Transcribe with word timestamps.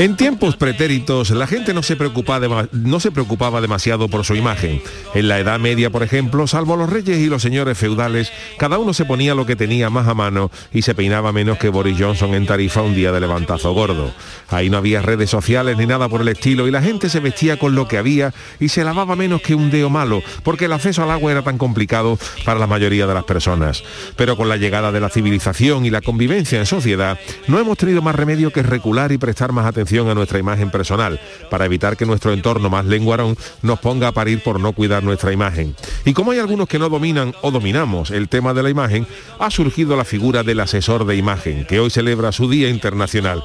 En 0.00 0.16
tiempos 0.16 0.56
pretéritos, 0.56 1.28
la 1.28 1.46
gente 1.46 1.74
no 1.74 1.82
se, 1.82 1.94
preocupaba 1.94 2.68
no 2.72 3.00
se 3.00 3.10
preocupaba 3.10 3.60
demasiado 3.60 4.08
por 4.08 4.24
su 4.24 4.34
imagen. 4.34 4.80
En 5.12 5.28
la 5.28 5.38
Edad 5.38 5.60
Media, 5.60 5.90
por 5.90 6.02
ejemplo, 6.02 6.46
salvo 6.46 6.74
los 6.74 6.88
reyes 6.88 7.18
y 7.18 7.26
los 7.26 7.42
señores 7.42 7.76
feudales, 7.76 8.32
cada 8.56 8.78
uno 8.78 8.94
se 8.94 9.04
ponía 9.04 9.34
lo 9.34 9.44
que 9.44 9.56
tenía 9.56 9.90
más 9.90 10.08
a 10.08 10.14
mano 10.14 10.50
y 10.72 10.80
se 10.80 10.94
peinaba 10.94 11.32
menos 11.32 11.58
que 11.58 11.68
Boris 11.68 11.98
Johnson 11.98 12.32
en 12.32 12.46
Tarifa 12.46 12.80
un 12.80 12.94
día 12.94 13.12
de 13.12 13.20
levantazo 13.20 13.74
gordo. 13.74 14.10
Ahí 14.48 14.70
no 14.70 14.78
había 14.78 15.02
redes 15.02 15.28
sociales 15.28 15.76
ni 15.76 15.84
nada 15.84 16.08
por 16.08 16.22
el 16.22 16.28
estilo 16.28 16.66
y 16.66 16.70
la 16.70 16.80
gente 16.80 17.10
se 17.10 17.20
vestía 17.20 17.58
con 17.58 17.74
lo 17.74 17.86
que 17.86 17.98
había 17.98 18.32
y 18.58 18.70
se 18.70 18.84
lavaba 18.84 19.16
menos 19.16 19.42
que 19.42 19.54
un 19.54 19.70
deo 19.70 19.90
malo, 19.90 20.22
porque 20.44 20.64
el 20.64 20.72
acceso 20.72 21.02
al 21.02 21.10
agua 21.10 21.30
era 21.30 21.42
tan 21.42 21.58
complicado 21.58 22.18
para 22.46 22.58
la 22.58 22.66
mayoría 22.66 23.06
de 23.06 23.12
las 23.12 23.24
personas. 23.24 23.84
Pero 24.16 24.38
con 24.38 24.48
la 24.48 24.56
llegada 24.56 24.92
de 24.92 25.00
la 25.00 25.10
civilización 25.10 25.84
y 25.84 25.90
la 25.90 26.00
convivencia 26.00 26.58
en 26.58 26.64
sociedad, 26.64 27.18
no 27.48 27.58
hemos 27.58 27.76
tenido 27.76 28.00
más 28.00 28.14
remedio 28.14 28.50
que 28.50 28.62
recular 28.62 29.12
y 29.12 29.18
prestar 29.18 29.52
más 29.52 29.66
atención 29.66 29.89
a 29.98 30.14
nuestra 30.14 30.38
imagen 30.38 30.70
personal, 30.70 31.20
para 31.50 31.64
evitar 31.64 31.96
que 31.96 32.06
nuestro 32.06 32.32
entorno 32.32 32.70
más 32.70 32.84
lenguarón 32.86 33.36
nos 33.62 33.80
ponga 33.80 34.08
a 34.08 34.12
parir 34.12 34.42
por 34.42 34.60
no 34.60 34.72
cuidar 34.72 35.02
nuestra 35.02 35.32
imagen. 35.32 35.74
Y 36.04 36.12
como 36.12 36.30
hay 36.30 36.38
algunos 36.38 36.68
que 36.68 36.78
no 36.78 36.88
dominan 36.88 37.34
o 37.42 37.50
dominamos 37.50 38.10
el 38.10 38.28
tema 38.28 38.54
de 38.54 38.62
la 38.62 38.70
imagen, 38.70 39.06
ha 39.38 39.50
surgido 39.50 39.96
la 39.96 40.04
figura 40.04 40.42
del 40.42 40.60
asesor 40.60 41.04
de 41.06 41.16
imagen, 41.16 41.66
que 41.66 41.80
hoy 41.80 41.90
celebra 41.90 42.30
su 42.32 42.48
Día 42.48 42.68
Internacional. 42.68 43.42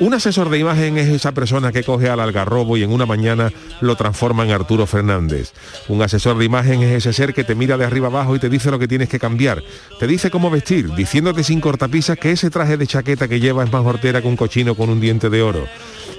Un 0.00 0.12
asesor 0.12 0.50
de 0.50 0.58
imagen 0.58 0.98
es 0.98 1.08
esa 1.08 1.32
persona 1.32 1.70
que 1.70 1.84
coge 1.84 2.08
al 2.08 2.18
algarrobo 2.18 2.76
y 2.76 2.82
en 2.82 2.92
una 2.92 3.06
mañana 3.06 3.52
lo 3.80 3.94
transforma 3.94 4.44
en 4.44 4.50
Arturo 4.50 4.86
Fernández. 4.86 5.52
Un 5.86 6.02
asesor 6.02 6.36
de 6.36 6.44
imagen 6.44 6.82
es 6.82 6.92
ese 6.96 7.12
ser 7.12 7.32
que 7.32 7.44
te 7.44 7.54
mira 7.54 7.76
de 7.76 7.84
arriba 7.84 8.08
abajo 8.08 8.34
y 8.34 8.40
te 8.40 8.48
dice 8.48 8.72
lo 8.72 8.80
que 8.80 8.88
tienes 8.88 9.08
que 9.08 9.20
cambiar. 9.20 9.62
Te 10.00 10.08
dice 10.08 10.32
cómo 10.32 10.50
vestir, 10.50 10.92
diciéndote 10.94 11.44
sin 11.44 11.60
cortapisas 11.60 12.18
que 12.18 12.32
ese 12.32 12.50
traje 12.50 12.76
de 12.76 12.88
chaqueta 12.88 13.28
que 13.28 13.38
lleva 13.38 13.62
es 13.62 13.72
más 13.72 13.86
hortera 13.86 14.20
que 14.20 14.26
un 14.26 14.36
cochino 14.36 14.74
con 14.74 14.90
un 14.90 15.00
diente 15.00 15.30
de 15.30 15.42
oro. 15.42 15.64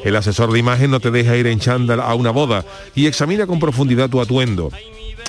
El 0.05 0.15
asesor 0.15 0.53
de 0.53 0.59
imagen 0.59 0.91
no 0.91 1.01
te 1.01 1.11
deja 1.11 1.35
ir 1.35 1.47
en 1.47 1.59
chándal 1.59 1.99
a 1.99 2.15
una 2.15 2.31
boda 2.31 2.63
y 2.95 3.07
examina 3.07 3.45
con 3.45 3.59
profundidad 3.59 4.09
tu 4.09 4.21
atuendo. 4.21 4.71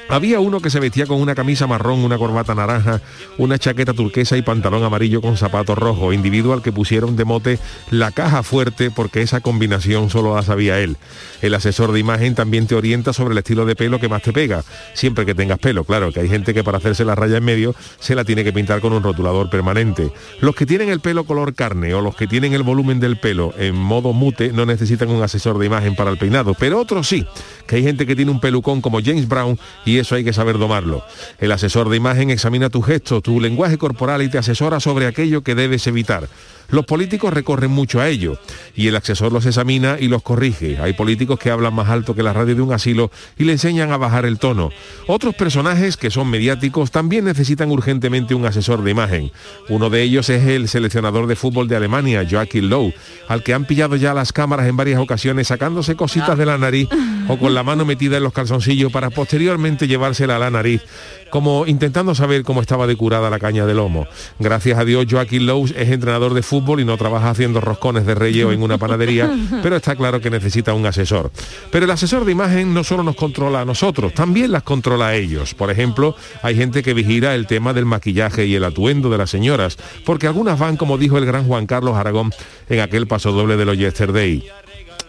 Había 0.09 0.39
uno 0.39 0.61
que 0.61 0.71
se 0.71 0.79
vestía 0.79 1.05
con 1.07 1.21
una 1.21 1.35
camisa 1.35 1.67
marrón, 1.67 2.05
una 2.05 2.17
corbata 2.17 2.55
naranja, 2.55 3.01
una 3.39 3.59
chaqueta 3.59 3.93
turquesa 3.93 4.37
y 4.37 4.43
pantalón 4.43 4.85
amarillo 4.85 5.21
con 5.21 5.37
zapatos 5.37 5.77
rojos, 5.77 6.15
individuo 6.15 6.53
al 6.53 6.63
que 6.63 6.71
pusieron 6.71 7.17
de 7.17 7.25
mote 7.25 7.59
la 7.91 8.13
caja 8.13 8.45
fuerte 8.45 8.93
porque 8.93 9.23
esa 9.23 9.41
combinación 9.41 10.09
solo 10.09 10.37
la 10.37 10.45
sabía 10.45 10.79
él. 10.79 10.97
El 11.43 11.55
asesor 11.55 11.91
de 11.91 11.99
imagen 11.99 12.37
también 12.37 12.69
te 12.69 12.77
orienta 12.77 13.13
sobre 13.13 13.33
el 13.33 13.39
estilo 13.39 13.67
de 13.67 13.75
pelo 13.75 13.99
que 13.99 14.09
más 14.09 14.23
te 14.23 14.33
pega, 14.33 14.63
siempre 14.95 15.27
que 15.27 15.35
tengas 15.35 15.59
pelo, 15.59 15.83
claro, 15.83 16.13
que 16.13 16.21
hay 16.21 16.29
gente 16.29 16.55
que 16.55 16.63
para 16.63 16.79
hacerse 16.79 17.05
la 17.05 17.17
raya 17.17 17.39
en 17.39 17.45
medio 17.45 17.75
se 17.99 18.15
la 18.15 18.25
tiene 18.25 18.45
que 18.45 18.53
pintar 18.53 18.81
con 18.81 18.93
un 18.93 19.03
rotulador 19.03 19.51
permanente. 19.51 20.13
Los 20.41 20.55
que 20.55 20.67
tienen 20.67 20.89
el 20.89 21.01
pelo 21.01 21.25
color 21.25 21.55
carne 21.55 21.95
o 21.95 22.01
los 22.01 22.15
que 22.15 22.29
tienen 22.29 22.55
el 22.55 22.63
volumen 22.63 23.01
del 23.01 23.19
pelo 23.19 23.53
en 23.59 23.75
modo 23.75 24.13
mute 24.13 24.53
no 24.53 24.67
necesitan 24.67 25.11
un 25.11 25.23
asesor 25.25 25.59
de 25.59 25.67
imagen 25.67 25.97
para 25.97 26.11
el 26.13 26.17
peinado, 26.17 26.55
pero 26.55 26.79
otros 26.79 27.09
sí, 27.09 27.27
que 27.67 27.77
hay 27.77 27.83
gente 27.83 28.07
que 28.07 28.15
tiene 28.15 28.31
un 28.31 28.39
pelucón 28.39 28.81
como 28.81 29.01
James 29.03 29.27
Brown 29.27 29.59
y 29.85 29.96
eso 29.99 30.15
hay 30.15 30.25
que 30.25 30.33
saber 30.33 30.59
domarlo. 30.59 31.05
El 31.39 31.53
asesor 31.53 31.89
de 31.89 31.97
imagen 31.97 32.31
examina 32.31 32.71
tu 32.71 32.83
gesto, 32.83 33.21
tu 33.21 33.41
lenguaje 33.41 33.79
corporal 33.79 34.23
y 34.23 34.29
te 34.29 34.39
asesora 34.39 34.81
sobre 34.81 35.07
aquello 35.07 35.43
que 35.43 35.55
debes 35.55 35.87
evitar. 35.87 36.29
Los 36.69 36.85
políticos 36.85 37.33
recorren 37.33 37.71
mucho 37.71 38.01
a 38.01 38.09
ello 38.09 38.39
y 38.75 38.89
el 38.89 38.97
asesor 38.97 39.33
los 39.33 39.47
examina 39.47 39.99
y 40.01 40.09
los 40.09 40.23
corrige. 40.23 40.79
Hay 40.79 40.95
políticos 40.95 41.39
que 41.39 41.51
hablan 41.51 41.75
más 41.75 41.89
alto 41.89 42.15
que 42.15 42.25
la 42.25 42.33
radio 42.33 42.57
de 42.57 42.63
un 42.63 42.73
asilo 42.73 43.11
y 43.39 43.45
le 43.45 43.53
enseñan 43.53 43.93
a 43.93 43.97
bajar 43.97 44.27
el 44.27 44.39
tono. 44.39 44.71
Otros 45.07 45.35
personajes 45.37 45.97
que 45.97 46.11
son 46.11 46.29
mediáticos 46.29 46.91
también 46.91 47.25
necesitan 47.25 47.71
urgentemente 47.71 48.35
un 48.35 48.47
asesor 48.47 48.83
de 48.83 48.91
imagen. 48.91 49.31
Uno 49.69 49.91
de 49.91 50.03
ellos 50.03 50.29
es 50.29 50.45
el 50.45 50.69
seleccionador 50.69 51.29
de 51.29 51.37
fútbol 51.37 51.69
de 51.69 51.77
Alemania, 51.77 52.27
Joachim 52.29 52.69
Lowe, 52.69 52.93
al 53.29 53.45
que 53.45 53.55
han 53.55 53.65
pillado 53.65 53.95
ya 53.95 54.13
las 54.13 54.33
cámaras 54.33 54.67
en 54.67 54.77
varias 54.77 54.99
ocasiones 54.99 55.47
sacándose 55.49 55.95
cositas 55.95 56.37
de 56.37 56.47
la 56.47 56.59
nariz 56.59 56.89
o 57.29 57.39
con 57.39 57.55
la 57.55 57.63
mano 57.63 57.85
metida 57.85 58.17
en 58.17 58.25
los 58.25 58.33
calzoncillos 58.33 58.91
para 58.91 59.11
posteriormente 59.11 59.86
llevársela 59.87 60.37
a 60.37 60.39
la 60.39 60.51
nariz 60.51 60.83
como 61.31 61.67
intentando 61.67 62.15
saber 62.15 62.43
cómo 62.43 62.61
estaba 62.61 62.87
decurada 62.87 63.31
la 63.31 63.39
caña 63.39 63.67
de 63.67 63.75
lomo. 63.75 64.07
Gracias 64.39 64.79
a 64.79 64.85
Dios, 64.85 65.07
Joaquín 65.11 65.47
Lowe 65.47 65.67
es 65.77 65.91
entrenador 65.91 66.35
de 66.35 66.43
fútbol 66.43 66.81
y 66.81 66.85
no 66.85 66.97
trabaja 66.97 67.31
haciendo 67.31 67.61
roscones 67.61 68.07
de 68.07 68.15
relleo 68.15 68.53
en 68.53 68.63
una 68.63 68.79
panadería, 68.79 69.31
pero 69.63 69.77
está 69.77 69.97
claro 69.97 70.21
que 70.21 70.31
necesita 70.31 70.75
un 70.75 70.87
asesor. 70.87 71.31
Pero 71.71 71.85
el 71.85 71.91
asesor 71.91 72.25
de 72.25 72.33
imagen 72.33 72.73
no 72.73 72.85
solo 72.85 73.03
nos 73.03 73.17
controla 73.17 73.61
a 73.61 73.65
nosotros, 73.65 74.15
también 74.15 74.53
las 74.53 74.63
controla 74.63 75.09
a 75.09 75.15
ellos. 75.15 75.55
Por 75.55 75.71
ejemplo, 75.71 76.17
hay 76.43 76.57
gente 76.57 76.83
que 76.83 76.95
vigila 76.95 77.35
el 77.35 77.47
tema 77.47 77.73
del 77.73 77.87
maquillaje 77.87 78.47
y 78.47 78.55
el 78.55 78.65
atuendo 78.65 79.11
de 79.11 79.19
las 79.19 79.31
señoras, 79.31 79.77
porque 80.05 80.27
algunas 80.27 80.59
van, 80.59 80.77
como 80.77 80.99
dijo 80.99 81.19
el 81.19 81.27
gran 81.27 81.47
Juan 81.47 81.67
Carlos 81.67 81.97
Aragón, 81.97 82.33
en 82.69 82.81
aquel 82.81 83.07
paso 83.07 83.33
doble 83.33 83.57
de 83.57 83.65
los 83.65 83.77
Yesterday 83.77 84.45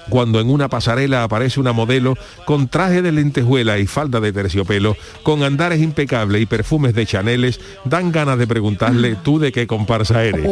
cuando 0.09 0.39
en 0.39 0.49
una 0.49 0.69
pasarela 0.69 1.23
aparece 1.23 1.59
una 1.59 1.73
modelo 1.73 2.15
con 2.45 2.67
traje 2.67 3.01
de 3.01 3.11
lentejuela 3.11 3.77
y 3.79 3.87
falda 3.87 4.19
de 4.19 4.31
terciopelo, 4.31 4.95
con 5.23 5.43
andares 5.43 5.81
impecables 5.81 6.41
y 6.41 6.45
perfumes 6.45 6.93
de 6.93 7.05
Chaneles, 7.05 7.59
dan 7.85 8.11
ganas 8.11 8.37
de 8.37 8.47
preguntarle 8.47 9.15
tú 9.23 9.39
de 9.39 9.51
qué 9.51 9.67
comparsa 9.67 10.23
eres. 10.23 10.47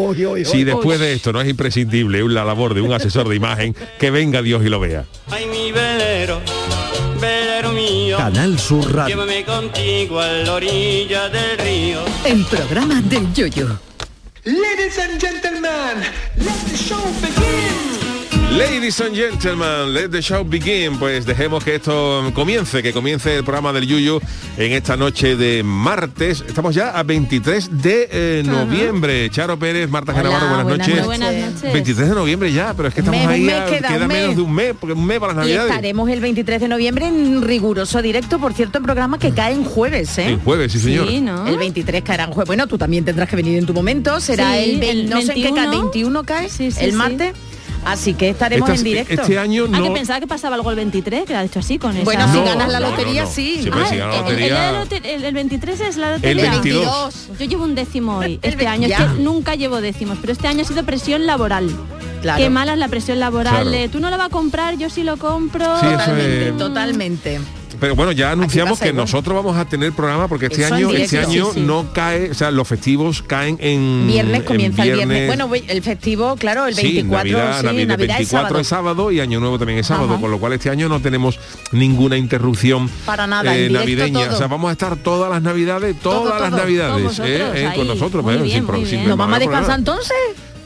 si 0.48 0.64
después 0.64 1.00
de 1.00 1.14
esto 1.14 1.32
no 1.32 1.42
es 1.42 1.50
imprescindible 1.50 2.26
la 2.28 2.46
labor 2.46 2.74
de 2.74 2.82
un 2.82 2.94
asesor 2.94 3.28
de 3.30 3.36
imagen, 3.36 3.76
que 4.00 4.12
venga 4.12 4.42
Dios 4.42 4.64
y 4.66 4.70
lo 4.70 4.80
vea. 4.80 5.06
Canal 8.18 8.60
Sur 8.60 8.94
Radio. 8.94 9.16
Llévame 9.16 9.44
contigo 9.44 10.20
a 10.20 10.28
la 10.28 10.54
orilla 10.54 11.30
del 11.30 11.58
río. 11.58 12.00
El 12.26 12.44
programa 12.46 13.02
del 13.02 13.34
yoyo. 13.34 13.80
Ladies 14.46 14.98
and 15.00 15.20
gentlemen, 15.20 16.04
let 16.38 16.60
the 16.68 16.78
show 16.78 17.04
begin. 17.22 18.05
Ladies 18.52 19.02
and 19.02 19.14
gentlemen, 19.14 19.94
let 19.94 20.10
the 20.12 20.22
show 20.22 20.44
begin. 20.46 20.98
Pues 20.98 21.26
dejemos 21.26 21.62
que 21.64 21.76
esto 21.76 22.32
comience, 22.34 22.82
que 22.82 22.94
comience 22.94 23.36
el 23.36 23.44
programa 23.44 23.74
del 23.74 23.86
Yuyu 23.86 24.22
en 24.58 24.72
esta 24.72 24.96
noche 24.96 25.36
de 25.36 25.62
martes. 25.62 26.42
Estamos 26.48 26.74
ya 26.74 26.92
a 26.92 27.04
23 27.04 27.82
de 27.82 28.08
eh, 28.12 28.44
noviembre. 28.46 29.30
Charo 29.30 29.60
Pérez, 29.60 29.90
Marta 29.90 30.14
Genavarro, 30.14 30.64
buenas, 30.64 30.88
noches. 30.88 31.04
buenas 31.06 31.34
noches. 31.36 31.74
23 31.74 32.10
de 32.10 32.16
noviembre 32.16 32.54
ya, 32.54 32.74
pero 32.76 32.88
es 32.88 32.94
que 32.94 33.02
estamos 33.02 33.20
Mes, 33.20 33.28
un 33.28 33.34
ahí, 33.34 33.42
mes, 33.42 33.56
a- 33.56 33.66
queda 33.66 33.88
queda, 33.90 34.02
un 34.04 34.08
menos 34.08 34.36
de 34.38 34.42
un 34.42 34.54
mes, 34.54 34.74
porque 34.80 34.94
un 34.94 35.06
mes 35.06 35.20
para 35.20 35.34
las 35.34 35.46
Y 35.46 35.48
navidades. 35.50 35.72
estaremos 35.72 36.10
el 36.10 36.20
23 36.22 36.62
de 36.62 36.68
noviembre 36.70 37.08
en 37.08 37.42
riguroso 37.42 38.02
directo, 38.02 38.40
por 38.40 38.54
cierto, 38.54 38.78
en 38.78 38.84
programa 38.86 39.20
que 39.20 39.32
cae 39.32 39.54
en 39.54 39.66
jueves, 39.66 40.18
¿eh? 40.18 40.30
En 40.30 40.40
jueves, 40.40 40.72
sí 40.72 40.80
señor. 40.80 41.10
Sí, 41.10 41.20
¿no? 41.20 41.46
El 41.46 41.58
23 41.58 42.04
caerá 42.04 42.24
en 42.26 42.32
jueves. 42.32 42.48
Bueno, 42.48 42.68
tú 42.68 42.78
también 42.78 43.04
tendrás 43.04 43.28
que 43.28 43.36
venir 43.36 43.58
en 43.58 43.66
tu 43.66 43.74
momento. 43.74 44.18
Será 44.22 44.54
Sí, 44.54 44.72
el, 44.76 44.80
ve- 44.80 44.92
el 44.92 45.10
no 45.10 45.20
sé 45.22 45.34
en 45.34 45.42
qué 45.44 45.50
cae, 45.54 45.68
21. 45.68 45.82
21 45.92 46.24
cae, 46.24 46.50
Sí, 46.50 46.72
sí, 46.72 46.86
el 46.86 46.92
sí. 46.92 46.96
martes. 46.96 47.34
Así 47.86 48.14
que 48.16 48.30
estaremos 48.30 48.68
Estas- 48.70 48.80
en 48.80 48.84
directo. 48.86 49.22
Este 49.22 49.38
año 49.40 49.66
Ah, 49.72 49.78
no... 49.80 49.84
que 49.84 49.92
pensaba 49.92 50.20
que 50.20 50.28
pasaba 50.28 50.56
algo 50.56 50.70
el 50.72 50.76
23, 50.76 51.26
que 51.26 51.34
lo 51.34 51.40
ha 51.40 51.44
dicho 51.44 51.60
así 51.60 51.78
con 51.78 51.96
esa... 51.96 52.04
Bueno, 52.04 52.28
si 52.32 52.38
No, 52.40 52.46
ganas 52.46 52.70
la 52.72 52.80
lotería, 52.80 53.24
no, 53.24 53.30
sí. 53.30 53.70
Ah, 53.72 53.86
si 53.90 53.96
la 53.98 54.06
el- 54.06 54.14
el, 54.14 54.22
lotería- 54.22 54.46
día 54.48 54.66
de 54.68 54.72
la 54.72 54.84
lote- 54.86 55.02
el- 55.16 55.24
el 55.24 55.34
23 55.34 55.82
es 55.82 55.98
la 55.98 56.08
El 56.16 56.22
lotería. 56.22 56.52
22. 56.52 57.30
Yo 57.40 57.46
llevo 57.46 57.64
un 57.64 57.76
décimo 57.76 58.18
hoy, 58.18 58.40
El 58.42 58.52
este 58.54 58.68
año. 58.68 58.88
Es 58.88 58.96
que 58.98 59.06
nunca 59.22 59.56
llevo 59.56 59.82
décimos, 59.82 60.18
pero 60.20 60.34
este 60.34 60.48
año 60.48 60.62
ha 60.62 60.66
sido 60.66 60.84
presión 60.84 61.26
laboral. 61.26 61.70
Claro. 62.22 62.42
Qué 62.44 62.50
mala 62.50 62.74
es 62.74 62.80
la 62.80 62.88
presión 62.88 63.20
laboral. 63.20 63.70
Claro. 63.70 63.90
Tú 63.92 64.00
no 64.00 64.10
lo 64.10 64.18
vas 64.18 64.28
a 64.28 64.30
comprar, 64.30 64.78
yo 64.78 64.90
sí 64.90 65.04
lo 65.04 65.18
compro. 65.18 65.66
Sí, 65.80 65.86
eso 65.86 65.92
Totalmente, 65.98 66.48
es- 66.50 66.58
totalmente. 66.58 67.40
Pero 67.80 67.96
bueno, 67.96 68.12
ya 68.12 68.32
anunciamos 68.32 68.80
que 68.80 68.90
igual. 68.90 69.04
nosotros 69.04 69.36
vamos 69.36 69.58
a 69.58 69.66
tener 69.66 69.92
programa 69.94 70.28
porque 70.28 70.46
este 70.48 70.64
Eso 70.64 70.76
año, 70.76 70.90
este 70.92 71.20
año 71.20 71.46
Sí, 71.48 71.52
sí. 71.56 71.60
no 71.62 71.92
cae, 71.94 72.32
o 72.32 72.34
sea, 72.34 72.52
los 72.52 72.68
festivos 72.68 73.22
caen 73.22 73.58
en 73.60 74.08
Viernes 74.08 74.40
en 74.42 74.46
comienza 74.46 74.84
el 74.84 74.94
viernes. 74.94 75.28
Bueno, 75.28 75.50
el 75.68 75.82
festivo, 75.82 76.36
claro, 76.38 76.68
el 76.68 76.76
24, 76.76 77.28
sí, 77.28 77.34
Navidad, 77.34 77.64
Navidad, 77.64 77.88
Navidad, 77.88 78.02
es 78.02 78.08
24 78.08 78.28
sábado. 78.48 78.60
es 78.60 78.68
sábado 78.68 79.12
y 79.12 79.20
Año 79.20 79.40
Nuevo 79.40 79.58
también 79.60 79.80
es 79.80 79.88
sábado, 79.88 80.12
Ajá. 80.14 80.22
con 80.22 80.32
lo 80.32 80.40
cual 80.40 80.54
este 80.54 80.70
año 80.70 80.88
no 80.90 81.00
tenemos 81.02 81.40
ninguna 81.72 82.18
interrupción 82.18 82.90
Para 83.06 83.28
nada, 83.28 83.52
directo 83.54 83.80
navideña. 83.80 84.26
todo. 84.26 84.36
O 84.36 84.38
sea, 84.38 84.48
vamos 84.48 84.70
a 84.70 84.72
estar 84.74 84.96
todas 84.98 85.30
las 85.32 85.42
navidades, 85.42 85.96
todas 86.00 86.20
Todo, 86.34 86.40
las 86.40 86.52
navidades, 86.52 86.94
Con 86.94 87.04
vosotros, 87.04 87.30
eh, 87.30 87.52
eh, 87.56 87.72
con 87.76 87.88
nosotros. 87.88 88.26
Bien, 88.26 88.66
sin 88.68 88.86
sin. 88.88 89.08
¿Nos 89.08 89.18
vamos 89.18 89.36
a 89.36 89.40
descansar 89.40 89.80
entonces? 89.80 90.16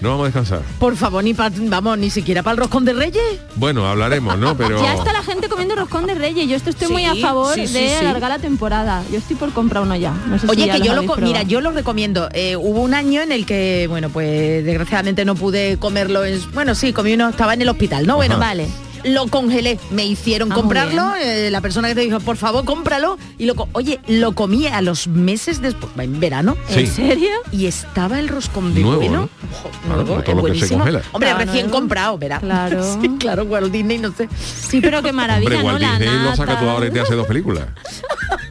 No 0.01 0.09
vamos 0.09 0.23
a 0.23 0.25
descansar. 0.27 0.61
Por 0.79 0.95
favor, 0.95 1.23
ni 1.23 1.33
pa- 1.33 1.51
vamos, 1.53 1.97
ni 1.97 2.09
siquiera 2.09 2.41
para 2.41 2.53
el 2.53 2.57
roscón 2.57 2.85
de 2.85 2.93
Reyes. 2.93 3.21
Bueno, 3.55 3.85
hablaremos, 3.85 4.37
¿no? 4.37 4.55
Pero 4.57 4.81
Ya 4.81 4.93
está 4.93 5.11
la 5.11 5.23
gente 5.23 5.49
comiendo 5.49 5.75
roscón 5.75 6.05
de 6.07 6.15
reyes. 6.15 6.47
Yo 6.47 6.55
esto 6.55 6.69
estoy 6.69 6.87
muy 6.87 7.03
a 7.05 7.15
favor 7.15 7.53
sí, 7.53 7.67
sí, 7.67 7.73
de 7.73 7.89
sí. 7.89 7.95
alargar 8.05 8.29
la 8.29 8.39
temporada. 8.39 9.03
Yo 9.11 9.17
estoy 9.17 9.35
por 9.35 9.51
comprar 9.51 9.83
uno 9.83 9.95
ya. 9.95 10.11
No 10.27 10.39
sé 10.39 10.47
si 10.47 10.51
Oye, 10.51 10.67
ya 10.67 10.73
que 10.75 10.81
yo 10.81 10.93
lo 10.93 11.03
mira, 11.17 11.43
yo 11.43 11.59
lo 11.59 11.71
recomiendo. 11.71 12.29
Eh, 12.33 12.55
hubo 12.55 12.81
un 12.81 12.93
año 12.93 13.21
en 13.21 13.31
el 13.33 13.45
que, 13.45 13.87
bueno, 13.89 14.09
pues 14.09 14.63
desgraciadamente 14.63 15.25
no 15.25 15.35
pude 15.35 15.77
comerlo. 15.77 16.23
En, 16.23 16.39
bueno, 16.53 16.75
sí, 16.75 16.93
comí 16.93 17.13
uno, 17.13 17.29
estaba 17.29 17.53
en 17.53 17.61
el 17.61 17.69
hospital, 17.69 18.07
¿no? 18.07 18.15
Bueno, 18.15 18.35
Ajá. 18.35 18.45
Vale. 18.45 18.67
Lo 19.03 19.27
congelé, 19.27 19.79
me 19.91 20.05
hicieron 20.05 20.51
Ah, 20.51 20.55
comprarlo, 20.55 21.15
eh, 21.15 21.49
la 21.51 21.61
persona 21.61 21.87
que 21.89 21.95
te 21.95 22.01
dijo, 22.01 22.19
por 22.19 22.37
favor, 22.37 22.65
cómpralo, 22.65 23.17
y 23.37 23.45
lo, 23.45 23.55
oye, 23.73 23.99
lo 24.07 24.33
comí 24.33 24.67
a 24.67 24.81
los 24.81 25.07
meses 25.07 25.61
después, 25.61 25.91
en 25.97 26.19
verano, 26.19 26.55
Sí. 26.69 26.81
¿En 26.81 26.87
serio? 26.87 27.29
y 27.51 27.65
estaba 27.65 28.19
el 28.19 28.27
roscón 28.27 28.73
de 28.73 28.81
Nuevo, 28.81 28.97
bueno. 29.01 29.13
¿no? 29.21 29.29
Ojo, 29.51 29.69
Claro, 29.85 30.03
nuevo, 30.03 30.07
todo 30.07 30.19
es 30.19 30.27
lo 30.27 30.27
que 30.27 30.33
se 30.35 30.41
buenísimo. 30.41 30.79
congela. 30.79 31.01
Hombre, 31.11 31.29
Claro, 31.29 31.45
recién 31.45 31.65
nuevo. 31.67 31.79
comprado, 31.79 32.17
verá. 32.17 32.39
Claro. 32.39 32.83
Sí, 33.01 33.09
claro, 33.19 33.43
Walt 33.43 33.71
Disney, 33.71 33.97
no 33.97 34.11
sé. 34.11 34.27
Sí, 34.37 34.81
pero 34.81 35.01
qué 35.01 35.11
maravilla, 35.13 35.49
Hombre, 35.49 35.59
¿no? 35.59 35.65
Walt 35.65 35.81
La 35.81 35.97
Disney 35.99 36.23
lo 36.23 36.35
saca 36.35 36.59
tú 36.59 36.67
ahora 36.69 36.87
y 36.87 36.91
te 36.91 36.99
hace 36.99 37.15
dos 37.15 37.27
películas. 37.27 37.65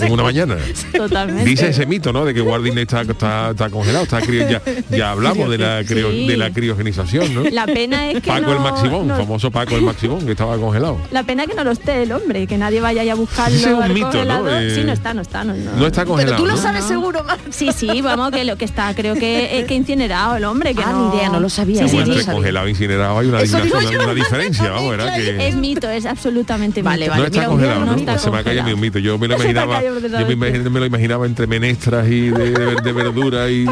en 0.00 0.12
una 0.12 0.22
mañana. 0.22 0.56
Totalmente. 0.96 1.44
Dice 1.44 1.68
ese 1.68 1.86
mito, 1.86 2.12
¿no? 2.12 2.24
De 2.24 2.34
que 2.34 2.40
Disney 2.42 2.82
está, 2.82 3.02
está, 3.02 3.50
está 3.50 3.70
congelado, 3.70 4.04
está 4.04 4.20
crio- 4.20 4.48
ya, 4.48 4.62
ya 4.96 5.10
hablamos 5.12 5.48
de 5.50 5.58
la, 5.58 5.82
crio- 5.82 6.10
Sí. 6.10 6.26
de 6.26 6.36
la 6.36 6.50
criogenización, 6.50 7.34
¿no? 7.34 7.42
La 7.50 7.66
pena 7.66 8.10
es 8.10 8.14
que 8.22 8.28
Paco 8.28 8.42
no, 8.46 8.52
el 8.52 8.60
Maximón, 8.60 9.06
no- 9.08 9.16
famoso 9.16 9.50
Paco 9.50 9.76
el 9.76 9.82
Maximón, 9.82 10.24
que 10.26 10.32
estaba 10.32 10.56
congelado. 10.58 10.98
La 11.10 11.22
pena 11.22 11.44
es 11.44 11.48
que 11.50 11.54
no 11.54 11.64
lo 11.64 11.70
esté 11.70 12.02
el 12.02 12.12
hombre, 12.12 12.46
que 12.46 12.58
nadie 12.58 12.80
vaya 12.80 13.02
ahí 13.02 13.08
a 13.10 13.14
buscarlo. 13.14 13.56
Ese 13.56 13.70
es 13.70 13.74
un 13.76 13.94
mito, 13.94 14.06
¿no? 14.06 14.12
congelador. 14.40 14.62
Eh, 14.62 14.74
Sí, 14.74 14.84
no 14.84 14.92
está, 14.92 15.14
no 15.14 15.22
está. 15.22 15.44
No, 15.44 15.54
no. 15.54 15.72
No 15.76 15.86
está 15.86 16.02
Pero 16.02 16.08
congelado. 16.12 16.36
tú 16.36 16.46
lo 16.46 16.56
¿no? 16.56 16.62
sabes 16.62 16.82
No. 16.82 16.88
seguro, 16.88 17.24
Mar. 17.24 17.38
Sí, 17.50 17.70
sí, 17.74 18.00
vamos, 18.02 18.30
que 18.30 18.44
lo 18.44 18.56
que 18.56 18.64
está, 18.64 18.94
creo 18.94 19.14
que 19.14 19.58
es 19.60 19.66
que 19.66 19.74
incinerado 19.74 20.36
el 20.36 20.44
hombre, 20.44 20.74
que 20.74 20.82
Ah, 20.82 20.92
no... 20.92 21.10
ni 21.10 21.16
idea, 21.16 21.28
no 21.28 21.40
lo 21.40 21.48
sabía. 21.48 21.82
Sí, 21.82 21.88
sí, 21.88 21.94
Bueno, 21.96 22.00
no 22.00 22.04
sí. 22.04 22.10
lo 22.10 22.12
entre 22.12 22.24
sabía. 22.24 22.36
congelado 22.36 22.66
e 22.66 22.70
incinerado 22.70 23.18
hay 23.18 23.26
una, 23.28 23.40
Eso 23.40 23.56
una- 23.56 23.64
una- 23.78 23.90
yo. 23.90 24.02
una 24.04 24.14
diferencia, 24.14 24.70
vamos, 24.70 24.90
¿verdad? 24.90 25.14
Que 25.16 25.48
Es 25.48 25.54
mito, 25.56 25.88
es 25.88 26.06
absolutamente 26.06 26.82
Vale, 26.82 27.02
mito. 27.06 27.10
vale. 27.10 27.22
no 27.22 27.26
está 27.28 27.44
congelado, 27.46 27.80
no 27.80 27.86
¿no? 27.92 27.96
está 27.98 28.18
Se 28.18 28.30
me 28.30 28.38
ha 28.38 28.44
caído 28.44 28.74
un 28.74 28.80
mito. 28.80 28.98
Yo 28.98 29.18
me 29.18 29.28
lo 29.28 29.34
ha 29.34 29.38
imaginaba, 29.64 30.62
yo 30.62 30.70
me, 30.70 30.80
lo 30.80 30.86
imaginaba 30.86 31.26
entre 31.26 31.46
menestras 31.46 32.06
y 32.08 32.28
de, 32.30 32.50
de, 32.50 32.64
ver- 32.66 32.82
de 32.82 32.92
verdura 32.92 33.50
y, 33.50 33.66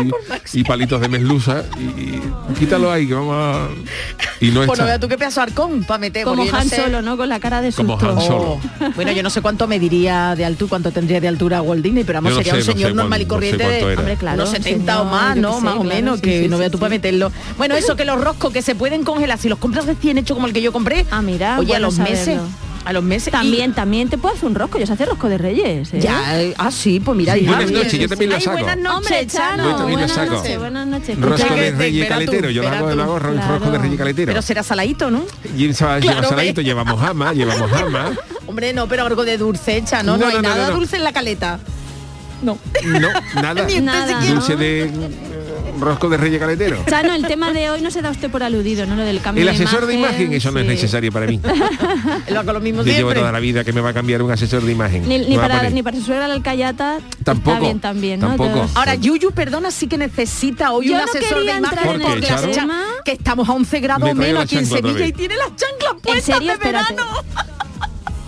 y 0.52 0.64
palitos 0.64 1.00
de 1.00 1.08
meslusa. 1.08 1.64
Y, 1.78 1.82
y 1.82 2.22
quítalo 2.58 2.90
ahí, 2.90 3.06
que 3.06 3.14
vamos 3.14 3.34
a... 3.36 3.68
Y 4.40 4.50
no 4.50 4.64
Bueno, 4.66 4.84
vea 4.84 4.98
tú 5.00 5.08
qué 5.08 5.18
pedazo 5.18 5.40
arcón 5.42 5.82
para 5.84 5.98
meter. 5.98 6.24
Como 6.24 6.44
no 6.44 6.62
sé- 6.62 6.76
Solo, 6.76 7.02
¿no? 7.02 7.16
Con 7.16 7.28
la 7.28 7.40
cara 7.40 7.60
de 7.60 7.72
Como 7.72 7.98
susto. 7.98 8.10
Han 8.16 8.20
Solo. 8.22 8.38
Oh, 8.52 8.60
bueno, 8.94 9.10
yo 9.12 9.22
no 9.22 9.30
sé 9.30 9.40
cuánto 9.42 9.66
mediría 9.66 10.34
de 10.36 10.44
altura, 10.44 10.68
cuánto 10.68 10.90
tendría 10.92 11.20
de 11.20 11.28
altura 11.28 11.60
Walt 11.62 11.82
Disney, 11.82 12.04
pero 12.04 12.18
vamos, 12.18 12.32
no 12.32 12.36
sería 12.38 12.52
sé, 12.54 12.58
un 12.60 12.66
no 12.66 12.72
señor 12.72 12.90
sé 12.90 12.94
normal 12.94 13.20
y 13.20 13.24
no 13.24 13.28
sé 13.28 13.34
corriente 13.34 13.68
de 13.68 13.78
era. 13.92 14.00
Hombre, 14.00 14.16
claro, 14.16 14.36
unos 14.42 14.50
70 14.50 15.00
o 15.00 15.04
más, 15.06 15.36
¿no? 15.36 15.54
sé, 15.56 15.60
más 15.64 15.74
o 15.76 15.84
menos, 15.84 16.16
sí, 16.16 16.22
que 16.22 16.42
sí, 16.42 16.48
no 16.48 16.56
sí, 16.56 16.60
veas 16.60 16.70
tú 16.70 16.78
sí. 16.78 16.80
para 16.80 16.90
meterlo. 16.90 17.32
Bueno, 17.56 17.74
eso 17.74 17.96
que 17.96 18.04
los 18.04 18.20
roscos 18.22 18.52
que 18.52 18.62
se 18.62 18.74
pueden 18.74 19.02
congelar, 19.04 19.38
si 19.38 19.48
los 19.48 19.58
compras 19.58 19.86
recién 19.86 20.18
hechos 20.18 20.34
como 20.36 20.46
el 20.46 20.52
que 20.52 20.62
yo 20.62 20.72
compré, 20.72 21.04
Ah, 21.10 21.20
mira, 21.22 21.58
oye, 21.58 21.74
a 21.74 21.78
los 21.80 21.98
meses. 21.98 22.38
A 22.84 22.92
los 22.92 23.02
meses. 23.02 23.28
y- 23.28 23.30
También, 23.32 23.72
también 23.74 24.08
te 24.08 24.16
puedo 24.18 24.34
hacer 24.34 24.46
un 24.48 24.54
rosco, 24.54 24.78
yo 24.78 24.86
sé 24.86 24.92
hacer 24.94 25.08
rosco 25.08 25.28
de 25.28 25.38
reyes. 25.38 25.92
¿eh? 25.92 26.00
Ya, 26.00 26.40
eh, 26.42 26.54
ah, 26.58 26.70
sí, 26.70 27.00
pues 27.00 27.16
mira. 27.16 27.34
Sí, 27.34 27.46
buenas 27.46 27.70
noches, 27.70 27.92
yo 27.98 28.08
también 28.08 28.30
la 28.30 28.36
Ay, 28.36 28.42
saco. 28.42 28.58
buenas 28.58 28.76
noches, 28.78 28.96
Hombre, 28.98 29.26
Chano, 29.26 29.64
Yo 29.70 29.76
también 29.76 30.00
la 30.00 30.06
buenas 30.06 30.42
saco. 30.42 30.58
buenas 30.58 30.86
noches. 30.86 31.20
Rosco 31.20 31.54
de 31.54 31.70
reyes 31.72 32.06
tú, 32.06 32.12
caletero, 32.14 32.50
yo 32.50 32.62
lo 32.62 32.68
hago, 32.68 32.94
lo 32.94 33.02
hago 33.02 33.18
ro- 33.18 33.32
Claro. 33.32 33.54
rosco 33.58 33.70
de 33.72 33.78
reyes 33.78 33.98
caletero. 33.98 34.32
Pero 34.32 34.42
será 34.42 34.62
saladito, 34.62 35.10
¿no? 35.10 35.24
Y 35.56 35.66
lleva, 35.72 35.98
lleva 35.98 36.12
Claro, 36.14 36.28
saladito, 36.28 36.60
ve. 36.60 36.64
llevamos 36.64 37.00
jama, 37.00 37.32
llevamos 37.34 37.70
jama. 37.70 38.12
Hombre, 38.46 38.72
no, 38.72 38.88
pero 38.88 39.04
algo 39.04 39.24
de 39.24 39.36
dulce 39.38 39.76
hecha, 39.76 40.02
¿no? 40.02 40.12
No, 40.16 40.24
No, 40.24 40.26
hay 40.28 40.34
no, 40.36 40.42
nada 40.42 40.64
no, 40.64 40.70
no. 40.70 40.76
dulce 40.78 40.96
en 40.96 41.04
la 41.04 41.12
caleta. 41.12 41.58
No. 42.40 42.56
No, 42.84 43.08
nada. 43.42 43.64
Ni 43.66 43.80
Nada. 43.80 44.20
Dulce 44.24 44.56
de 44.56 44.90
rosco 45.80 46.08
de 46.08 46.16
reyes 46.16 46.40
caletero. 46.40 46.78
Chano, 46.88 47.14
el 47.14 47.26
tema 47.26 47.52
de 47.52 47.70
hoy 47.70 47.80
no 47.80 47.90
se 47.90 48.02
da 48.02 48.10
usted 48.10 48.30
por 48.30 48.42
aludido, 48.42 48.86
¿no? 48.86 48.96
Lo 48.96 49.04
del 49.04 49.20
cambio 49.20 49.42
El 49.42 49.56
de 49.56 49.64
asesor 49.64 49.86
de 49.86 49.94
imagen, 49.94 50.32
eso 50.32 50.50
no 50.50 50.60
es 50.60 50.66
necesario 50.66 51.12
para 51.12 51.26
mí. 51.26 51.40
Lo 52.30 52.40
hago 52.40 52.52
lo 52.52 52.60
mismo 52.60 52.82
Yo 52.82 52.92
llevo 52.92 53.14
toda 53.14 53.32
la 53.32 53.40
vida 53.40 53.64
que 53.64 53.72
me 53.72 53.80
va 53.80 53.90
a 53.90 53.94
cambiar 53.94 54.22
un 54.22 54.30
asesor 54.30 54.62
de 54.62 54.72
imagen. 54.72 55.08
Ni, 55.08 55.36
para, 55.36 55.70
ni 55.70 55.82
para 55.82 55.96
su 55.96 56.04
suegra 56.04 56.28
la 56.28 56.34
alcayata 56.34 56.98
Tampoco, 57.24 57.50
está 57.56 57.60
bien 57.60 57.80
también, 57.80 58.20
¿no? 58.20 58.28
tampoco. 58.28 58.50
Entonces- 58.50 58.76
Ahora, 58.76 58.94
Yuyu, 58.94 59.30
perdona, 59.32 59.70
sí 59.70 59.86
que 59.86 59.98
necesita 59.98 60.72
hoy 60.72 60.86
Yo 60.86 60.92
un 60.92 60.98
no 60.98 61.04
asesor 61.04 61.44
de 61.44 61.56
imagen 61.56 62.00
porque 62.02 62.28
que 63.04 63.12
estamos 63.12 63.48
a 63.48 63.52
11 63.52 63.80
grados 63.80 64.14
menos 64.14 64.42
aquí 64.44 64.58
en 64.58 64.66
Sevilla 64.66 65.06
y 65.06 65.12
tiene 65.12 65.36
las 65.36 65.48
chanclas 65.56 65.92
¿En 65.92 66.00
puestas 66.00 66.36
serio? 66.36 66.52
de 66.52 66.58
verano. 66.58 67.02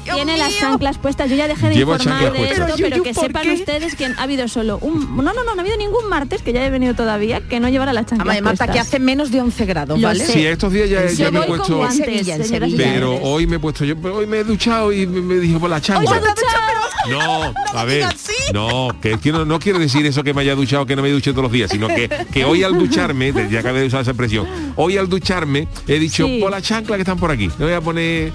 Tiene 0.05 0.37
las 0.38 0.56
chanclas 0.58 0.99
puestas. 0.99 1.31
Yo 1.31 1.37
ya 1.37 1.47
dejé 1.49 1.69
de 1.69 1.75
Llevo 1.76 1.93
informar 1.94 2.20
chanclas 2.23 2.32
de 2.32 2.38
puestas. 2.38 2.58
esto, 2.58 2.75
Pero, 2.76 2.76
pero, 2.76 2.97
Yuyu, 2.97 3.02
que 3.05 3.14
¿por 3.14 3.26
sepan 3.26 3.43
qué? 3.43 3.52
ustedes 3.52 3.94
que 3.94 4.06
ha 4.06 4.23
habido 4.23 4.49
solo 4.49 4.79
un... 4.81 5.17
No, 5.17 5.23
no, 5.23 5.32
no, 5.35 5.44
no 5.44 5.50
ha 5.58 5.61
habido 5.61 5.76
ningún 5.76 6.08
martes, 6.08 6.43
que 6.43 6.52
ya 6.52 6.64
he 6.67 6.70
venido 6.70 6.94
todavía, 6.94 7.41
que 7.41 7.61
no 7.61 7.69
llevara 7.69 7.93
las 7.93 8.06
chanclas 8.06 8.29
Además, 8.29 8.58
Marta, 8.58 8.73
que 8.73 8.79
hace 8.81 8.99
menos 8.99 9.31
de 9.31 9.41
11 9.41 9.67
grados, 9.67 10.00
Lo 10.00 10.08
¿vale? 10.08 10.25
sé. 10.25 10.32
Sí, 10.32 10.47
estos 10.47 10.73
días 10.73 10.88
ya, 10.88 11.31
me 11.31 11.41
he 11.41 11.43
puesto... 11.43 11.76
guantes, 11.76 12.05
Sevilla, 12.05 12.37
en 12.37 12.44
señoras 12.44 12.69
y 12.69 12.73
Sevilla. 12.73 12.93
Pero 12.94 13.14
hoy 13.23 13.47
me 13.47 13.56
he 13.56 13.58
puesto 13.58 13.85
yo, 13.85 13.94
hoy 14.12 14.26
me 14.26 14.38
he 14.38 14.44
duchado 14.44 14.93
y 14.93 15.06
me, 15.06 15.20
me 15.20 15.35
dijo 15.37 15.61
por 15.61 15.70
la 15.70 15.81
chancla. 15.81 16.11
Hoy 16.11 16.19
se 16.19 16.29
ha 16.29 16.35
duchado, 16.35 16.81
No, 17.08 17.55
a 17.79 17.85
ver, 17.85 18.05
no, 18.53 18.88
que, 19.00 19.19
que 19.19 19.32
no, 19.32 19.44
no 19.46 19.58
quiero 19.58 19.79
decir 19.79 20.05
eso 20.05 20.23
que 20.23 20.35
me 20.35 20.43
haya 20.43 20.55
duchado, 20.55 20.85
que 20.85 20.94
no 20.96 21.03
me 21.03 21.11
duche 21.11 21.31
todos 21.31 21.44
los 21.44 21.53
días, 21.53 21.70
sino 21.70 21.88
que, 21.88 22.08
que 22.32 22.44
hoy 22.44 22.62
al 22.62 22.79
ducharme, 22.79 23.32
ya 23.50 23.61
acabé 23.61 23.81
de 23.81 23.87
usar 23.87 24.03
esa 24.03 24.11
expresión, 24.11 24.46
hoy 24.76 24.99
al 24.99 25.08
ducharme 25.08 25.67
he 25.88 25.99
dicho, 25.99 26.26
Sí. 26.26 26.38
por 26.41 26.50
la 26.50 26.61
chancla 26.61 26.96
que 26.96 27.03
están 27.03 27.19
por 27.19 27.31
aquí, 27.31 27.49
me 27.58 27.64
voy 27.64 27.75
a 27.75 27.81
poner... 27.81 28.32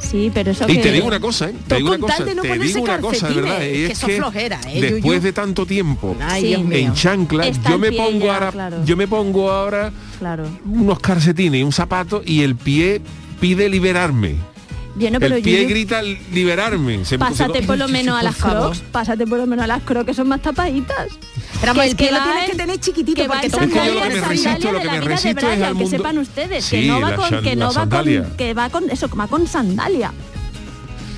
Sí, 0.00 0.30
pero 0.32 0.50
eso 0.50 0.64
Y 0.68 0.74
que... 0.76 0.82
te 0.82 0.92
digo 0.92 1.06
una 1.06 1.20
cosa, 1.20 1.50
¿eh? 1.50 1.54
Te 1.68 1.76
digo 1.76 1.90
una 1.90 1.98
cosa, 1.98 2.24
no 2.34 2.42
te 2.42 2.58
digo 2.58 2.82
una 2.82 2.98
cosa, 3.00 3.28
de 3.28 3.34
verdad, 3.34 3.60
y 3.60 3.64
que 3.64 3.84
es 3.86 3.90
eso 3.92 4.06
que 4.06 4.16
flojera, 4.16 4.60
¿eh, 4.68 4.80
después 4.80 5.22
de 5.22 5.32
tanto 5.32 5.66
tiempo 5.66 6.16
Ay, 6.20 6.54
en 6.54 6.94
chancla, 6.94 7.46
Está 7.46 7.70
yo 7.70 7.78
me 7.78 7.92
pongo 7.92 8.32
ahora, 8.32 8.50
claro. 8.50 8.84
yo 8.84 8.96
me 8.96 9.06
pongo 9.06 9.50
ahora 9.50 9.92
Claro. 10.18 10.46
unos 10.64 10.98
calcetines 11.00 11.60
y 11.60 11.62
un 11.62 11.72
zapato 11.72 12.22
y 12.24 12.42
el 12.42 12.56
pie 12.56 13.00
pide 13.40 13.68
liberarme. 13.68 14.36
Bien, 14.94 15.12
no, 15.12 15.20
pero 15.20 15.36
el 15.36 15.42
pie 15.42 15.58
Yuyu, 15.62 15.68
grita 15.68 16.02
liberarme. 16.02 17.04
Se- 17.04 17.18
Pásate 17.18 17.60
se- 17.60 17.66
por 17.66 17.78
lo 17.78 17.88
menos 17.88 18.18
a 18.18 18.22
las 18.22 18.36
crocs, 18.36 18.80
pásate 18.90 19.26
por 19.26 19.38
lo 19.38 19.46
menos 19.46 19.64
a 19.64 19.68
las 19.68 19.82
crocs 19.82 20.06
que 20.06 20.14
son 20.14 20.28
más 20.28 20.42
tapaditas. 20.42 21.08
Pero 21.60 21.74
Que 21.74 21.84
el 21.86 21.96
pie 21.96 22.06
es 22.06 22.12
lo 22.12 22.18
va 22.18 22.24
tienes 22.24 22.44
en- 22.44 22.50
que 22.50 22.56
tener 22.56 22.80
chiquitito 22.80 23.22
que 23.22 23.28
va 23.28 23.34
porque 23.34 23.46
en 23.46 23.52
todo 23.52 23.60
Es 23.62 23.68
que 23.70 23.74
yo 23.74 23.84
lo 23.84 24.00
que 24.00 24.00
sandalias, 24.00 24.22
me 24.22 24.28
resisto, 24.28 24.72
lo 24.72 24.78
de 24.78 24.84
que 24.84 24.90
me 24.90 25.00
resisto 25.00 25.48
es 25.50 25.76
que 25.78 25.86
sepan 25.86 26.18
ustedes 26.18 26.64
Sí, 26.64 26.76
que 26.80 26.86
no 26.88 27.00
va 27.00 27.16
con 27.16 27.42
que 27.42 27.56
no 27.56 27.72
va 27.72 27.86
con 27.88 28.36
que 28.36 28.54
va 28.54 28.70
con 28.70 28.90
eso, 28.90 29.08
va 29.16 29.26
con 29.28 29.46
sandalia. 29.46 30.12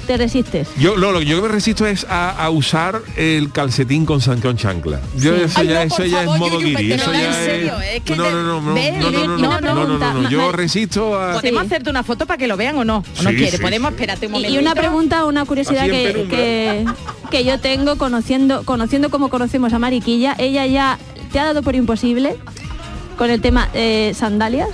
Te 0.06 0.16
resistes. 0.16 0.68
Yo 0.78 0.96
lo, 0.96 1.12
lo 1.12 1.20
que 1.20 1.26
yo 1.26 1.40
me 1.40 1.46
resisto 1.48 1.86
es 1.86 2.04
a, 2.08 2.30
a 2.30 2.50
usar 2.50 3.00
el 3.16 3.52
calcetín 3.52 4.04
con 4.04 4.20
san 4.20 4.40
con 4.40 4.56
chancla. 4.56 5.00
Yo 5.16 5.36
Sí. 5.36 5.42
eso 5.44 5.60
Ay, 5.60 5.68
ya, 5.68 5.74
no, 5.74 5.80
eso 5.82 6.04
ya 6.04 6.16
favor, 6.22 6.34
es 6.34 6.40
modo 6.40 6.58
guiri. 6.58 6.92
Eso 6.92 7.06
no, 7.06 7.12
ya 7.12 7.24
en 7.24 7.30
es. 7.30 7.36
serio, 7.36 7.72
es 7.80 8.02
que 8.02 8.16
no, 8.16 8.30
no, 8.30 8.42
no, 8.42 8.42
no, 8.42 8.60
no, 8.60 8.60
no, 8.62 8.72
no, 8.72 8.78
y 9.10 9.26
no, 9.28 9.34
una 9.36 9.60
no, 9.60 9.60
no, 9.60 9.74
no, 9.74 9.82
pregunta, 9.82 10.12
no, 10.14 10.28
Yo 10.30 10.50
resisto 10.52 11.18
a. 11.20 11.34
Podemos 11.34 11.60
Sí. 11.62 11.66
hacerte 11.66 11.90
una 11.90 12.02
foto 12.02 12.26
para 12.26 12.36
que 12.38 12.46
lo 12.48 12.56
vean 12.56 12.76
o 12.78 12.84
no. 12.84 12.96
¿O 13.18 13.22
no 13.22 13.30
Sí, 13.30 13.36
quiere? 13.36 13.56
sí, 13.56 13.62
Podemos, 13.62 13.90
sí. 13.90 13.94
espérate 13.94 14.26
un 14.26 14.32
Y- 14.32 14.34
momento. 14.34 14.54
Y 14.56 14.58
una 14.58 14.74
pregunta, 14.74 15.24
una 15.24 15.44
curiosidad 15.44 15.86
que, 15.86 16.84
que 17.30 17.44
yo 17.44 17.60
tengo 17.60 17.96
conociendo, 17.96 18.64
conociendo 18.64 19.08
como 19.10 19.28
conocemos 19.30 19.72
a 19.72 19.78
Mariquilla, 19.78 20.34
ella 20.38 20.66
ya 20.66 20.98
te 21.32 21.38
ha 21.38 21.44
dado 21.44 21.62
por 21.62 21.76
imposible 21.76 22.36
con 23.16 23.30
el 23.30 23.40
tema 23.40 23.68
eh, 23.74 24.12
sandalias. 24.16 24.68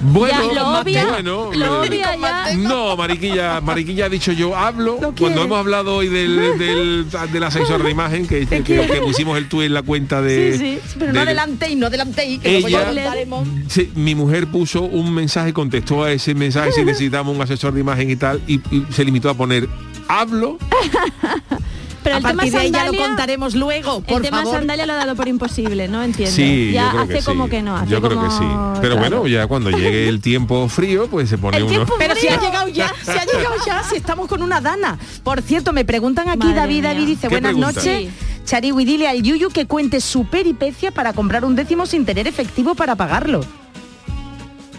Bueno, 0.00 0.52
Ya, 0.52 0.54
lo 0.62 0.80
obvia, 0.80 1.04
bueno, 1.06 1.50
lo 1.54 1.80
obvia 1.80 2.16
ya. 2.16 2.54
No, 2.56 2.96
Mariquilla, 2.96 3.60
Mariquilla 3.60 4.06
ha 4.06 4.08
dicho 4.08 4.32
yo 4.32 4.56
hablo. 4.56 4.98
No 5.00 5.14
Cuando 5.14 5.42
hemos 5.42 5.58
hablado 5.58 5.96
hoy 5.96 6.08
del, 6.08 6.58
del, 6.58 7.06
del 7.32 7.42
asesor 7.42 7.82
de 7.82 7.90
imagen, 7.90 8.26
que, 8.26 8.46
que, 8.46 8.62
que 8.62 9.00
pusimos 9.02 9.38
el 9.38 9.48
tuit 9.48 9.66
en 9.66 9.74
la 9.74 9.82
cuenta 9.82 10.20
de. 10.20 10.58
Sí, 10.58 10.58
sí, 10.86 10.96
Pero 10.98 11.12
no 11.12 11.20
de- 11.20 11.26
adelantéis, 11.26 11.76
no 11.76 11.86
adelantéis, 11.86 12.40
que 12.40 12.56
Ella, 12.58 12.92
sí, 13.68 13.90
mi 13.94 14.14
mujer 14.14 14.46
puso 14.48 14.82
un 14.82 15.12
mensaje, 15.14 15.52
contestó 15.52 16.04
a 16.04 16.12
ese 16.12 16.34
mensaje 16.34 16.72
si 16.72 16.84
necesitamos 16.84 17.34
un 17.34 17.42
asesor 17.42 17.72
de 17.72 17.80
imagen 17.80 18.10
y 18.10 18.16
tal, 18.16 18.40
y, 18.46 18.54
y 18.74 18.84
se 18.90 19.04
limitó 19.04 19.30
a 19.30 19.34
poner 19.34 19.68
hablo. 20.08 20.58
Pero 22.04 22.14
A 22.16 22.18
el 22.18 22.22
tema 22.24 22.34
partir 22.36 22.52
de 22.52 22.58
ahí 22.60 22.70
ya 22.70 22.84
lo 22.84 22.92
contaremos 22.94 23.54
luego, 23.54 24.00
por 24.02 24.18
el 24.18 24.22
tema 24.22 24.38
favor. 24.42 24.54
sandalia 24.58 24.86
lo 24.86 24.92
ha 24.92 24.96
dado 24.96 25.16
por 25.16 25.26
imposible, 25.26 25.88
¿no? 25.88 26.02
Entiendo. 26.04 26.36
Sí, 26.36 26.70
ya 26.72 26.84
yo 26.84 26.90
creo 26.90 27.02
hace 27.02 27.12
que 27.14 27.20
sí. 27.20 27.24
como 27.26 27.48
que 27.48 27.62
no. 27.62 27.76
Hace 27.76 27.90
yo 27.90 28.00
creo 28.02 28.16
como- 28.16 28.28
que 28.28 28.34
sí. 28.36 28.44
Pero 28.82 28.96
claro. 28.96 29.16
bueno, 29.16 29.26
ya 29.26 29.46
cuando 29.46 29.70
llegue 29.70 30.06
el 30.08 30.20
tiempo 30.20 30.68
frío, 30.68 31.08
pues 31.08 31.28
se 31.30 31.38
pone 31.38 31.56
El 31.56 31.62
uno. 31.64 31.72
tiempo 31.72 31.94
Pero 31.98 32.14
si 32.14 32.28
ha 32.28 32.38
llegado 32.38 32.68
ya, 32.68 32.92
si 33.02 33.10
ha 33.10 33.24
llegado 33.32 33.54
ya, 33.66 33.82
si 33.82 33.96
estamos 33.96 34.28
con 34.28 34.42
una 34.42 34.60
dana. 34.60 34.98
Por 35.24 35.40
cierto, 35.42 35.72
me 35.72 35.84
preguntan 35.84 36.28
aquí, 36.28 36.38
Madre 36.46 36.54
David, 36.54 36.80
mía. 36.82 36.92
David 36.92 37.06
dice, 37.06 37.22
¿Qué 37.28 37.34
buenas 37.40 37.56
noches. 37.56 37.82
Sí. 37.82 38.10
Chariwi, 38.44 38.84
dile 38.84 39.08
al 39.08 39.22
Yuyu 39.22 39.48
que 39.48 39.66
cuente 39.66 40.02
su 40.02 40.26
peripecia 40.26 40.90
para 40.90 41.14
comprar 41.14 41.46
un 41.46 41.56
décimo 41.56 41.86
sin 41.86 42.04
tener 42.04 42.28
efectivo 42.28 42.74
para 42.74 42.94
pagarlo. 42.94 43.40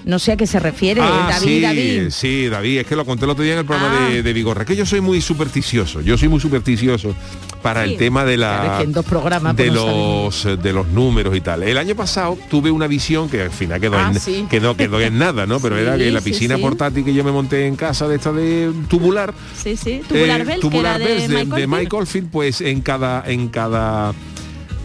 No 0.05 0.19
sé 0.19 0.33
a 0.33 0.37
qué 0.37 0.45
se 0.45 0.59
refiere, 0.59 1.01
Ah, 1.01 1.29
David, 1.31 1.45
sí, 1.47 1.61
David. 1.61 2.09
sí, 2.11 2.47
David, 2.47 2.77
es 2.81 2.85
que 2.87 2.95
lo 2.95 3.05
conté 3.05 3.25
el 3.25 3.31
otro 3.31 3.43
día 3.43 3.53
en 3.53 3.59
el 3.59 3.65
programa 3.65 4.05
Ah. 4.05 4.09
de, 4.09 4.21
de 4.21 4.33
Vigorra, 4.33 4.63
que 4.63 4.75
yo 4.75 4.85
soy 4.85 5.01
muy 5.01 5.19
supersticioso, 5.19 6.01
yo 6.01 6.15
soy 6.15 6.27
muy 6.27 6.39
supersticioso 6.39 7.15
para 7.63 7.83
Sí. 7.85 7.93
el 7.93 7.97
tema 7.97 8.23
de 8.23 8.37
la 8.37 8.81
en 8.83 8.91
dos 8.93 9.03
programas, 9.03 9.55
de 9.55 9.63
pues, 9.65 9.75
no 9.75 9.85
los 10.27 10.45
eh, 10.45 10.57
de 10.57 10.73
los 10.73 10.87
números 10.89 11.35
y 11.35 11.41
tal. 11.41 11.63
El 11.63 11.77
año 11.79 11.95
pasado 11.95 12.37
tuve 12.51 12.69
una 12.69 12.85
visión 12.85 13.27
que 13.29 13.41
al 13.41 13.49
final 13.49 13.81
quedó 13.81 13.97
Ah, 13.97 14.11
en 14.13 14.19
sí. 14.19 14.45
quedó, 14.47 14.77
quedó 14.77 15.01
en 15.01 15.17
nada, 15.17 15.47
¿no? 15.47 15.59
Pero 15.59 15.75
era 15.77 15.97
que 15.97 16.11
la 16.11 16.21
piscina 16.21 16.59
portátil 16.59 17.03
que 17.03 17.13
yo 17.13 17.23
me 17.23 17.31
monté 17.31 17.65
en 17.65 17.75
casa 17.75 18.07
de 18.07 18.17
esta 18.17 18.31
de 18.31 18.71
tubular 18.87 19.33
Sí, 19.61 19.75
sí. 19.75 20.01
Tubular 20.07 20.41
eh, 20.41 20.57
Tubular 20.61 20.99
de, 20.99 21.05
de, 21.05 21.27
Michael 21.27 21.49
de 21.49 21.55
Field. 21.55 21.67
Michael 21.69 22.05
Field, 22.07 22.29
pues 22.29 22.61
en 22.61 22.81
cada 22.81 23.23
en 23.25 23.47
cada 23.47 24.13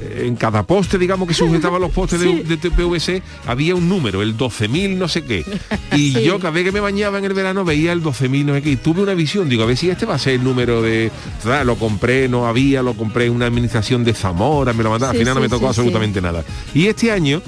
en 0.00 0.37
cada 0.37 0.62
poste, 0.62 0.99
digamos, 0.99 1.28
que 1.28 1.35
sujetaba 1.35 1.78
los 1.78 1.90
postes 1.90 2.21
de, 2.21 2.45
de 2.45 2.57
TPVC, 2.57 3.23
había 3.47 3.75
un 3.75 3.88
número, 3.88 4.23
el 4.23 4.37
12.000 4.37 4.97
no 4.97 5.09
sé 5.09 5.25
qué. 5.25 5.45
Y 5.97 6.23
yo 6.23 6.38
cada 6.38 6.52
vez 6.52 6.64
que 6.64 6.73
me 6.73 6.80
bañaba 6.80 7.19
en 7.19 7.25
el 7.25 7.35
verano 7.35 7.64
veía 7.64 7.92
el 7.92 8.02
12.000 8.02 8.45
no 8.45 8.54
sé 8.54 8.62
qué. 8.62 8.71
Y 8.71 8.76
tuve 8.76 9.02
una 9.02 9.14
visión, 9.14 9.49
digo, 9.49 9.64
a 9.64 9.66
ver 9.66 9.76
si 9.76 9.90
este 9.90 10.07
va 10.07 10.14
a 10.14 10.19
ser 10.19 10.35
el 10.35 10.45
número 10.45 10.83
de... 10.83 11.11
¿verdad? 11.45 11.64
Lo 11.64 11.76
compré, 11.76 12.28
no 12.28 12.47
había, 12.47 12.83
lo 12.83 12.95
compré 12.95 13.26
en 13.26 13.33
una 13.33 13.47
administración 13.47 14.04
de 14.04 14.14
Zamora, 14.14 14.73
me 14.73 14.83
lo 14.83 14.90
mandaron, 14.90 15.14
Sí, 15.14 15.19
al 15.19 15.23
final 15.23 15.35
no 15.35 15.40
sí, 15.40 15.42
me 15.42 15.49
tocó 15.49 15.73
sí, 15.73 15.80
absolutamente 15.80 16.21
nada. 16.21 16.45
Y 16.75 16.87
este 16.87 17.11
año 17.11 17.42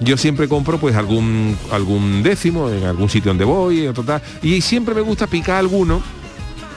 yo 0.00 0.16
siempre 0.16 0.48
compro 0.48 0.78
pues 0.78 0.94
algún 0.94 1.56
algún 1.72 2.22
décimo 2.22 2.70
en 2.70 2.84
algún 2.84 3.08
sitio 3.08 3.30
donde 3.30 3.44
voy 3.44 3.88
total, 3.92 4.22
y 4.42 4.60
siempre 4.60 4.94
me 4.94 5.00
gusta 5.00 5.26
picar 5.26 5.56
alguno 5.56 6.00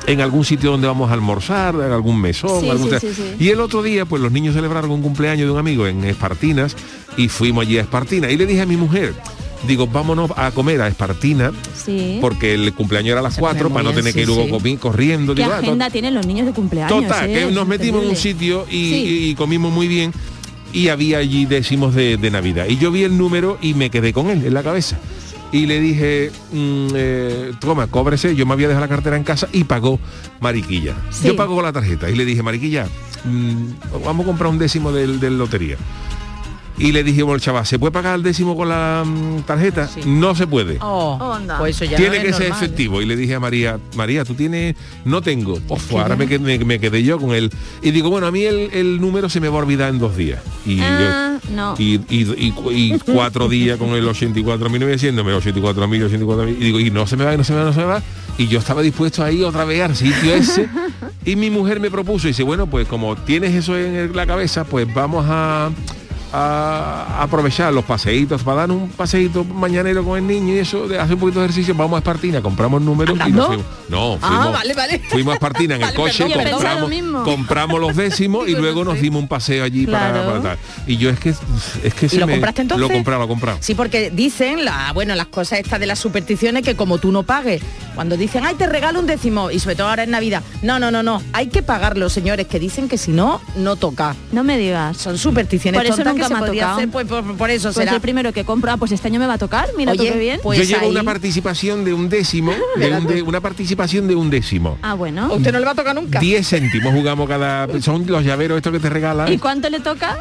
en 0.08 0.22
algún 0.22 0.44
sitio 0.46 0.72
donde 0.72 0.88
vamos 0.88 1.10
a 1.10 1.14
almorzar, 1.14 1.76
en 1.76 1.92
algún 1.92 2.20
mesón, 2.20 2.62
Sí, 2.62 2.70
algún 2.70 2.90
sí, 3.00 3.08
sí, 3.14 3.36
y 3.40 3.50
el 3.50 3.60
otro 3.62 3.84
día 3.84 4.06
pues 4.06 4.22
los 4.22 4.32
niños 4.32 4.56
celebraron 4.56 4.92
un 4.92 5.02
cumpleaños 5.02 5.46
de 5.46 5.52
un 5.52 5.60
amigo 5.60 5.88
en 5.88 6.04
Espartinas 6.04 6.76
y 7.18 7.28
fuimos 7.28 7.64
allí 7.66 7.78
a 7.78 7.82
Espartinas 7.82 8.32
y 8.32 8.38
le 8.38 8.46
dije 8.46 8.62
a 8.62 8.66
mi 8.66 8.78
mujer 8.78 9.14
digo 9.68 9.86
vámonos 9.86 10.32
a 10.36 10.50
comer 10.52 10.82
a 10.82 10.88
Espartina 10.88 11.52
Sí. 11.76 12.18
porque 12.20 12.56
el 12.56 12.74
cumpleaños 12.74 13.12
era 13.12 13.20
a 13.20 13.24
las 13.24 13.36
Se 13.36 13.42
pone 13.42 13.54
4 13.54 13.70
muy 13.70 13.76
para 13.76 13.90
no 13.90 13.96
tener 13.96 14.14
que 14.14 14.22
ir 14.22 14.28
luego 14.28 14.60
sí. 14.60 14.78
corriendo 14.78 15.36
¿Qué 15.36 15.44
digo, 15.44 15.54
ah, 15.54 15.60
agenda 15.60 15.90
tienen 15.90 16.16
los 16.16 16.26
niños 16.26 16.48
de 16.48 16.54
cumpleaños? 16.54 17.04
Total, 17.04 17.30
eh? 17.30 17.34
que 17.34 17.52
nos 17.52 17.68
metimos 17.68 18.04
en 18.04 18.10
un 18.10 18.16
sitio 18.16 18.66
y, 18.70 19.36
comimos 19.36 19.72
muy 19.72 19.88
bien 19.88 20.12
y 20.74 20.88
había 20.88 21.20
allí 21.20 21.46
décimos 21.46 21.94
de, 21.94 22.16
de 22.18 22.32
Navidad. 22.32 22.66
Y 22.70 22.78
yo 22.78 22.92
vi 22.92 23.04
el 23.04 23.18
número 23.18 23.58
y 23.62 23.74
me 23.74 23.90
quedé 23.90 24.14
con 24.14 24.30
él 24.30 24.46
en 24.46 24.54
la 24.54 24.64
cabeza. 24.64 24.98
Y 25.52 25.66
le 25.66 25.80
dije, 25.80 26.32
mm, 26.54 26.88
eh, 26.96 27.52
toma, 27.60 27.88
cóbrese, 27.88 28.36
yo 28.36 28.46
me 28.46 28.54
había 28.54 28.68
dejado 28.68 28.86
la 28.86 28.90
cartera 28.90 29.18
en 29.18 29.24
casa 29.24 29.50
y 29.52 29.66
pagó 29.66 30.00
Mariquilla. 30.40 30.96
Sí. 31.10 31.28
Yo 31.28 31.36
pago 31.36 31.56
con 31.56 31.64
la 31.64 31.74
tarjeta 31.74 32.10
y 32.10 32.16
le 32.16 32.24
dije, 32.24 32.42
Mariquilla, 32.42 32.88
mm, 33.26 34.04
vamos 34.06 34.24
a 34.26 34.28
comprar 34.28 34.50
un 34.50 34.60
décimo 34.60 34.92
del, 34.92 35.20
del 35.20 35.38
lotería. 35.38 35.78
Y 36.78 36.92
le 36.94 37.04
dije, 37.04 37.22
bueno, 37.22 37.40
chaval, 37.40 37.66
¿se 37.66 37.78
puede 37.78 37.92
pagar 37.92 38.16
el 38.16 38.24
décimo 38.24 38.56
con 38.58 38.70
la 38.70 39.04
mm, 39.06 39.42
tarjeta? 39.44 39.88
Sí. 39.88 40.02
No 40.06 40.34
se 40.34 40.48
puede. 40.48 40.78
Oh, 40.82 41.18
Onda. 41.22 41.58
pues 41.60 41.76
eso 41.76 41.86
ya 41.86 41.98
Tiene 41.98 42.18
no 42.18 42.24
que 42.24 42.30
es 42.30 42.36
ser 42.38 42.50
normal. 42.50 42.64
efectivo. 42.66 43.02
Y 43.02 43.06
le 43.06 43.16
dije 43.16 43.36
a 43.36 43.40
María, 43.40 43.80
María, 43.96 44.26
tú 44.26 44.34
tienes, 44.34 44.76
no 45.06 45.22
tengo. 45.22 45.60
Ahora 45.92 46.16
me 46.16 46.28
quedé, 46.28 46.40
me- 46.40 46.66
me 46.66 46.80
quedé 46.80 47.04
yo 47.04 47.20
con 47.20 47.32
él. 47.36 47.52
Y 47.84 47.92
digo, 47.92 48.10
bueno, 48.10 48.26
a 48.28 48.32
mí 48.32 48.44
el, 48.44 48.70
el 48.74 49.00
número 49.00 49.30
se 49.30 49.40
me 49.40 49.48
va 49.50 49.58
a 49.58 49.60
olvidar 49.64 49.90
en 49.90 50.00
dos 50.00 50.18
días. 50.18 50.40
Y, 50.66 50.78
yo- 50.78 50.84
Ah, 50.88 51.38
no. 51.52 51.76
y, 51.78 51.96
y- 52.10 52.28
y- 52.38 52.54
y 52.72 53.00
cuatro 53.00 53.48
días 53.48 53.78
con 53.78 53.90
el 53.90 54.08
84.000 54.08 54.92
diciéndome 54.92 55.34
84.000, 55.34 56.10
84.000. 56.10 56.50
Y 56.50 56.64
digo, 56.64 56.80
y 56.80 56.90
no 56.90 57.06
se 57.06 57.16
me 57.18 57.26
va, 57.26 57.34
y 57.34 57.38
no 57.38 57.44
se 57.44 57.54
me 57.54 57.60
va, 57.60 57.66
no 57.66 57.74
se 57.74 57.80
me 57.80 57.86
va. 57.86 58.02
Y 58.38 58.48
yo 58.48 58.58
estaba 58.60 58.82
dispuesto 58.82 59.24
a 59.24 59.32
ir 59.32 59.44
otra 59.44 59.66
vez 59.66 59.82
al 59.84 59.96
sitio 59.96 60.34
ese. 60.34 60.68
y 61.26 61.36
mi 61.36 61.50
mujer 61.52 61.80
me 61.80 61.92
propuso, 61.92 62.28
y 62.28 62.32
dice, 62.32 62.44
bueno, 62.44 62.66
pues 62.66 62.88
como 62.88 63.16
tienes 63.18 63.54
eso 63.54 63.78
en 63.78 64.16
la 64.16 64.26
cabeza, 64.26 64.64
pues 64.64 64.92
vamos 64.94 65.26
a 65.30 65.70
a 66.34 67.22
aprovechar 67.24 67.74
los 67.74 67.84
paseitos 67.86 68.44
para 68.44 68.62
dar 68.62 68.72
un 68.72 68.90
paseíto 68.90 69.44
mañanero 69.44 70.04
con 70.04 70.18
el 70.18 70.26
niño 70.28 70.54
y 70.56 70.60
eso 70.60 70.88
de 70.88 70.98
hacer 71.00 71.16
un 71.16 71.20
poquito 71.20 71.40
de 71.40 71.46
ejercicio 71.46 71.74
vamos 71.76 71.96
a 71.96 72.00
Espartina 72.00 72.42
compramos 72.42 72.82
números 72.82 73.18
y 73.28 73.32
nos 73.32 73.48
fuimos 73.48 73.66
no 73.90 74.14
Ah, 74.22 74.28
fuimos, 74.28 74.52
vale, 74.54 74.74
vale. 74.74 75.02
fuimos 75.10 75.32
a 75.34 75.36
Espartina 75.36 75.76
en 75.76 75.82
el 75.82 75.88
Vale, 75.92 75.96
coche 75.98 76.24
compramos, 77.24 77.80
lo 77.80 77.88
los 77.88 77.96
décimos 77.96 78.48
y 78.48 78.56
luego 78.56 78.84
no 78.84 78.92
nos 78.92 79.02
dimos 79.02 79.22
un 79.22 79.28
paseo 79.28 79.64
allí 79.64 79.86
para, 79.86 80.12
Claro. 80.12 80.26
para 80.28 80.42
tal 80.42 80.58
y 80.88 80.98
yo 80.98 81.10
es 81.10 81.20
que 81.20 81.30
es 81.30 81.94
que 81.94 82.06
¿Y 82.06 82.10
se 82.10 82.18
lo 82.18 82.28
me- 82.28 82.34
compraste 82.34 82.62
entonces? 82.62 82.88
lo 82.88 82.92
he 82.92 82.96
comprado 82.96 83.20
lo 83.20 83.26
he 83.26 83.28
comprado 83.30 83.58
Sí, 83.62 83.76
porque 83.76 84.10
dicen, 84.12 84.66
la, 84.66 84.92
bueno, 84.94 85.16
las 85.16 85.28
cosas 85.28 85.60
estas 85.60 85.80
de 85.80 85.86
las 85.86 86.00
supersticiones 86.00 86.64
que 86.64 86.76
como 86.76 86.98
tú 86.98 87.12
no 87.12 87.24
pagues, 87.24 87.62
cuando 87.96 88.18
dicen, 88.18 88.46
ay, 88.46 88.56
te 88.56 88.66
regalo 88.68 89.00
un 89.00 89.06
décimo, 89.08 89.52
y 89.52 89.60
sobre 89.60 89.76
todo 89.76 89.88
ahora 89.90 90.04
en 90.04 90.12
Navidad, 90.12 90.42
no, 90.62 90.80
no, 90.80 90.92
no, 90.92 91.04
no, 91.04 91.22
hay 91.34 91.48
que 91.48 91.62
pagarlo, 91.62 92.10
señores, 92.10 92.48
que 92.48 92.60
dicen 92.60 92.88
que 92.90 92.98
si 92.98 93.12
no, 93.12 93.42
no 93.56 93.76
toca. 93.76 94.16
No 94.32 94.44
me 94.44 94.58
digas. 94.58 94.98
Son 94.98 95.18
supersticiones 95.18 95.78
Por 95.80 95.86
eso 95.86 95.96
tontas 95.98 96.16
nunca 96.22 96.28
que 96.28 96.28
se 96.28 96.34
me 96.34 96.38
ha 96.38 96.40
podría 96.40 96.62
tocado. 96.64 96.78
hacer, 96.78 96.90
pues 96.90 97.08
por, 97.08 97.38
por 97.38 97.50
eso 97.50 97.68
Pues 97.70 97.76
será. 97.76 97.96
el 97.96 98.02
primero 98.02 98.32
que 98.34 98.44
compro, 98.46 98.72
ah, 98.72 98.78
pues 98.78 98.92
este 98.92 99.08
año 99.08 99.20
me 99.20 99.28
va 99.28 99.34
a 99.34 99.38
tocar, 99.38 99.70
mira 99.78 99.94
tú 99.94 100.02
Oye, 100.02 100.12
qué 100.14 100.20
bien. 100.20 100.40
pues 100.44 100.58
yo 100.60 100.64
llevo 100.66 100.86
ahí- 100.86 100.92
una 100.92 101.04
participación 101.04 101.84
de 101.86 101.94
un 101.94 102.10
décimo 102.10 102.54
de 102.78 102.92
un 102.94 103.08
de- 103.08 103.22
una 103.22 103.42
participación 103.42 104.08
de 104.08 104.16
un 104.16 104.30
décimo 104.30 104.78
Ah, 104.82 104.94
bueno. 104.94 105.26
¿A 105.26 105.34
usted 105.34 105.52
no 105.52 105.60
le 105.60 105.66
va 105.66 105.72
a 105.72 105.76
tocar 105.76 105.96
nunca? 105.96 106.20
10 106.20 106.48
céntimos 106.48 106.94
jugamos 106.94 107.28
cada 107.28 107.68
son 107.82 108.06
los 108.08 108.24
llaveros 108.24 108.58
estos 108.58 108.72
que 108.74 108.80
te 108.80 108.90
regalan 108.90 109.32
¿Y 109.32 109.38
cuánto 109.38 109.70
le 109.70 109.80
toca? 109.80 110.18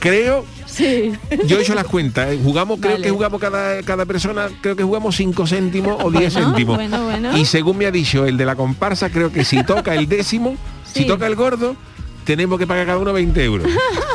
creo 0.00 0.44
Sí. 0.66 1.12
Yo 1.46 1.58
he 1.58 1.62
hecho 1.62 1.74
las 1.74 1.86
cuentas, 1.86 2.30
¿eh? 2.30 2.38
jugamos, 2.40 2.78
creo 2.78 2.92
Vale. 2.92 3.04
que 3.04 3.10
jugamos 3.10 3.40
cada, 3.40 3.82
cada 3.82 4.04
persona, 4.06 4.48
creo 4.60 4.76
que 4.76 4.84
jugamos 4.84 5.16
5 5.16 5.44
céntimos 5.46 5.96
o 6.04 6.10
10 6.10 6.32
Bueno, 6.34 6.48
céntimos. 6.48 6.76
bueno, 6.76 7.04
bueno. 7.04 7.36
Y 7.36 7.46
según 7.46 7.78
me 7.78 7.86
ha 7.86 7.90
dicho 7.90 8.26
el 8.26 8.36
de 8.36 8.44
la 8.44 8.54
comparsa, 8.54 9.10
creo 9.10 9.32
que 9.32 9.44
si 9.44 9.64
toca 9.64 9.94
el 9.96 10.06
décimo, 10.08 10.56
si 10.92 11.04
toca 11.06 11.26
el 11.26 11.34
gordo, 11.34 11.74
tenemos 12.24 12.58
que 12.60 12.66
pagar 12.66 12.86
cada 12.86 12.98
uno 12.98 13.12
20 13.12 13.42
euros. 13.42 13.66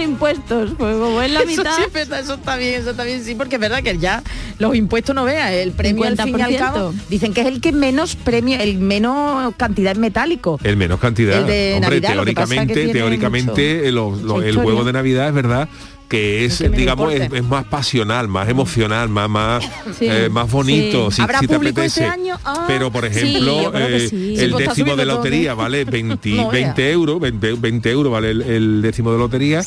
De 0.00 0.04
impuestos, 0.04 0.70
pues 0.78 0.96
como 0.96 1.20
es 1.22 1.30
la 1.30 1.40
Eso 1.42 1.48
mitad. 1.48 1.76
sí 1.76 1.82
es 1.86 1.92
verdad, 1.92 2.20
eso 2.20 2.34
está 2.34 2.56
bien, 2.56 2.80
eso 2.80 2.90
está 2.90 3.04
bien, 3.04 3.22
sí, 3.24 3.34
porque 3.34 3.56
es 3.56 3.60
verdad 3.60 3.82
que 3.82 3.98
ya 3.98 4.22
los 4.58 4.74
impuestos 4.74 5.14
no 5.14 5.24
vean, 5.24 5.52
el 5.52 5.72
premio 5.72 6.04
al 6.04 6.16
fin 6.16 6.38
y 6.38 6.42
al 6.42 6.50
50%. 6.52 6.58
cabo, 6.58 6.94
dicen 7.08 7.32
que 7.34 7.42
es 7.42 7.46
el 7.46 7.60
que 7.60 7.72
menos 7.72 8.16
premio, 8.16 8.58
el 8.60 8.78
menos 8.78 9.54
cantidad 9.56 9.94
en 9.94 10.00
metálico. 10.00 10.58
El 10.64 10.76
menos 10.76 10.98
cantidad. 11.00 11.38
El 11.40 11.46
de 11.46 11.72
Hombre, 11.74 12.00
Navidad, 12.00 12.14
lo 12.14 12.24
que 12.24 12.32
pasa 12.32 12.54
es 12.54 12.60
que 12.66 12.74
teóricamente, 12.74 12.98
teóricamente 12.98 13.88
eh, 13.88 13.92
lo- 13.92 14.10
lo- 14.16 14.34
mucha 14.36 14.46
el 14.48 14.56
juego 14.56 14.84
de 14.84 14.92
Navidad 14.92 15.28
es 15.28 15.34
verdad 15.34 15.68
que 16.10 16.44
es, 16.44 16.58
que 16.58 16.68
digamos, 16.68 17.12
es, 17.14 17.44
más 17.44 17.64
pasional, 17.66 18.26
más 18.28 18.48
emocional, 18.48 19.08
más 19.08 19.30
más, 19.30 19.64
Sí. 19.98 20.06
eh, 20.10 20.28
más 20.28 20.50
bonito, 20.50 21.10
Sí. 21.10 21.16
si, 21.16 21.22
¿Habrá 21.22 21.38
si 21.38 21.46
te 21.46 21.54
apetece. 21.54 21.84
este 21.86 22.04
año? 22.04 22.36
Ah. 22.44 22.64
Pero 22.66 22.90
por 22.90 23.04
ejemplo, 23.04 23.72
eh, 23.74 24.08
el 24.36 24.50
pues 24.50 24.62
está 24.62 24.70
décimo 24.74 24.96
de 24.96 25.04
todo, 25.04 25.14
lotería 25.16 25.54
vale 25.54 25.84
20, 25.86 26.30
No 26.30 26.50
vea. 26.50 26.64
20 26.74 26.90
euros, 26.90 27.20
20, 27.20 27.52
20 27.54 27.90
euros 27.90 28.12
vale 28.12 28.30
el, 28.32 28.42
el 28.42 28.82
décimo 28.82 29.12
de 29.12 29.18
lotería. 29.18 29.62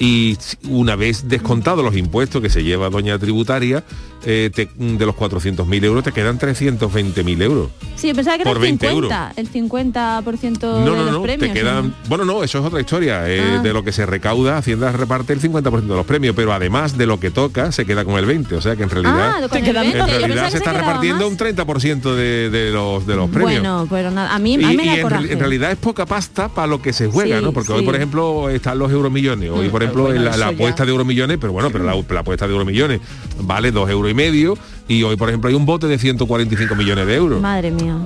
Y 0.00 0.36
una 0.68 0.96
vez 0.96 1.28
descontados 1.28 1.84
los 1.84 1.96
impuestos 1.96 2.42
que 2.42 2.50
se 2.50 2.64
lleva 2.64 2.90
doña 2.90 3.16
tributaria, 3.18 3.84
eh, 4.26 4.50
te- 4.54 4.68
de 4.76 5.06
los 5.06 5.14
400.000 5.14 5.84
euros 5.84 6.04
te 6.04 6.12
quedan 6.12 6.38
320.000 6.38 7.42
euros. 7.42 7.70
Sí, 7.96 8.12
pensaba 8.14 8.36
que 8.36 8.42
era 8.42 8.50
Por 8.50 8.56
el 8.58 8.62
20 8.62 8.86
euros. 8.88 9.10
50, 9.10 9.32
el 9.36 9.48
50% 9.50 10.60
No, 10.60 10.78
de 10.78 10.84
no, 10.84 10.96
los 11.04 11.10
no, 11.12 11.22
premios. 11.22 11.52
te 11.52 11.58
quedan... 11.60 11.88
¿no? 11.88 11.94
Bueno, 12.08 12.24
no, 12.24 12.42
eso 12.44 12.58
es 12.58 12.64
otra 12.64 12.80
historia. 12.80 13.28
eh, 13.30 13.42
Ah. 13.58 13.62
De 13.62 13.72
lo 13.72 13.82
que 13.84 13.92
se 13.92 14.06
recauda, 14.06 14.56
Hacienda 14.58 14.90
reparte 14.92 15.32
el 15.32 15.40
50% 15.40 15.82
de 15.82 15.94
los 15.96 16.06
premios, 16.06 16.34
pero 16.34 16.52
además 16.52 16.96
de 16.96 17.06
lo 17.06 17.20
que 17.20 17.30
toca, 17.30 17.72
se 17.72 17.84
queda 17.86 18.04
con 18.04 18.14
el 18.16 18.26
20%. 18.26 18.56
O 18.56 18.60
sea 18.60 18.76
que 18.76 18.82
en 18.82 18.90
realidad... 18.90 19.32
Ah, 19.36 19.40
con 19.42 19.50
Te 19.50 19.58
el 19.58 19.64
quedan- 19.64 19.82
20, 19.82 19.98
en 19.98 19.98
yo 19.98 20.06
pensaba 20.06 20.18
realidad 20.26 20.44
que 20.46 20.50
se 20.50 20.56
está 20.58 20.72
repartiendo 20.72 21.30
más. 21.30 21.32
un 21.32 21.38
30% 21.38 22.14
de, 22.14 22.50
de 22.50 22.70
los, 22.70 23.06
de 23.06 23.14
los 23.16 23.30
premios. 23.30 23.52
Bueno, 23.60 23.86
pero 23.90 24.10
nada, 24.10 24.34
a 24.34 24.38
mí, 24.38 24.54
a 24.56 24.58
Y, 24.60 24.64
mí 24.66 24.76
me 24.76 24.84
y 24.84 24.86
da 24.88 24.94
en, 25.30 25.38
realidad 25.38 25.70
es 25.72 25.78
poca 25.78 26.06
pasta 26.06 26.48
para 26.48 26.66
lo 26.66 26.80
que 26.82 26.92
se 26.92 27.06
juega, 27.08 27.38
Sí, 27.38 27.44
¿no? 27.44 27.52
Porque 27.52 27.72
hoy, 27.72 27.84
por 27.84 27.94
ejemplo, 27.96 28.48
están 28.50 28.78
los 28.78 28.90
euromillones. 28.90 29.50
Hoy, 29.50 29.68
por 29.68 29.82
ejemplo, 29.82 30.04
bueno, 30.04 30.20
la, 30.22 30.30
la 30.30 30.36
eso 30.36 30.40
ya. 30.40 30.48
apuesta 30.48 30.84
de 30.84 30.90
euromillones, 30.90 31.38
pero 31.40 31.52
bueno, 31.52 31.70
pero 31.70 31.84
la, 31.84 31.94
la 31.94 32.20
apuesta 32.20 32.46
de 32.46 32.52
euromillones 32.52 33.00
vale 33.40 33.70
dos 33.72 33.88
euros 33.90 34.10
y 34.14 34.16
medio. 34.16 34.56
Y 34.88 35.02
hoy, 35.02 35.16
por 35.16 35.28
ejemplo, 35.28 35.48
hay 35.48 35.54
un 35.56 35.66
bote 35.66 35.86
de 35.86 35.98
145 35.98 36.74
millones 36.74 37.06
de 37.06 37.14
euros. 37.14 37.40
Madre 37.40 37.70
mía. 37.70 37.96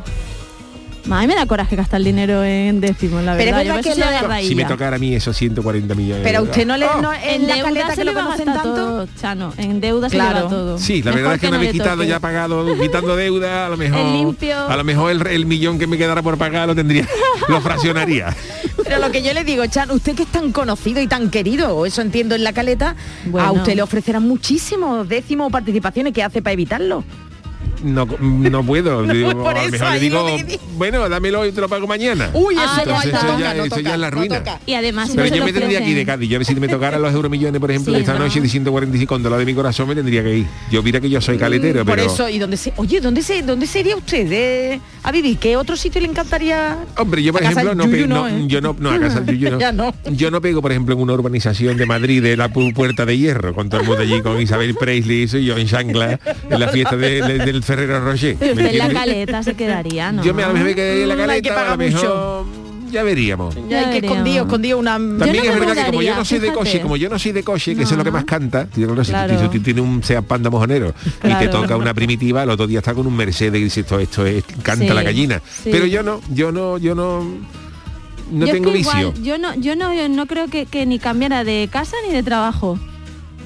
A 1.10 1.20
mí 1.22 1.26
me 1.26 1.34
da 1.34 1.46
coraje 1.46 1.74
gastar 1.74 2.02
dinero 2.02 2.44
en 2.44 2.82
décimos, 2.82 3.22
la 3.24 3.34
Pero 3.34 3.50
es 3.50 3.56
verdad. 3.56 3.76
Yo 3.82 3.94
que 3.94 3.98
lo. 3.98 4.46
Si 4.46 4.54
me 4.54 4.66
tocara 4.66 4.96
a 4.96 4.98
mí 4.98 5.14
esos 5.14 5.34
140 5.38 5.94
millones. 5.94 6.22
Pero 6.22 6.42
usted 6.42 6.66
no 6.66 6.76
le 6.76 6.84
euros. 6.84 7.00
no, 7.00 7.12
En 7.14 7.20
en 7.42 7.46
la 7.48 7.62
caleta 7.62 7.90
se 7.92 7.96
que 7.96 8.04
lo 8.04 8.12
conocen 8.12 8.44
tanto. 8.44 8.74
todo, 8.74 9.08
Chano. 9.18 9.54
En 9.56 9.80
deuda 9.80 10.10
se 10.10 10.16
Claro. 10.16 10.44
va 10.44 10.50
todo. 10.50 10.78
Sí, 10.78 10.98
la 11.02 11.12
Mejor 11.12 11.16
verdad 11.22 11.34
es 11.36 11.40
que, 11.40 11.46
no 11.46 11.50
una 11.52 11.58
vez 11.60 11.66
le 11.68 11.72
quitado, 11.72 11.96
toque. 11.96 12.08
ya 12.08 12.20
pagado, 12.20 12.76
quitando 12.80 13.16
deuda, 13.16 13.66
a 13.66 13.68
lo 13.70 13.78
mejor. 13.78 14.00
El 14.00 14.12
limpio. 14.12 14.68
A 14.68 14.76
lo 14.76 14.84
mejor 14.84 15.10
el, 15.12 15.26
el 15.28 15.46
millón 15.46 15.78
que 15.78 15.86
me 15.86 15.96
quedara 15.96 16.20
por 16.20 16.36
pagar 16.36 16.68
lo 16.68 16.74
tendría, 16.74 17.08
lo 17.48 17.58
fraccionaría. 17.62 18.36
Pero 18.88 19.02
lo 19.02 19.12
que 19.12 19.20
yo 19.20 19.34
le 19.34 19.44
digo, 19.44 19.66
Chan, 19.66 19.90
usted 19.90 20.14
que 20.14 20.22
es 20.22 20.32
tan 20.32 20.50
conocido 20.50 21.02
y 21.02 21.06
tan 21.06 21.28
querido, 21.28 21.76
o 21.76 21.84
eso 21.84 22.00
entiendo 22.00 22.34
en 22.34 22.42
la 22.42 22.54
caleta, 22.54 22.96
a 23.38 23.52
usted 23.52 23.76
le 23.76 23.82
ofrecerán 23.82 24.26
muchísimos 24.26 25.06
décimos 25.06 25.52
participaciones 25.52 26.14
que 26.14 26.22
hace 26.22 26.40
para 26.40 26.54
evitarlo. 26.54 27.04
No, 27.82 28.06
no 28.20 28.62
puedo. 28.64 29.02
No, 29.06 29.12
digo, 29.12 29.30
por 29.32 29.56
a 29.56 29.62
lo 29.62 29.68
eso 29.68 29.70
mejor 29.72 29.92
le 29.92 30.00
digo, 30.00 30.26
bueno, 30.76 31.08
dámelo 31.08 31.46
y 31.46 31.52
te 31.52 31.60
lo 31.60 31.68
pago 31.68 31.86
mañana. 31.86 32.30
Uy, 32.34 32.54
eso 32.54 32.62
Ah, 32.66 32.80
entonces 32.84 33.12
no 33.12 33.18
eso 33.18 33.26
toca, 33.26 33.38
ya- 33.40 33.54
no 33.54 33.64
eso 33.64 33.76
ya 33.76 33.82
toca, 33.82 33.94
es 33.94 34.00
la 34.00 34.10
ruina. 34.10 34.42
Y 34.66 34.74
además, 34.74 35.10
Pero 35.14 35.22
no 35.24 35.28
se 35.30 35.38
yo 35.38 35.44
me 35.44 35.52
tendría 35.52 35.78
que 35.82 35.90
ir 35.90 35.96
de 35.96 36.06
Cádiz. 36.06 36.28
Yo 36.30 36.44
si 36.44 36.54
me 36.56 36.68
tocara 36.68 36.98
los 36.98 37.12
euromillones, 37.12 37.60
por 37.60 37.70
ejemplo, 37.70 37.94
Sí, 37.94 38.00
esta 38.00 38.14
¿no? 38.14 38.20
noche 38.20 38.40
de 38.40 38.48
145 38.48 39.08
con 39.14 39.22
dólares 39.22 39.46
de 39.46 39.52
mi 39.52 39.56
corazón, 39.56 39.88
me 39.88 39.94
tendría 39.94 40.22
que 40.22 40.38
ir. 40.38 40.46
Yo 40.70 40.82
mira 40.82 41.00
que 41.00 41.08
yo 41.10 41.20
soy 41.20 41.38
caletero, 41.38 41.82
Mm, 41.84 41.86
Por 41.86 41.96
pero... 41.96 42.12
eso, 42.12 42.28
y 42.28 42.38
dónde 42.38 42.56
se, 42.56 42.72
oye, 42.76 43.00
¿dónde 43.00 43.22
se, 43.22 43.42
dónde 43.42 43.66
sería 43.66 43.96
usted 43.96 44.28
de, 44.28 44.80
a 45.02 45.12
vivir? 45.12 45.38
¿Qué 45.38 45.56
otro 45.56 45.76
sitio 45.76 46.00
le 46.00 46.08
encantaría? 46.08 46.78
Hombre, 46.96 47.22
yo 47.22 47.32
por 47.32 47.42
ejemplo 47.42 47.74
no, 47.74 47.84
¿eh? 48.28 48.44
yo 48.46 48.60
no, 48.60 48.76
no 48.78 48.90
a 48.90 48.98
casa 48.98 49.20
del 49.20 49.38
Yuyu 49.38 49.58
no. 49.74 49.94
Yo 50.12 50.30
no 50.30 50.40
pego, 50.40 50.60
por 50.62 50.70
ejemplo, 50.72 50.94
en 50.94 51.00
una 51.00 51.12
urbanización 51.14 51.76
de 51.76 51.86
Madrid 51.86 52.22
de 52.22 52.36
la 52.36 52.50
pu- 52.52 52.72
Puerta 52.74 53.06
de 53.06 53.16
Hierro, 53.18 53.54
con 53.54 53.68
todo 53.68 53.80
el 53.80 53.86
mundo 53.86 54.02
allí, 54.02 54.20
con 54.22 54.40
Isabel 54.40 54.74
Presley, 54.74 55.22
y 55.32 55.44
yo 55.44 55.56
en 55.56 55.66
Shangla, 55.66 56.18
en 56.50 56.60
la 56.60 56.68
fiesta 56.68 56.96
de- 56.96 57.22
de- 57.22 57.38
del 57.38 57.62
Ferrero 57.68 58.00
Rocher. 58.00 58.36
Pero 58.38 58.54
¿me 58.56 58.62
usted 58.64 58.72
en 58.74 58.78
la 58.78 58.92
caleta 59.00 59.42
se 59.42 59.54
quedaría, 59.54 60.10
¿no? 60.12 60.24
Yo 60.24 60.34
me, 60.34 60.42
a 60.42 60.48
me 60.48 60.74
quedé 60.74 61.02
en 61.04 61.08
la 61.08 61.14
Mm, 61.16 61.30
hay 61.30 61.42
que 61.42 61.48
caleta, 61.48 61.60
a 61.60 61.76
lo 61.76 61.76
pagar 61.76 61.78
mejor 61.78 62.46
ya 62.90 63.02
veríamos. 63.02 63.54
Ya 63.68 63.90
hay 63.90 64.00
que 64.00 64.06
escondido, 64.06 64.44
escondido 64.44 64.78
una... 64.78 64.92
También 64.92 65.44
no 65.44 65.52
es 65.52 65.60
verdad 65.60 65.76
que 65.76 65.90
como 65.90 66.02
yo 66.02 66.14
no 66.16 66.24
soy 66.24 66.38
de 66.38 66.52
coche, 66.54 66.80
como 66.80 66.96
yo 66.96 67.10
no 67.10 67.18
soy 67.18 67.32
de 67.32 67.42
coche, 67.44 67.76
que 67.76 67.82
eso 67.82 67.92
es 67.92 67.98
lo 67.98 68.04
que 68.04 68.10
más 68.10 68.24
canta, 68.24 68.64
tío, 68.66 68.86
no, 68.94 69.04
si 69.04 69.10
tú- 69.10 69.12
Claro. 69.18 69.38
si 69.52 69.58
tú 69.58 69.62
tienes 69.62 69.84
un 69.84 70.02
Seat 70.02 70.24
Panda 70.24 70.48
mojonero 70.48 70.94
y 71.22 71.34
te 71.34 71.48
toca 71.48 71.76
una 71.76 71.92
primitiva, 71.92 72.42
el 72.44 72.48
otro 72.50 72.66
día 72.66 72.78
está 72.78 72.94
con 72.94 73.06
un 73.06 73.14
Mercedes 73.14 73.60
y 73.60 73.64
dice 73.64 73.80
esto, 73.80 73.98
esto 74.00 74.24
es, 74.24 74.42
canta 74.62 74.86
Sí, 74.86 74.90
la 74.94 75.02
gallina. 75.02 75.42
sí. 75.62 75.68
Pero 75.70 75.84
yo 75.84 76.02
no, 76.02 76.20
yo 76.32 76.50
no, 76.50 76.78
yo 76.78 76.94
no 76.94 77.22
no 78.30 78.40
Yo 78.40 78.46
es 78.46 78.52
tengo 78.52 78.74
igual, 78.74 79.06
vicio. 79.12 79.22
yo 79.22 79.38
no, 79.38 79.54
yo 79.54 79.74
no, 79.76 79.92
yo 79.94 80.08
no 80.08 80.26
creo 80.26 80.48
que, 80.48 80.64
que 80.66 80.84
ni 80.86 80.98
cambiara 80.98 81.44
de 81.44 81.68
casa 81.72 81.96
ni 82.06 82.14
de 82.14 82.22
trabajo. 82.22 82.78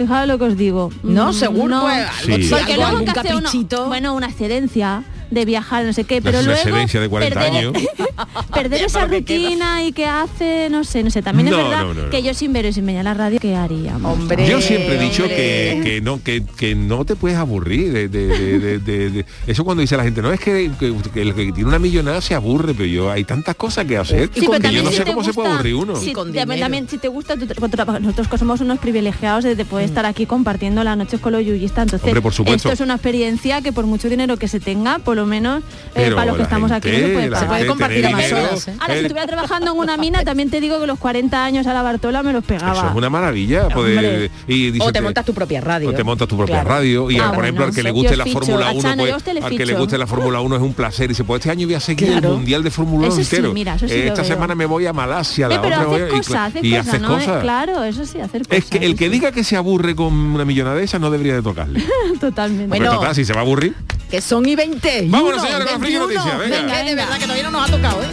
Fijaos 0.02 0.26
lo 0.28 0.38
que 0.38 0.44
os 0.44 0.56
digo. 0.56 0.90
No, 1.02 1.30
Mm, 1.30 1.32
seguro, 1.34 1.68
no. 1.68 1.82
pues, 1.82 2.06
Sí. 2.24 2.48
Porque 2.50 2.74
luego 2.76 2.90
algún 2.90 3.04
que 3.04 3.20
hace 3.20 3.34
uno- 3.36 3.86
bueno, 3.86 4.14
una 4.14 4.26
excedencia 4.28 5.02
de 5.32 5.44
viajar, 5.44 5.84
no 5.84 5.92
sé 5.92 6.04
qué, 6.04 6.20
pero 6.22 6.42
luego 6.42 6.60
de 6.62 7.08
40 7.08 7.40
perder, 7.40 7.56
años. 7.58 7.72
perder 8.54 8.82
esa 8.84 9.06
rutina 9.06 9.84
y 9.84 9.92
que 9.92 10.06
hace, 10.06 10.68
no 10.70 10.84
sé, 10.84 11.02
no 11.02 11.10
sé. 11.10 11.22
También 11.22 11.48
No, 11.50 11.58
es 11.58 11.64
verdad 11.64 11.82
no, 11.82 11.94
no, 11.94 12.02
no. 12.04 12.10
que 12.10 12.22
yo 12.22 12.34
sin 12.34 12.52
ver 12.52 12.66
y 12.66 12.72
sin 12.72 12.84
venir 12.86 13.00
a 13.00 13.04
la 13.04 13.14
radio, 13.14 13.38
¿qué 13.40 13.54
haríamos? 13.56 14.12
Hombre, 14.18 14.46
Yo 14.48 14.60
siempre 14.60 14.96
he 14.96 14.98
dicho 15.02 15.24
que, 15.26 15.72
hombre. 15.74 15.90
que 15.90 16.00
no 16.00 16.22
que, 16.22 16.44
que 16.56 16.74
no 16.74 17.04
te 17.04 17.16
puedes 17.16 17.38
aburrir 17.38 17.92
de, 17.92 18.08
de- 18.08 18.26
de- 18.26 18.58
de- 18.58 18.78
de- 18.78 19.10
de- 19.10 19.26
eso 19.46 19.64
cuando 19.64 19.80
dice 19.80 19.96
la 19.96 20.04
gente 20.04 20.22
no 20.22 20.32
es 20.32 20.40
que, 20.40 20.70
que- 20.78 20.94
que 21.12 21.22
el 21.22 21.34
que 21.34 21.52
tiene 21.52 21.68
una 21.68 21.78
millonada 21.78 22.20
se 22.20 22.34
aburre 22.34 22.74
pero 22.74 22.86
yo 22.86 23.10
hay 23.10 23.24
tantas 23.24 23.54
cosas 23.56 23.86
que 23.86 23.96
hacer 23.96 24.30
Y 24.34 24.40
Sí, 24.40 24.46
que 24.46 24.72
yo 24.72 24.82
no 24.82 24.90
si 24.90 24.96
sé 24.98 25.04
cómo 25.04 25.24
se 25.24 25.32
puede 25.32 25.50
aburrir 25.50 25.74
uno 25.74 25.96
si- 25.96 26.12
también, 26.12 26.60
también, 26.60 26.88
si 26.88 26.98
te 26.98 27.08
gusta, 27.08 27.36
nosotros 27.36 28.28
somos 28.38 28.60
unos 28.60 28.78
privilegiados 28.78 29.44
de, 29.44 29.54
de 29.56 29.64
poder 29.64 29.84
estar 29.86 30.04
aquí 30.06 30.26
compartiendo 30.26 30.82
las 30.84 30.96
noches 30.96 31.20
con 31.20 31.32
los 31.32 31.44
yuyistas. 31.44 31.84
Entonces, 31.84 32.06
Hombre, 32.06 32.20
por 32.22 32.32
supuesto. 32.32 32.68
esto 32.68 32.72
es 32.72 32.80
una 32.84 32.94
experiencia 32.94 33.60
que 33.62 33.72
por 33.72 33.86
mucho 33.86 34.08
dinero 34.08 34.36
que 34.36 34.48
se 34.48 34.60
tenga, 34.60 34.98
por 34.98 35.16
lo 35.16 35.21
menos 35.26 35.62
eh, 35.94 36.10
para 36.14 36.26
los 36.26 36.36
que 36.36 36.42
estamos 36.42 36.70
aquí 36.72 36.88
no 36.90 36.94
gente, 36.96 37.22
se 37.22 37.28
puede 37.30 37.46
puede 37.46 37.66
compartir 37.66 38.06
a 38.06 38.10
más 38.10 38.24
dinero, 38.24 38.46
horas, 38.48 38.68
¿eh? 38.68 38.74
Ahora, 38.80 38.94
si 38.94 38.98
eh, 39.00 39.02
estuviera 39.02 39.26
trabajando 39.26 39.72
en 39.72 39.78
una 39.78 39.96
mina, 39.96 40.24
también 40.24 40.50
te 40.50 40.60
digo 40.60 40.80
que 40.80 40.86
los 40.86 40.98
40 40.98 41.44
años 41.44 41.66
a 41.66 41.74
la 41.74 41.82
Bartola 41.82 42.22
me 42.22 42.32
los 42.32 42.44
pegaba. 42.44 42.72
eso 42.72 42.88
es 42.88 42.94
una 42.94 43.10
maravilla 43.10 43.68
poder 43.68 43.98
Hombre. 43.98 44.30
y 44.48 44.70
dice 44.70 44.84
O 44.84 44.92
te 44.92 44.98
que- 44.98 45.00
montas 45.02 45.24
tu 45.24 45.34
propia 45.34 45.60
radio. 45.60 45.88
o 45.90 45.92
te 45.92 46.04
montas 46.04 46.28
tu 46.28 46.36
propia 46.36 46.56
Claro. 46.62 46.68
radio 46.68 47.10
y 47.10 47.18
Ah, 47.18 47.32
por 47.32 47.44
ejemplo 47.44 47.64
al 47.64 47.74
que 47.74 47.82
le 47.82 47.90
guste 47.90 48.16
la 48.16 48.26
Fórmula 48.26 48.68
a 48.68 48.72
1 48.72 48.80
Chano, 48.82 49.02
pues, 49.04 49.44
al 49.44 49.56
que 49.56 49.66
le 49.66 49.74
guste 49.74 49.98
la 49.98 50.06
Fórmula 50.06 50.40
1 50.40 50.56
es 50.56 50.62
un 50.62 50.74
placer 50.74 51.04
y 51.06 51.08
dice 51.08 51.24
pues 51.24 51.40
este 51.40 51.50
año 51.50 51.66
voy 51.66 51.74
a 51.74 51.80
seguir 51.80 52.08
Claro. 52.08 52.28
el 52.30 52.34
mundial 52.34 52.62
de 52.62 52.70
Fórmula 52.70 53.08
1 53.08 53.14
Eso 53.20 53.28
sí, 53.28 53.36
entero 53.36 53.52
mira, 53.54 53.78
sí 53.78 53.86
Eh, 53.88 54.08
esta 54.08 54.22
veo. 54.22 54.30
semana 54.32 54.54
me 54.54 54.66
voy 54.66 54.86
a 54.86 54.92
Malasia 54.92 55.48
la 55.48 55.54
Eh, 55.56 55.58
pero 55.62 55.74
otra 55.76 55.84
voy 55.86 56.00
haces 56.00 56.12
a- 56.12 56.16
y- 56.16 56.18
cosas, 56.18 56.36
haces 56.48 56.64
y, 56.64 56.70
cosas, 56.70 56.88
haces 56.88 57.00
¿no? 57.00 57.08
cosas 57.08 57.42
Claro, 57.42 57.84
eso 57.84 58.06
sí, 58.06 58.20
hacer 58.20 58.42
cosas. 58.42 58.58
es 58.58 58.64
que 58.70 58.78
el 58.78 58.96
que 58.96 59.08
diga 59.10 59.32
que 59.32 59.44
se 59.44 59.56
aburre 59.56 59.94
con 59.94 60.12
una 60.12 60.44
millonada 60.44 60.76
de 60.76 60.84
esas 60.84 61.00
no 61.00 61.10
debería 61.10 61.34
de 61.34 61.42
tocarle. 61.42 61.82
Totalmente. 62.20 62.66
Bueno. 62.68 62.92
total, 62.92 63.14
si 63.14 63.24
se 63.24 63.32
va 63.32 63.40
a 63.40 63.42
aburrir 63.42 63.74
Que 64.12 64.20
son 64.20 64.46
y 64.46 64.54
20. 64.54 65.06
Vámonos, 65.08 65.40
señores, 65.40 65.66
con 65.68 65.74
la 65.74 65.78
friki 65.80 65.98
21. 65.98 66.06
noticia, 66.22 66.36
venga. 66.38 66.56
Venga, 66.60 66.84
de 66.84 66.94
verdad 66.94 67.14
que 67.14 67.22
todavía 67.22 67.42
no 67.44 67.50
nos 67.50 67.66
ha 67.66 67.72
tocado, 67.72 68.02
¿eh? 68.02 68.06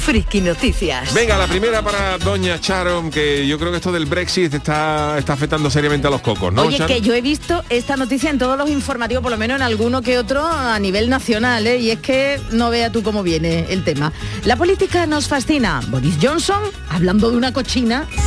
Friki 0.00 0.40
Noticias. 0.40 1.12
Venga, 1.12 1.36
la 1.36 1.46
primera 1.46 1.82
para 1.82 2.16
Doña 2.16 2.56
Sharon, 2.60 3.10
que 3.10 3.46
yo 3.46 3.58
creo 3.58 3.70
que 3.70 3.76
esto 3.76 3.92
del 3.92 4.06
Brexit 4.06 4.54
está, 4.54 5.18
está 5.18 5.34
afectando 5.34 5.70
seriamente 5.70 6.06
a 6.06 6.10
los 6.10 6.22
cocos, 6.22 6.50
¿no? 6.54 6.62
Oye, 6.62 6.78
Sharon? 6.78 6.88
que 6.88 7.02
yo 7.02 7.12
he 7.12 7.20
visto 7.20 7.62
esta 7.68 7.96
noticia 7.96 8.30
en 8.30 8.38
todos 8.38 8.56
los 8.56 8.70
informativos, 8.70 9.22
por 9.22 9.30
lo 9.30 9.36
menos 9.36 9.56
en 9.56 9.62
alguno 9.62 10.00
que 10.00 10.18
otro 10.18 10.44
a 10.46 10.78
nivel 10.78 11.10
nacional, 11.10 11.66
¿eh? 11.66 11.76
y 11.76 11.90
es 11.90 11.98
que 12.00 12.40
no 12.50 12.70
vea 12.70 12.90
tú 12.90 13.02
cómo 13.02 13.22
viene 13.22 13.66
el 13.68 13.84
tema. 13.84 14.10
La 14.46 14.56
política 14.56 15.06
nos 15.06 15.28
fascina. 15.28 15.80
Boris 15.88 16.14
Johnson, 16.20 16.62
hablando 16.88 17.30
de 17.30 17.36
una 17.36 17.52
cochina. 17.52 18.06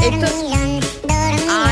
Esto- 0.00 0.65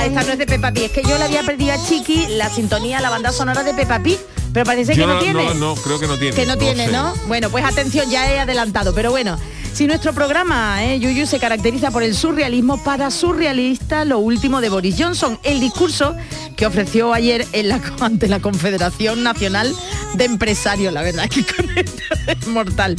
Ah, 0.05 0.09
esta 0.09 0.23
no 0.25 0.33
es 0.33 0.39
de 0.39 0.47
Peppa 0.47 0.71
Pig, 0.71 0.85
es 0.85 0.91
que 0.91 1.03
yo 1.03 1.17
le 1.17 1.25
había 1.25 1.43
perdido 1.43 1.73
a 1.73 1.83
Chiqui 1.83 2.27
la 2.37 2.51
sintonía, 2.51 3.01
la 3.01 3.09
banda 3.09 3.33
sonora 3.33 3.63
de 3.63 3.73
Peppa 3.73 4.01
Pig, 4.01 4.19
pero 4.53 4.67
parece 4.67 4.95
Yo 4.95 5.07
que 5.07 5.15
no, 5.15 5.19
tiene. 5.19 5.45
No, 5.47 5.55
no, 5.55 5.75
creo 5.77 5.99
que 5.99 6.07
no 6.07 6.19
tiene. 6.19 6.37
Que 6.37 6.45
no, 6.45 6.59
tiene, 6.59 6.87
sé. 6.87 6.93
¿no? 6.93 7.15
Bueno, 7.27 7.49
pues 7.49 7.65
atención, 7.65 8.11
ya 8.11 8.31
he 8.31 8.39
adelantado, 8.39 8.95
pero 8.95 9.11
bueno. 9.11 9.39
Si 9.73 9.87
nuestro 9.87 10.13
programa, 10.13 10.85
eh, 10.85 11.01
Yuyu, 11.01 11.27
se 11.27 11.39
caracteriza 11.41 11.91
por 11.91 12.03
el 12.03 12.15
surrealismo, 12.15 12.85
para 12.85 13.11
surrealista 13.11 14.05
lo 14.05 14.19
último 14.19 14.61
de 14.61 14.69
Boris 14.69 14.97
Johnson, 14.99 15.39
el 15.43 15.59
discurso 15.59 16.15
que 16.55 16.67
ofreció 16.67 17.15
ayer 17.15 17.47
en 17.53 17.71
la, 17.71 17.81
ante 18.01 18.29
la 18.29 18.41
Confederación 18.41 19.23
Nacional 19.23 19.75
de 20.15 20.25
Empresarios, 20.25 20.93
la 20.93 21.03
verdad 21.03 21.29
que 21.29 21.45
con 21.45 21.79
esto 21.79 22.03
es 22.27 22.47
mortal. 22.47 22.97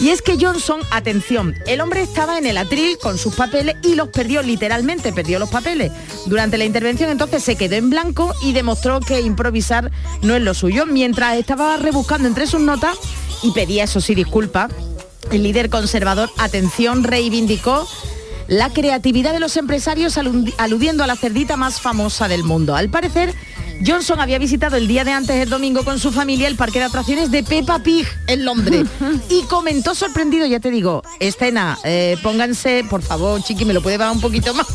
Y 0.00 0.10
es 0.10 0.22
que 0.22 0.36
Johnson, 0.40 0.80
atención, 0.90 1.54
el 1.66 1.80
hombre 1.80 2.02
estaba 2.02 2.38
en 2.38 2.46
el 2.46 2.56
atril 2.58 2.98
con 3.00 3.18
sus 3.18 3.34
papeles 3.34 3.76
y 3.82 3.94
los 3.94 4.08
perdió, 4.08 4.42
literalmente 4.42 5.12
perdió 5.12 5.38
los 5.38 5.48
papeles. 5.50 5.92
Durante 6.26 6.58
la 6.58 6.64
intervención 6.64 7.10
entonces 7.10 7.42
se 7.42 7.56
quedó 7.56 7.76
en 7.76 7.90
blanco 7.90 8.34
y 8.42 8.52
demostró 8.52 9.00
que 9.00 9.20
improvisar 9.20 9.90
no 10.22 10.34
es 10.36 10.42
lo 10.42 10.54
suyo. 10.54 10.86
Mientras 10.86 11.36
estaba 11.36 11.76
rebuscando 11.76 12.28
entre 12.28 12.46
sus 12.46 12.60
notas 12.60 12.96
y 13.42 13.52
pedía, 13.52 13.84
eso 13.84 14.00
sí, 14.00 14.14
disculpas, 14.14 14.70
el 15.30 15.42
líder 15.42 15.70
conservador, 15.70 16.30
atención, 16.38 17.04
reivindicó 17.04 17.88
la 18.48 18.68
creatividad 18.68 19.32
de 19.32 19.38
los 19.40 19.56
empresarios 19.56 20.16
alu- 20.18 20.52
aludiendo 20.58 21.04
a 21.04 21.06
la 21.06 21.14
cerdita 21.16 21.56
más 21.56 21.80
famosa 21.80 22.26
del 22.26 22.42
mundo. 22.42 22.74
Al 22.74 22.90
parecer, 22.90 23.32
Johnson 23.84 24.20
había 24.20 24.38
visitado 24.38 24.76
el 24.76 24.86
día 24.86 25.04
de 25.04 25.12
antes, 25.12 25.36
el 25.36 25.48
domingo, 25.48 25.84
con 25.84 25.98
su 25.98 26.12
familia 26.12 26.48
el 26.48 26.56
parque 26.56 26.78
de 26.78 26.84
atracciones 26.84 27.30
de 27.30 27.42
Peppa 27.42 27.78
Pig 27.78 28.06
en 28.26 28.44
Londres 28.44 28.86
y 29.30 29.42
comentó 29.44 29.94
sorprendido, 29.94 30.46
ya 30.46 30.60
te 30.60 30.70
digo, 30.70 31.02
escena, 31.18 31.78
eh, 31.84 32.18
pónganse, 32.22 32.84
por 32.90 33.02
favor, 33.02 33.42
chiqui, 33.42 33.64
me 33.64 33.72
lo 33.72 33.82
puede 33.82 33.96
bajar 33.96 34.14
un 34.14 34.20
poquito 34.20 34.52
más. 34.52 34.66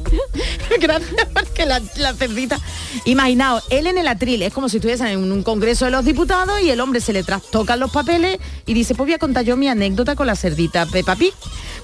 Gracias, 0.80 1.28
porque 1.32 1.64
la, 1.64 1.80
la 1.96 2.12
cerdita. 2.14 2.58
Imaginaos, 3.04 3.62
él 3.70 3.86
en 3.86 3.98
el 3.98 4.08
atril, 4.08 4.42
es 4.42 4.52
como 4.52 4.68
si 4.68 4.78
estuviesen 4.78 5.06
en 5.06 5.32
un 5.32 5.42
congreso 5.44 5.84
de 5.84 5.92
los 5.92 6.04
diputados 6.04 6.60
y 6.60 6.70
el 6.70 6.80
hombre 6.80 7.00
se 7.00 7.12
le 7.12 7.22
trastocan 7.22 7.78
los 7.78 7.92
papeles 7.92 8.38
y 8.66 8.74
dice, 8.74 8.94
pues 8.94 9.06
voy 9.06 9.14
a 9.14 9.18
contar 9.18 9.44
yo 9.44 9.56
mi 9.56 9.68
anécdota 9.68 10.16
con 10.16 10.26
la 10.26 10.34
cerdita 10.34 10.86
Peppa 10.86 11.14
Pig. 11.14 11.34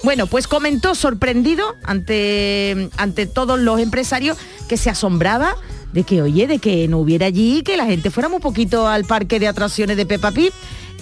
Bueno, 0.02 0.26
pues 0.26 0.48
comentó 0.48 0.94
sorprendido 0.94 1.76
ante, 1.84 2.90
ante 2.96 3.26
todos 3.26 3.60
los 3.60 3.78
empresarios 3.80 4.36
que 4.68 4.76
se 4.76 4.90
asombraba 4.90 5.56
de 5.92 6.04
que, 6.04 6.22
oye, 6.22 6.46
de 6.46 6.58
que 6.58 6.86
no 6.88 6.98
hubiera 6.98 7.26
allí, 7.26 7.62
que 7.62 7.76
la 7.76 7.84
gente 7.86 8.10
fuera 8.10 8.28
un 8.28 8.40
poquito 8.40 8.86
al 8.88 9.04
parque 9.04 9.38
de 9.40 9.48
atracciones 9.48 9.96
de 9.96 10.06
Peppa 10.06 10.30
Pig. 10.32 10.52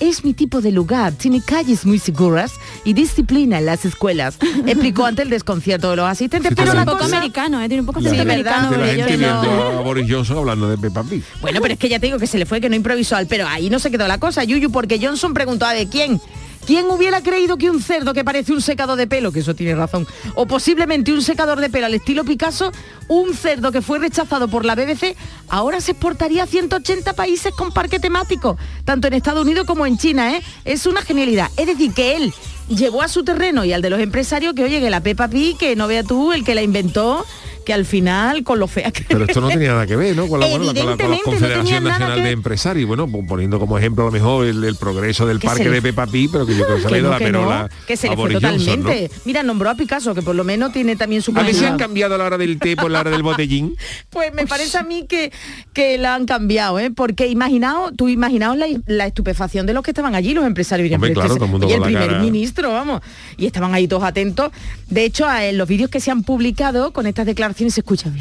Es 0.00 0.24
mi 0.24 0.32
tipo 0.32 0.60
de 0.60 0.70
lugar, 0.70 1.12
tiene 1.14 1.42
calles 1.42 1.84
muy 1.84 1.98
seguras 1.98 2.52
y 2.84 2.92
disciplina 2.92 3.58
en 3.58 3.66
las 3.66 3.84
escuelas, 3.84 4.38
explicó 4.66 5.04
ante 5.04 5.22
el 5.22 5.28
desconcierto 5.30 5.90
de 5.90 5.96
los 5.96 6.06
asistentes. 6.06 6.50
Sí, 6.50 6.54
pero 6.56 6.72
la 6.72 6.80
un 6.82 6.86
poco 6.86 6.98
cosa- 6.98 7.16
americano, 7.18 7.60
¿eh? 7.60 7.66
tiene 7.66 7.80
un 7.80 7.86
poco 7.86 7.98
americano. 7.98 8.70
de 8.70 8.76
la 8.78 8.84
de 8.86 8.90
gente 8.94 9.14
ellos, 9.14 9.18
viendo 9.18 9.42
no. 9.42 9.78
a 9.78 9.80
Boris 9.82 10.06
Johnson 10.08 10.38
hablando 10.38 10.68
de 10.68 10.78
Peppa 10.78 11.02
Pig. 11.02 11.24
Bueno, 11.40 11.58
pero 11.60 11.74
es 11.74 11.80
que 11.80 11.88
ya 11.88 11.98
te 11.98 12.06
digo 12.06 12.18
que 12.20 12.28
se 12.28 12.38
le 12.38 12.46
fue 12.46 12.60
que 12.60 12.68
no 12.68 12.76
improvisó 12.76 13.16
al, 13.16 13.26
pero 13.26 13.48
ahí 13.48 13.70
no 13.70 13.80
se 13.80 13.90
quedó 13.90 14.06
la 14.06 14.18
cosa, 14.18 14.44
Yuyu, 14.44 14.70
porque 14.70 15.00
Johnson 15.02 15.34
preguntó 15.34 15.66
a 15.66 15.72
de 15.72 15.88
quién. 15.88 16.20
¿Quién 16.68 16.84
hubiera 16.90 17.22
creído 17.22 17.56
que 17.56 17.70
un 17.70 17.80
cerdo 17.80 18.12
que 18.12 18.24
parece 18.24 18.52
un 18.52 18.60
secador 18.60 18.98
de 18.98 19.06
pelo, 19.06 19.32
que 19.32 19.40
eso 19.40 19.54
tiene 19.54 19.74
razón, 19.74 20.06
o 20.34 20.44
posiblemente 20.44 21.14
un 21.14 21.22
secador 21.22 21.62
de 21.62 21.70
pelo 21.70 21.86
al 21.86 21.94
estilo 21.94 22.24
Picasso, 22.24 22.72
un 23.08 23.34
cerdo 23.34 23.72
que 23.72 23.80
fue 23.80 23.98
rechazado 23.98 24.48
por 24.48 24.66
la 24.66 24.74
BBC, 24.74 25.16
ahora 25.48 25.80
se 25.80 25.92
exportaría 25.92 26.42
a 26.42 26.46
180 26.46 27.14
países 27.14 27.54
con 27.54 27.72
parque 27.72 27.98
temático, 27.98 28.58
tanto 28.84 29.08
en 29.08 29.14
Estados 29.14 29.46
Unidos 29.46 29.66
como 29.66 29.86
en 29.86 29.96
China, 29.96 30.36
¿eh? 30.36 30.42
Es 30.66 30.84
una 30.84 31.00
genialidad. 31.00 31.50
Es 31.56 31.68
decir, 31.68 31.94
que 31.94 32.16
él 32.16 32.34
llevó 32.68 33.00
a 33.00 33.08
su 33.08 33.24
terreno 33.24 33.64
y 33.64 33.72
al 33.72 33.80
de 33.80 33.88
los 33.88 34.00
empresarios 34.00 34.52
que, 34.52 34.64
oye, 34.64 34.78
que 34.78 34.90
la 34.90 35.00
Peppa 35.00 35.28
Pig, 35.28 35.56
que 35.56 35.74
no 35.74 35.88
vea 35.88 36.02
tú, 36.02 36.34
el 36.34 36.44
que 36.44 36.54
la 36.54 36.60
inventó, 36.60 37.24
que 37.68 37.74
al 37.74 37.84
final, 37.84 38.44
con 38.44 38.58
lo 38.58 38.66
fea 38.66 38.90
que 38.90 39.04
Pero 39.06 39.24
esto 39.26 39.42
no 39.42 39.48
tenía 39.48 39.72
nada 39.72 39.86
que 39.86 39.94
ver, 39.94 40.16
¿no? 40.16 40.26
Con 40.26 40.40
la, 40.40 40.48
con 40.48 40.64
la- 40.66 40.72
con 40.72 40.86
la 40.86 40.96
no 40.96 41.18
Confederación 41.22 41.84
Nacional 41.84 42.22
de. 42.22 42.30
Empresarios. 42.30 42.88
Bueno, 42.88 43.06
po- 43.06 43.26
poniendo 43.26 43.58
como 43.60 43.76
ejemplo 43.76 44.04
a 44.04 44.06
lo 44.06 44.12
mejor 44.12 44.46
el, 44.46 44.64
el 44.64 44.76
progreso 44.76 45.26
del 45.26 45.38
parque 45.38 45.64
le- 45.64 45.70
de 45.72 45.82
Peppa 45.82 46.06
Pig, 46.06 46.30
pero 46.32 46.46
que 46.46 46.56
yo 46.56 46.64
creo 46.64 46.76
que 46.76 46.82
se 46.84 46.88
le 46.88 46.96
ha 46.96 46.98
ido 47.00 47.10
la 47.10 47.18
perola 47.18 47.68
que 47.86 47.98
se 47.98 48.08
le 48.08 48.14
fue 48.16 48.22
Boris 48.24 48.38
Johnson, 48.40 48.80
¿no? 48.80 48.86
totalmente. 48.88 49.10
Mira, 49.26 49.42
nombró 49.42 49.68
a 49.68 49.74
Picasso, 49.74 50.14
que 50.14 50.22
por 50.22 50.34
lo 50.34 50.44
menos 50.44 50.72
tiene 50.72 50.96
también 50.96 51.20
su 51.20 51.32
A 51.38 51.42
mí 51.42 51.52
se 51.52 51.66
han 51.66 51.76
cambiado 51.76 52.14
a 52.14 52.18
la 52.18 52.24
hora 52.24 52.38
del 52.38 52.58
té 52.58 52.74
por 52.74 52.90
la 52.90 53.00
hora 53.00 53.10
del 53.10 53.22
botellín. 53.22 53.76
Pues 54.08 54.32
me 54.32 54.46
parece 54.46 54.78
a 54.78 54.82
mí 54.82 55.04
que, 55.06 55.30
que 55.74 55.98
la 55.98 56.14
han 56.14 56.24
cambiado, 56.24 56.78
¿eh? 56.78 56.90
Porque 56.90 57.26
imaginaos, 57.26 57.92
tú 57.96 58.08
imaginaos 58.08 58.56
la, 58.56 58.66
la 58.86 59.06
estupefacción 59.06 59.66
de 59.66 59.74
los 59.74 59.82
que 59.84 59.90
estaban 59.90 60.14
allí, 60.14 60.32
los 60.32 60.46
empresarios. 60.46 60.90
Hombre, 60.94 61.10
"Pero 61.10 61.20
claro, 61.20 61.34
todo 61.34 61.44
el 61.44 61.50
mundo 61.50 61.66
oye, 61.66 61.76
el 61.76 61.82
primer 61.82 62.08
cara- 62.08 62.18
ministro, 62.22 62.72
vamos. 62.72 63.02
Y 63.36 63.44
estaban 63.46 63.74
ahí 63.74 63.86
todos 63.86 64.04
atentos. 64.04 64.50
De 64.88 65.04
hecho, 65.04 65.26
a- 65.26 65.44
en 65.44 65.58
los 65.58 65.68
vídeos 65.68 65.90
que 65.90 66.00
se 66.00 66.10
han 66.10 66.22
publicado 66.22 66.92
con 66.92 67.06
estas 67.06 67.26
declaraciones 67.26 67.57
se 67.70 67.80
escucha. 67.80 68.10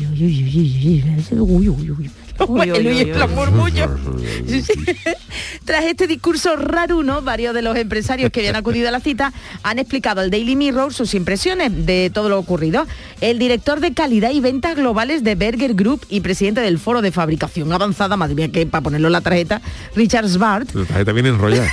Tras 5.66 5.86
este 5.86 6.08
discurso 6.08 6.56
raruno, 6.56 7.22
varios 7.22 7.54
de 7.54 7.62
los 7.62 7.76
empresarios 7.78 8.32
que 8.32 8.40
habían 8.42 8.56
acudido 8.56 8.88
a 8.88 8.92
la 8.92 9.00
cita 9.00 9.34
han 9.64 9.80
explicado 9.80 10.22
al 10.22 10.30
Daily 10.32 10.56
Mirror 10.56 10.94
sus 10.94 11.14
impresiones 11.14 11.86
de 11.86 12.10
todo 12.14 12.30
lo 12.30 12.40
ocurrido. 12.40 12.86
El 13.22 13.40
director 13.40 13.80
de 13.80 13.94
calidad 13.94 14.32
y 14.32 14.40
ventas 14.40 14.76
globales 14.76 15.24
de 15.24 15.36
Berger 15.36 15.74
Group 15.74 16.06
y 16.10 16.22
presidente 16.22 16.62
del 16.62 16.80
foro 16.80 17.02
de 17.02 17.12
fabricación 17.12 17.72
avanzada, 17.74 18.18
madre 18.18 18.36
mía, 18.36 18.52
que 18.52 18.66
para 18.66 18.82
ponerlo 18.82 19.08
en 19.08 19.14
la 19.14 19.22
tarjeta, 19.22 19.62
Richard 19.96 20.30
Svart, 20.30 20.74
La 20.74 20.86
tarjeta 20.86 21.12
viene 21.12 21.30
enrollada. 21.30 21.68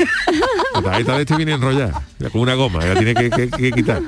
La 0.75 0.83
tarjeta 0.83 1.17
de 1.17 1.23
este 1.23 1.37
viene 1.37 1.53
enrollada. 1.53 2.03
Con 2.33 2.41
una 2.41 2.55
goma, 2.55 2.85
la 2.85 2.95
tiene 2.95 3.15
que, 3.15 3.31
que- 3.31 3.51
que 3.51 3.73
quitar. 3.73 4.03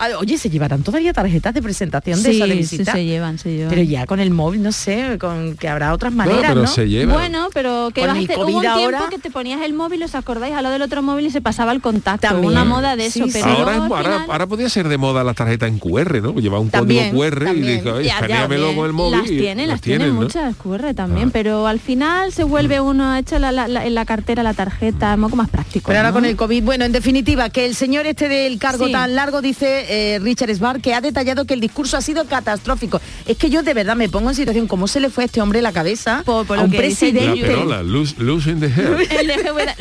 Ah, 0.00 0.08
Oye, 0.20 0.38
¿se 0.38 0.48
llevarán 0.48 0.82
todavía 0.84 1.12
tarjetas 1.12 1.52
de 1.54 1.60
presentación 1.60 2.22
de 2.22 2.30
Sí, 2.30 2.36
esa 2.36 2.46
de 2.46 2.52
sí, 2.52 2.58
visita? 2.58 2.92
se 2.92 3.04
llevan, 3.04 3.36
se 3.38 3.50
llevan. 3.52 3.70
Pero 3.70 3.82
ya 3.82 4.06
con 4.06 4.20
el 4.20 4.30
móvil, 4.30 4.62
no 4.62 4.70
sé, 4.70 5.18
con 5.18 5.56
que 5.56 5.68
habrá 5.68 5.92
otras 5.92 6.14
Bueno, 6.14 6.30
maneras, 6.30 6.50
pero 6.52 6.60
¿no? 6.62 6.66
se 6.68 6.88
lleva. 6.88 7.14
Bueno, 7.14 7.48
pero 7.52 7.90
que 7.92 8.02
vas 8.06 8.10
a 8.10 8.12
hacer- 8.20 8.36
COVID 8.36 8.48
hubo 8.52 8.56
un 8.58 8.62
tiempo 8.62 8.78
ahora- 8.80 9.06
que 9.10 9.18
te 9.18 9.30
ponías 9.30 9.60
el 9.62 9.74
móvil, 9.74 10.02
¿os 10.04 10.14
acordáis? 10.14 10.54
Al 10.54 10.62
lado 10.62 10.74
del 10.74 10.82
otro 10.82 11.02
móvil 11.02 11.26
y 11.26 11.30
se 11.30 11.40
pasaba 11.40 11.72
el 11.72 11.80
contacto. 11.80 12.28
También. 12.28 12.52
Una 12.52 12.64
moda 12.64 12.94
de 12.94 13.06
eso, 13.06 13.24
Sí, 13.24 13.30
pero 13.32 13.44
sí. 13.44 13.50
ahora, 13.50 13.72
es- 13.72 13.76
al 13.82 13.92
ahora, 13.92 14.02
final- 14.12 14.30
ahora 14.30 14.46
podría 14.46 14.68
ser 14.68 14.88
de 14.88 14.98
moda 14.98 15.24
las 15.24 15.34
tarjetas 15.34 15.68
en 15.68 15.78
QR, 15.80 16.20
¿no? 16.20 16.32
Lleva 16.34 16.60
un 16.60 16.70
También, 16.70 17.10
código 17.10 17.24
QR 17.24 17.42
y 17.42 17.46
también. 17.46 17.76
dice, 17.78 17.90
"Oye, 17.90 18.04
Ya, 18.06 18.12
ya, 18.12 18.26
escaneamelo 18.26 18.76
con 18.76 18.86
el 18.86 18.92
móvil. 18.92 19.18
Las 19.20 19.30
y 19.30 19.36
tienen, 19.38 19.68
las 19.68 19.80
tienen 19.80 20.14
¿no? 20.14 20.20
muchas 20.22 20.54
QR 20.56 20.94
también, 20.94 21.28
Ah. 21.28 21.32
pero 21.32 21.66
al 21.66 21.80
final 21.80 22.32
se 22.32 22.44
vuelve 22.44 22.80
uno 22.80 23.16
hecho 23.16 23.40
la, 23.40 23.50
la- 23.50 23.66
la- 23.66 23.84
en 23.84 23.94
la 23.96 24.04
cartera 24.04 24.44
la 24.44 24.54
tarjeta, 24.54 25.14
un 25.16 25.22
poco 25.22 25.34
más 25.34 25.48
práctico. 25.48 25.88
Pero 25.88 25.98
ahora 25.98 26.12
con 26.12 26.24
el 26.24 26.36
COVID, 26.36 26.62
bueno, 26.62 26.84
en 26.84 26.92
definitiva, 26.92 27.50
que 27.50 27.66
el 27.66 27.74
señor 27.74 28.06
este 28.06 28.28
del 28.28 28.58
cargo 28.60 28.86
Sí. 28.86 28.92
tan 28.92 29.16
largo 29.16 29.42
dice 29.42 29.86
eh, 29.88 30.18
Richard 30.22 30.54
Sbar 30.54 30.80
que 30.80 30.94
ha 30.94 31.00
detallado 31.00 31.44
que 31.44 31.54
el 31.54 31.60
discurso 31.60 31.96
ha 31.96 32.00
sido 32.02 32.24
catastrófico. 32.26 33.00
Es 33.26 33.36
que 33.36 33.50
yo 33.50 33.62
de 33.62 33.74
verdad 33.74 33.96
me 33.96 34.08
pongo 34.08 34.28
en 34.30 34.34
situación 34.36 34.66
cómo 34.66 34.86
se 34.88 35.00
le 35.00 35.10
fue 35.10 35.24
a 35.24 35.26
este 35.26 35.40
hombre 35.40 35.62
la 35.62 35.72
cabeza 35.72 36.22
Por- 36.24 36.46
por 36.46 36.58
a 36.58 36.60
lo 36.62 36.66
un 36.66 36.70
que 36.72 36.82
dice 36.82 37.12
La 37.12 37.18
presidente. 37.20 37.46
perola, 37.46 37.82
lose, 37.82 38.14
lose 38.18 38.50
in 38.50 38.60
the 38.60 38.66
hair. 38.66 38.96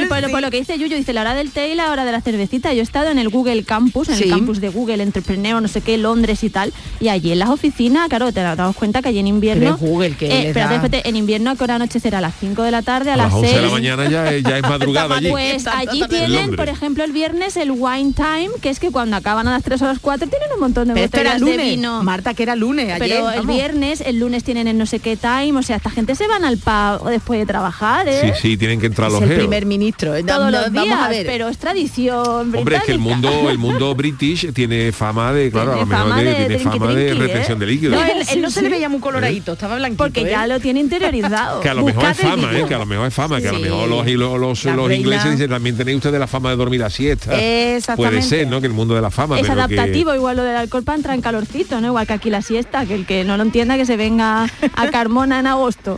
Por, 0.10 0.32
por 0.32 0.42
lo 0.42 0.50
que 0.52 0.58
dice 0.60 0.78
Yuyo, 0.78 0.96
dice 0.98 1.14
la 1.14 1.22
hora 1.22 1.34
del 1.36 1.52
té 1.52 1.70
y 1.72 1.76
la 1.76 1.92
hora 1.92 2.06
de 2.06 2.12
la 2.12 2.22
cervecita. 2.22 2.74
Yo 2.74 2.80
he 2.80 2.84
estado 2.84 3.10
en 3.10 3.20
el 3.20 3.30
Google 3.30 3.64
Campus, 3.64 4.10
en 4.10 4.16
Sí. 4.16 4.24
el 4.24 4.30
campus 4.32 4.60
de 4.62 4.70
Google, 4.70 5.02
Entrepreneur, 5.04 5.62
no 5.62 5.68
sé 5.68 5.82
qué, 5.82 5.98
Londres 5.98 6.44
y 6.44 6.50
tal. 6.50 6.74
Y 7.00 7.10
allí 7.10 7.32
en 7.32 7.40
las 7.40 7.50
oficinas, 7.50 8.08
claro, 8.10 8.32
te 8.32 8.42
das 8.42 8.76
cuenta 8.76 9.02
que 9.02 9.10
allí 9.10 9.20
en 9.20 9.28
invierno... 9.28 9.78
Pero 9.80 9.92
Google, 9.92 10.16
que 10.16 10.28
eh, 10.28 10.48
espérate, 10.50 11.08
en 11.08 11.16
invierno, 11.16 11.52
¿a 11.52 11.56
qué 11.56 11.64
hora 11.64 11.76
anochecerá? 11.76 12.18
A 12.18 12.22
las 12.22 12.34
5 12.40 12.64
de 12.64 12.72
la 12.72 12.82
tarde, 12.82 13.12
a, 13.12 13.14
A 13.14 13.18
las 13.18 13.34
11 13.34 13.48
de 13.48 13.54
la 13.56 13.62
6. 13.62 13.72
mañana 13.74 14.10
ya, 14.10 14.32
es- 14.34 14.44
ya 14.44 14.58
es 14.58 14.64
madrugada 14.70 15.18
allí. 15.18 15.30
Pues 15.30 15.68
allí 15.68 16.02
En 16.04 16.10
tienen, 16.10 16.56
por 16.56 16.70
ejemplo, 16.70 17.04
el 17.04 17.12
viernes 17.12 17.58
el 17.58 17.72
wine 17.72 18.14
time, 18.14 18.50
que 18.62 18.70
es 18.70 18.80
que 18.80 18.92
cuando 18.92 19.16
acaban 19.18 19.48
a 19.48 19.52
las 19.52 19.64
3 19.64 19.82
o 19.82 19.86
las 19.98 20.02
4 20.02 20.28
tienen 20.28 20.48
un 20.54 20.60
montón 20.60 20.88
de 20.88 20.94
Pero 20.94 21.06
esto 21.06 21.20
era 21.20 21.34
botellas 21.34 21.58
de 21.58 21.64
vino. 21.64 22.04
Marta, 22.04 22.34
que 22.34 22.44
era 22.44 22.56
lunes 22.56 22.86
ayer. 22.92 23.00
Pero 23.00 23.30
el 23.32 23.40
vamos. 23.40 23.56
viernes, 23.56 24.02
el 24.02 24.20
lunes 24.20 24.44
tienen 24.44 24.68
el 24.68 24.78
no 24.78 24.86
sé 24.86 25.00
qué 25.00 25.18
time, 25.18 25.54
o 25.58 25.64
sea, 25.64 25.76
esta 25.78 25.90
gente 25.90 26.16
se 26.16 26.28
van 26.28 26.46
al 26.46 26.58
pub 26.58 27.10
después 27.10 27.40
de 27.40 27.46
trabajar, 27.46 28.08
¿eh? 28.08 28.34
Sí, 28.36 28.50
sí, 28.52 28.58
tienen 28.58 28.80
que 28.80 28.88
entrar 28.88 29.08
Es 29.08 29.14
los 29.14 29.22
el 29.24 29.30
geos. 29.30 29.40
primer 29.42 29.66
ministro. 29.66 30.16
eh, 30.16 30.24
Todos 30.24 30.52
no, 30.52 30.52
los 30.52 30.72
días, 30.72 30.88
vamos 30.88 31.06
a 31.06 31.10
ver. 31.10 31.26
pero 31.26 31.50
es 31.50 31.58
tradición 31.58 32.54
Hombre, 32.56 32.78
es 32.78 32.84
que 32.84 32.92
el 32.92 32.98
británica. 33.00 33.28
mundo, 33.30 33.50
el 33.50 33.58
mundo 33.60 33.96
british 33.96 34.52
tiene 34.54 34.92
fama 34.92 35.34
de, 35.34 35.52
claro, 35.52 35.74
a 35.74 35.76
lo 35.78 35.86
mejor 35.86 36.04
fama 36.06 36.18
de, 36.20 36.26
de 36.26 36.32
tiene 36.36 36.56
drinky 36.56 36.80
fama 36.80 36.94
de 36.94 37.10
¿eh? 37.10 37.14
retención 37.14 37.60
de 37.60 37.66
líquidos. 37.66 37.96
No, 38.00 38.06
él, 38.06 38.24
él 38.32 38.42
no 38.42 38.48
Sí, 38.50 38.54
se 38.56 38.62
le 38.62 38.70
veía 38.70 38.90
muy 38.90 39.00
coloradito, 39.00 39.54
estaba 39.54 39.76
blanquito. 39.76 40.04
Porque 40.04 40.22
¿eh? 40.22 40.30
ya 40.32 40.48
lo 40.48 40.60
tiene 40.60 40.80
interiorizado. 40.80 41.62
Que 41.68 41.70
a 41.70 41.74
lo 41.74 41.84
mejor 41.84 42.06
es 42.06 42.18
fama, 42.18 42.52
¿eh? 42.58 42.66
que 42.68 42.74
a 42.76 42.78
lo 42.80 42.86
mejor 42.86 43.08
es 43.08 43.14
fama, 43.14 43.42
que 43.42 43.48
a 43.48 43.52
lo 43.52 43.58
Sí. 43.58 43.64
mejor 43.64 43.88
los, 43.90 44.06
los, 44.08 44.40
los, 44.40 44.66
La 44.66 44.76
los 44.76 44.88
reina. 44.88 45.02
ingleses 45.02 45.32
dicen 45.32 45.50
también 45.50 45.76
tenéis 45.76 45.98
ustedes 45.98 46.20
la 46.20 46.28
fama 46.28 46.50
de 46.52 46.56
dormir 46.56 46.84
a 46.84 46.90
siesta. 46.90 47.32
Exactamente. 47.40 48.18
Puede 48.18 48.22
ser, 48.28 48.48
¿no? 48.48 48.60
Que 48.62 48.68
el 48.68 48.74
mundo 48.74 48.94
de 48.96 49.02
la 49.02 49.10
fama. 49.12 49.36
es 49.40 49.42
pero 49.42 49.56
igual 49.96 50.38
lo 50.38 50.44
del 50.44 50.56
alcohol 50.56 50.84
para 50.84 50.96
entrar 50.96 51.16
en 51.16 51.22
calorcito, 51.22 51.82
¿no? 51.82 51.88
Igual 51.88 52.08
que 52.08 52.14
aquí 52.14 52.30
la 52.30 52.42
siesta, 52.42 52.86
que 52.86 52.96
el 52.96 53.06
que 53.06 53.24
no 53.24 53.38
lo 53.38 53.44
entienda 53.44 53.78
que 53.78 53.86
se 53.86 53.98
venga 53.98 54.48
a 54.76 54.88
Carmona 54.92 55.40
en 55.40 55.48
agosto. 55.48 55.98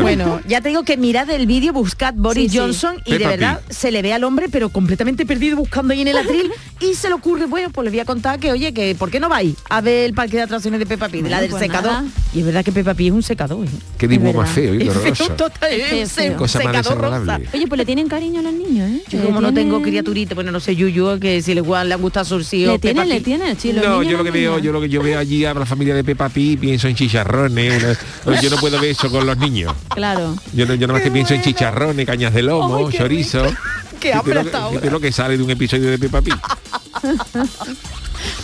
Bueno, 0.00 0.40
ya 0.46 0.60
te 0.60 0.68
digo 0.68 0.82
que 0.84 0.96
mirad 0.96 1.28
el 1.30 1.46
vídeo, 1.46 1.72
buscad 1.72 2.14
Boris 2.16 2.44
Sí, 2.44 2.50
sí. 2.50 2.58
Johnson 2.58 2.96
y 3.04 3.18
de 3.18 3.26
verdad 3.26 3.60
Pig. 3.66 3.76
se 3.76 3.90
le 3.90 4.02
ve 4.02 4.12
al 4.12 4.24
hombre 4.24 4.48
pero 4.50 4.68
completamente 4.68 5.26
perdido 5.26 5.56
buscando 5.56 5.92
ahí 5.92 6.00
en 6.02 6.08
el 6.08 6.16
atril 6.18 6.50
y 6.80 6.94
se 6.94 7.08
le 7.08 7.14
ocurre, 7.14 7.46
bueno, 7.46 7.70
pues 7.70 7.84
le 7.84 7.90
voy 7.90 8.00
a 8.00 8.04
contar 8.04 8.38
que, 8.38 8.52
oye, 8.52 8.72
que 8.72 8.94
¿por 8.94 9.10
qué 9.10 9.20
no 9.20 9.28
vais 9.28 9.54
a 9.68 9.80
ver 9.80 10.04
el 10.06 10.14
parque 10.14 10.36
de 10.36 10.42
atracciones 10.44 10.78
de 10.80 10.86
Peppa 10.86 11.08
Pig, 11.08 11.22
de 11.22 11.30
la 11.30 11.36
Bueno, 11.38 11.42
del 11.42 11.50
pues 11.50 11.62
secador? 11.62 11.92
nada. 11.92 12.04
Y 12.34 12.40
es 12.40 12.46
verdad 12.46 12.64
que 12.64 12.72
Peppa 12.72 12.94
Pig 12.94 13.08
es 13.08 13.12
un 13.12 13.22
secador. 13.22 13.66
¿eh? 13.66 13.70
Qué 13.98 14.08
dibujo 14.08 14.38
más 14.38 14.50
feo 14.50 14.74
y 14.74 14.82
Es 14.82 14.88
horroroso. 14.88 15.24
feo, 15.26 15.36
total, 15.36 15.72
es 15.72 15.88
Feo, 15.88 16.00
un 16.02 16.06
feo. 16.08 16.36
Cosa 16.36 16.58
más 16.60 16.66
secador 16.76 16.98
rosa. 16.98 17.10
desagradable. 17.18 17.48
Oye, 17.54 17.66
pues 17.66 17.78
le 17.78 17.84
tienen 17.84 18.08
cariño 18.08 18.40
a 18.40 18.42
los 18.42 18.52
niños, 18.52 18.90
¿eh? 18.90 19.02
Yo 19.10 19.22
como 19.24 19.40
no 19.40 19.52
tengo 19.54 19.80
criaturita, 19.82 20.34
bueno, 20.34 20.50
no 20.52 20.60
sé, 20.60 20.74
Yuyu, 20.76 21.18
que 21.20 21.42
si 21.42 21.54
le, 21.54 21.62
gua- 21.62 21.84
le 21.84 21.94
gusta 21.96 22.24
surcido. 22.24 22.72
Le 22.72 22.78
tienen, 22.78 23.08
le 23.08 23.20
tienen, 23.20 23.58
sí, 23.58 23.72
no, 23.72 24.02
yo 24.02 24.16
lo 24.18 24.24
que 24.24 24.30
veo, 24.30 24.58
yo 24.58 24.72
lo 24.72 24.80
que 24.80 24.88
yo 24.88 25.02
veo 25.02 25.18
allí 25.18 25.44
a 25.44 25.54
la 25.54 25.66
familia 25.66 25.94
de 25.94 26.04
Peppa 26.04 26.28
Pig 26.28 26.58
pienso 26.58 26.88
en 26.88 26.94
chicharrones, 26.94 27.98
yo 28.42 28.50
no 28.50 28.56
puedo 28.56 28.80
ver 28.80 28.90
eso 28.90 29.10
con 29.10 29.26
los 29.26 29.36
niños. 29.38 29.71
Claro. 29.88 30.36
Yo 30.52 30.66
no, 30.66 30.74
yo 30.74 30.86
nada 30.86 30.98
más 30.98 31.02
que 31.02 31.10
pienso 31.10 31.34
en 31.34 31.42
chicharrones, 31.42 32.06
cañas 32.06 32.32
de 32.34 32.42
lomo, 32.42 32.88
Ay, 32.88 32.96
chorizo. 32.98 33.44
Qué 34.00 34.08
Fíjate 34.08 34.56
hambre 34.56 34.90
lo 34.90 35.00
que- 35.00 35.12
sale 35.12 35.36
de 35.36 35.42
un 35.44 35.50
episodio 35.50 35.90
de 35.90 35.98
Peppa 35.98 36.20
Pig. 36.22 36.34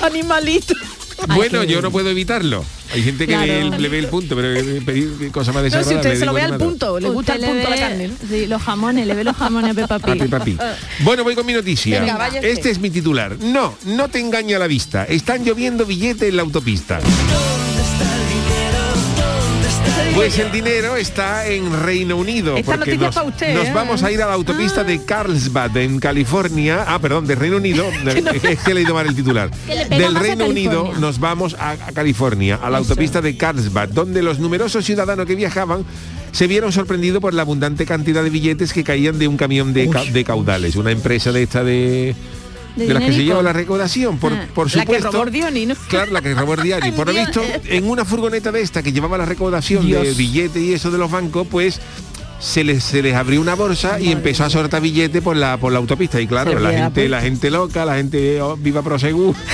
Animalito. 0.03 0.75
bueno, 1.35 1.65
yo 1.65 1.83
no 1.83 1.91
puedo 1.91 2.09
evitarlo. 2.11 2.65
Hay 2.95 3.03
gente 3.03 3.27
que 3.27 3.33
Claro. 3.35 3.47
ve 3.53 3.61
el- 3.61 3.83
le 3.83 3.89
ve 3.89 3.99
el 3.99 4.07
punto, 4.07 4.37
pero 4.37 4.49
pedir 4.85 5.31
cosas 5.33 5.55
más 5.55 5.65
No, 5.65 5.71
si 5.71 5.77
desagradables. 5.77 6.07
usted 6.07 6.19
se 6.21 6.27
lo 6.27 6.33
ve 6.33 6.43
al 6.43 6.57
punto, 6.59 7.01
le 7.01 7.11
gusta 7.11 7.35
el 7.35 7.45
punto 7.45 7.67
a 7.67 7.71
la 7.71 7.77
ve- 7.77 7.81
carne. 7.81 8.11
Sí, 8.31 8.47
los 8.47 8.63
jamones, 8.63 9.07
le 9.07 9.15
ve 9.15 9.25
los 9.25 9.37
jamones 9.37 9.73
a 9.73 9.75
Peppa 9.75 9.97
A 9.97 9.99
Pig. 9.99 10.19
Peppa 10.23 10.41
Pig. 10.45 10.59
Bueno, 11.01 11.25
voy 11.25 11.35
con 11.35 11.45
mi 11.45 11.53
noticia. 11.53 12.01
Venga, 12.01 12.29
este 12.41 12.71
es 12.71 12.79
mi 12.79 12.91
titular. 12.91 13.37
No, 13.41 13.75
no 13.85 14.09
te 14.09 14.21
engaña 14.21 14.59
la 14.59 14.69
vista. 14.69 15.05
Están 15.05 15.45
lloviendo 15.45 15.85
billetes 15.85 16.29
en 16.29 16.37
la 16.37 16.43
autopista. 16.43 17.01
Pues 20.19 20.37
el 20.41 20.51
dinero 20.51 20.97
está 20.97 21.47
en 21.47 21.73
Reino 21.85 22.17
Unido. 22.17 22.57
Esta 22.57 22.75
porque 22.77 22.97
nos, 22.99 23.15
pa' 23.15 23.23
usted, 23.23 23.55
nos 23.55 23.69
¿eh? 23.69 23.73
vamos 23.73 24.03
a 24.03 24.11
ir 24.11 24.21
a 24.21 24.27
la 24.27 24.33
autopista 24.33 24.83
de 24.83 25.05
Carlsbad, 25.05 25.77
en 25.77 26.01
California. 26.01 26.85
Ah, 26.89 26.99
perdón, 26.99 27.25
de 27.29 27.37
Reino 27.37 27.59
Unido. 27.59 27.85
es 28.43 28.59
que 28.59 28.73
he 28.73 28.75
leído 28.75 28.95
mal 28.95 29.07
el 29.07 29.15
titular. 29.15 29.49
Del 29.89 30.17
Reino 30.17 30.47
Unido 30.47 30.93
nos 30.99 31.21
vamos 31.21 31.55
a, 31.55 31.71
a 31.71 31.93
California, 31.93 32.57
a 32.61 32.69
la 32.69 32.79
Eso. 32.81 32.89
autopista 32.91 33.21
de 33.21 33.37
Carlsbad, 33.37 33.91
donde 33.91 34.21
los 34.23 34.41
numerosos 34.41 34.85
ciudadanos 34.85 35.25
que 35.25 35.37
viajaban 35.37 35.85
se 36.33 36.49
vieron 36.49 36.73
sorprendidos 36.73 37.21
por 37.23 37.33
la 37.33 37.43
abundante 37.43 37.87
cantidad 37.87 38.25
de 38.25 38.31
billetes 38.31 38.73
que 38.73 38.83
caían 38.83 39.21
de 39.21 39.29
un 39.29 39.37
camión 39.37 39.73
de, 39.73 39.89
ca- 39.89 40.05
de 40.05 40.25
caudales. 40.25 40.75
Una 40.75 40.91
empresa 40.91 41.31
de 41.31 41.45
esta 41.45 41.63
de... 41.63 42.17
De 42.79 42.87
De, 42.87 42.95
las 42.95 43.03
que 43.03 43.13
se 43.13 43.25
lleva 43.25 43.43
la 43.43 43.53
recaudación, 43.53 44.19
por, 44.19 44.33
Ah. 44.33 44.47
por 44.55 44.67
La 44.69 44.73
que 44.73 44.81
supuesto. 44.81 45.11
robó 45.11 45.23
Ordioni, 45.23 45.67
¿no? 45.67 45.75
Claro, 45.89 46.13
la 46.13 46.23
que 46.23 46.35
robó 46.35 46.53
Ordiani. 46.53 46.93
Por 46.93 47.07
lo 47.09 47.13
visto, 47.21 47.43
en 47.67 47.89
una 47.89 48.05
furgoneta 48.05 48.53
de 48.53 48.61
esta 48.63 48.83
que 48.83 48.93
llevaba 48.93 49.19
la 49.19 49.27
recaudación 49.27 49.89
de 49.89 50.13
billetes 50.15 50.63
y 50.63 50.73
eso 50.75 50.91
de 50.91 50.99
los 50.99 51.11
bancos, 51.11 51.47
pues 51.51 51.81
se 52.41 52.63
les, 52.63 52.85
se 52.85 53.03
les 53.03 53.15
abrió 53.17 53.41
una 53.41 53.55
bolsa 53.55 53.99
y 53.99 54.13
empezó 54.13 54.45
a 54.45 54.51
soltar 54.51 54.81
billetes 54.81 55.21
por 55.23 55.37
la 55.37 55.57
por 55.57 55.73
la 55.73 55.79
autopista. 55.79 56.21
Y 56.21 56.27
claro, 56.29 56.57
la 56.61 56.71
gente, 56.73 56.91
pues. 57.03 57.11
la 57.11 57.21
gente 57.21 57.51
loca, 57.51 57.85
la 57.85 57.97
gente 57.97 58.41
oh, 58.41 58.57
viva 58.57 58.81
Prosegur. 58.83 59.35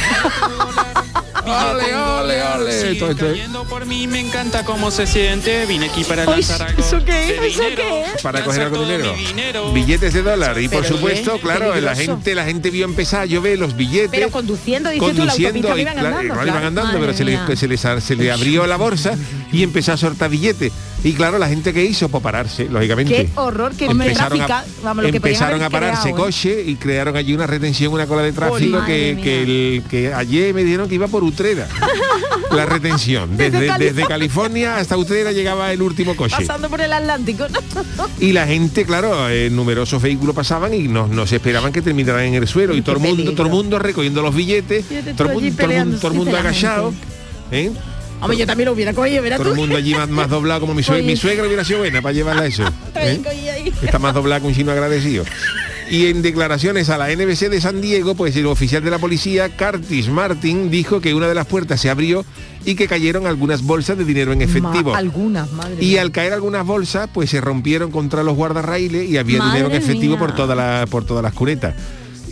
ole, 1.46 1.94
ole, 1.94 2.42
ole. 2.42 3.14
Cayendo 3.16 3.64
por 3.64 3.86
mí, 3.86 4.06
me 4.06 4.20
encanta 4.20 4.64
cómo 4.64 4.90
se 4.90 5.06
siente. 5.06 5.66
Vine 5.66 5.86
aquí 5.86 6.04
para 6.04 6.24
lanzar 6.24 6.62
algo 6.62 6.82
¿eso 6.82 7.04
qué 7.04 7.24
es? 7.24 7.30
¿Eso 7.30 7.62
dinero. 7.62 7.76
qué 7.76 8.02
es? 8.14 8.22
para 8.22 8.44
coger 8.44 8.62
algo 8.62 8.84
de 8.84 9.14
dinero. 9.14 9.72
Billetes 9.72 10.12
de 10.12 10.22
dólar. 10.22 10.60
Y 10.60 10.68
por 10.68 10.82
Pero 10.82 10.94
supuesto, 10.96 11.32
bien, 11.32 11.42
claro, 11.42 11.80
la 11.80 11.94
gente, 11.94 12.34
la 12.34 12.44
gente 12.44 12.70
vio 12.70 12.84
empezar 12.84 13.22
a 13.22 13.26
llover 13.26 13.58
los 13.58 13.76
billetes. 13.76 14.10
Pero 14.10 14.30
conduciendo, 14.30 14.90
dices 14.90 15.00
tú, 15.14 15.24
la 15.24 15.32
conduciendo 15.32 15.68
autopista 15.68 15.80
iban 15.80 15.94
claro, 15.94 16.08
andando, 16.08 16.34
claro, 16.34 16.48
iban 16.48 16.64
andando, 16.64 17.00
pero 17.00 17.12
se 17.14 17.24
le, 17.24 17.32
mía. 17.32 17.56
se, 17.56 17.68
les, 17.68 17.80
se 17.80 18.16
le 18.16 18.32
abrió 18.32 18.66
la 18.66 18.76
bolsa 18.76 19.16
y 19.54 19.62
empezó 19.62 19.92
a 19.92 19.96
soltar 19.96 20.30
billetes. 20.30 20.72
Y 21.02 21.12
claro, 21.12 21.38
la 21.38 21.48
gente 21.48 21.72
que 21.74 21.84
hizo, 21.84 22.08
pues 22.08 22.22
pararse, 22.22 22.64
lógicamente. 22.64 23.14
Qué 23.14 23.30
horror, 23.34 23.74
que 23.74 23.84
empezaron 23.84 24.38
tráfica, 24.38 24.60
a, 24.60 24.64
vamos, 24.82 25.04
lo 25.04 25.10
que 25.10 25.16
empezaron 25.18 25.62
a 25.62 25.68
pararse 25.68 26.02
creado, 26.04 26.16
¿eh? 26.18 26.24
coches 26.24 26.66
y 26.66 26.76
crearon 26.76 27.14
allí 27.16 27.34
una 27.34 27.46
retención, 27.46 27.92
una 27.92 28.06
cola 28.06 28.22
de 28.22 28.32
tráfico 28.32 28.82
que, 28.86 29.18
que, 29.22 29.42
el- 29.42 29.82
que 29.90 30.14
ayer 30.14 30.54
me 30.54 30.64
dijeron 30.64 30.88
que 30.88 30.94
iba 30.94 31.06
por 31.08 31.22
Utrera. 31.22 31.68
la 32.52 32.64
retención. 32.66 33.36
Desde 33.36 33.50
Desde, 33.50 33.66
California. 33.66 33.92
desde 33.92 34.08
California 34.08 34.76
hasta 34.78 34.96
Utrera 34.96 35.32
llegaba 35.32 35.72
el 35.72 35.82
último 35.82 36.16
coche. 36.16 36.36
Pasando 36.38 36.70
por 36.70 36.80
el 36.80 36.92
Atlántico. 36.92 37.46
Y 38.20 38.32
la 38.32 38.46
gente, 38.46 38.86
claro, 38.86 39.28
eh, 39.28 39.50
numerosos 39.50 40.00
vehículos 40.00 40.34
pasaban 40.34 40.72
y 40.72 40.88
no, 40.88 41.06
no 41.06 41.26
se 41.26 41.36
esperaban 41.36 41.72
que 41.72 41.82
terminaran 41.82 42.24
en 42.24 42.34
el 42.34 42.46
suelo. 42.48 42.74
Y 42.74 42.82
todo 42.82 42.96
el 42.96 43.00
mundo, 43.02 43.16
peligro. 43.16 43.34
todo 43.34 43.46
el 43.46 43.52
mundo 43.52 43.78
recogiendo 43.78 44.22
los 44.22 44.34
billetes, 44.34 44.86
todo 45.16 45.28
el 45.30 45.34
mundo, 45.34 45.98
todo 46.00 46.12
el 46.12 46.16
mundo, 46.16 46.36
agachado. 46.36 46.94
¿eh? 47.50 47.70
Hombre, 48.20 48.38
yo 48.38 48.46
también 48.46 48.66
lo 48.66 48.72
hubiera 48.72 48.94
cogido, 48.94 49.22
verás 49.22 49.38
Todo 49.38 49.50
el 49.50 49.56
mundo 49.56 49.76
allí 49.76 49.94
más, 49.94 50.08
más 50.08 50.30
doblado 50.30 50.60
como 50.60 50.74
mi 50.74 50.82
suegra. 50.82 51.04
Mi 51.04 51.16
suegra 51.16 51.46
hubiera 51.46 51.64
sido 51.64 51.80
buena 51.80 52.00
para 52.00 52.12
llevarla 52.14 52.46
eso. 52.46 52.62
¿eh? 52.96 53.20
Está 53.82 53.98
más 53.98 54.14
doblada 54.14 54.40
que 54.40 54.46
un 54.46 54.54
chino 54.54 54.72
agradecido. 54.72 55.24
Y 55.90 56.06
en 56.06 56.22
declaraciones 56.22 56.88
a 56.88 56.96
la 56.96 57.08
NBC 57.14 57.50
de 57.50 57.60
San 57.60 57.82
Diego, 57.82 58.14
pues 58.14 58.34
el 58.36 58.46
oficial 58.46 58.82
de 58.82 58.90
la 58.90 58.98
policía, 58.98 59.50
Curtis 59.54 60.08
Martin, 60.08 60.70
dijo 60.70 61.02
que 61.02 61.12
una 61.12 61.28
de 61.28 61.34
las 61.34 61.46
puertas 61.46 61.78
se 61.78 61.90
abrió 61.90 62.24
y 62.64 62.74
que 62.74 62.88
cayeron 62.88 63.26
algunas 63.26 63.60
bolsas 63.62 63.98
de 63.98 64.06
dinero 64.06 64.32
en 64.32 64.40
efectivo. 64.40 64.92
Ma- 64.92 64.98
algunas, 64.98 65.52
madre 65.52 65.76
Y 65.80 65.88
mía. 65.90 66.00
al 66.00 66.10
caer 66.10 66.32
algunas 66.32 66.64
bolsas, 66.64 67.10
pues 67.12 67.28
se 67.28 67.42
rompieron 67.42 67.90
contra 67.90 68.22
los 68.22 68.34
guardarraíles 68.34 69.10
y 69.10 69.18
había 69.18 69.38
Madre 69.40 69.58
dinero 69.58 69.74
en 69.76 69.82
efectivo 69.82 70.16
mía. 70.16 70.20
por 70.26 70.34
toda 70.34 70.54
la, 70.54 70.86
por 70.88 71.04
todas 71.04 71.22
las 71.22 71.34
cunetas. 71.34 71.74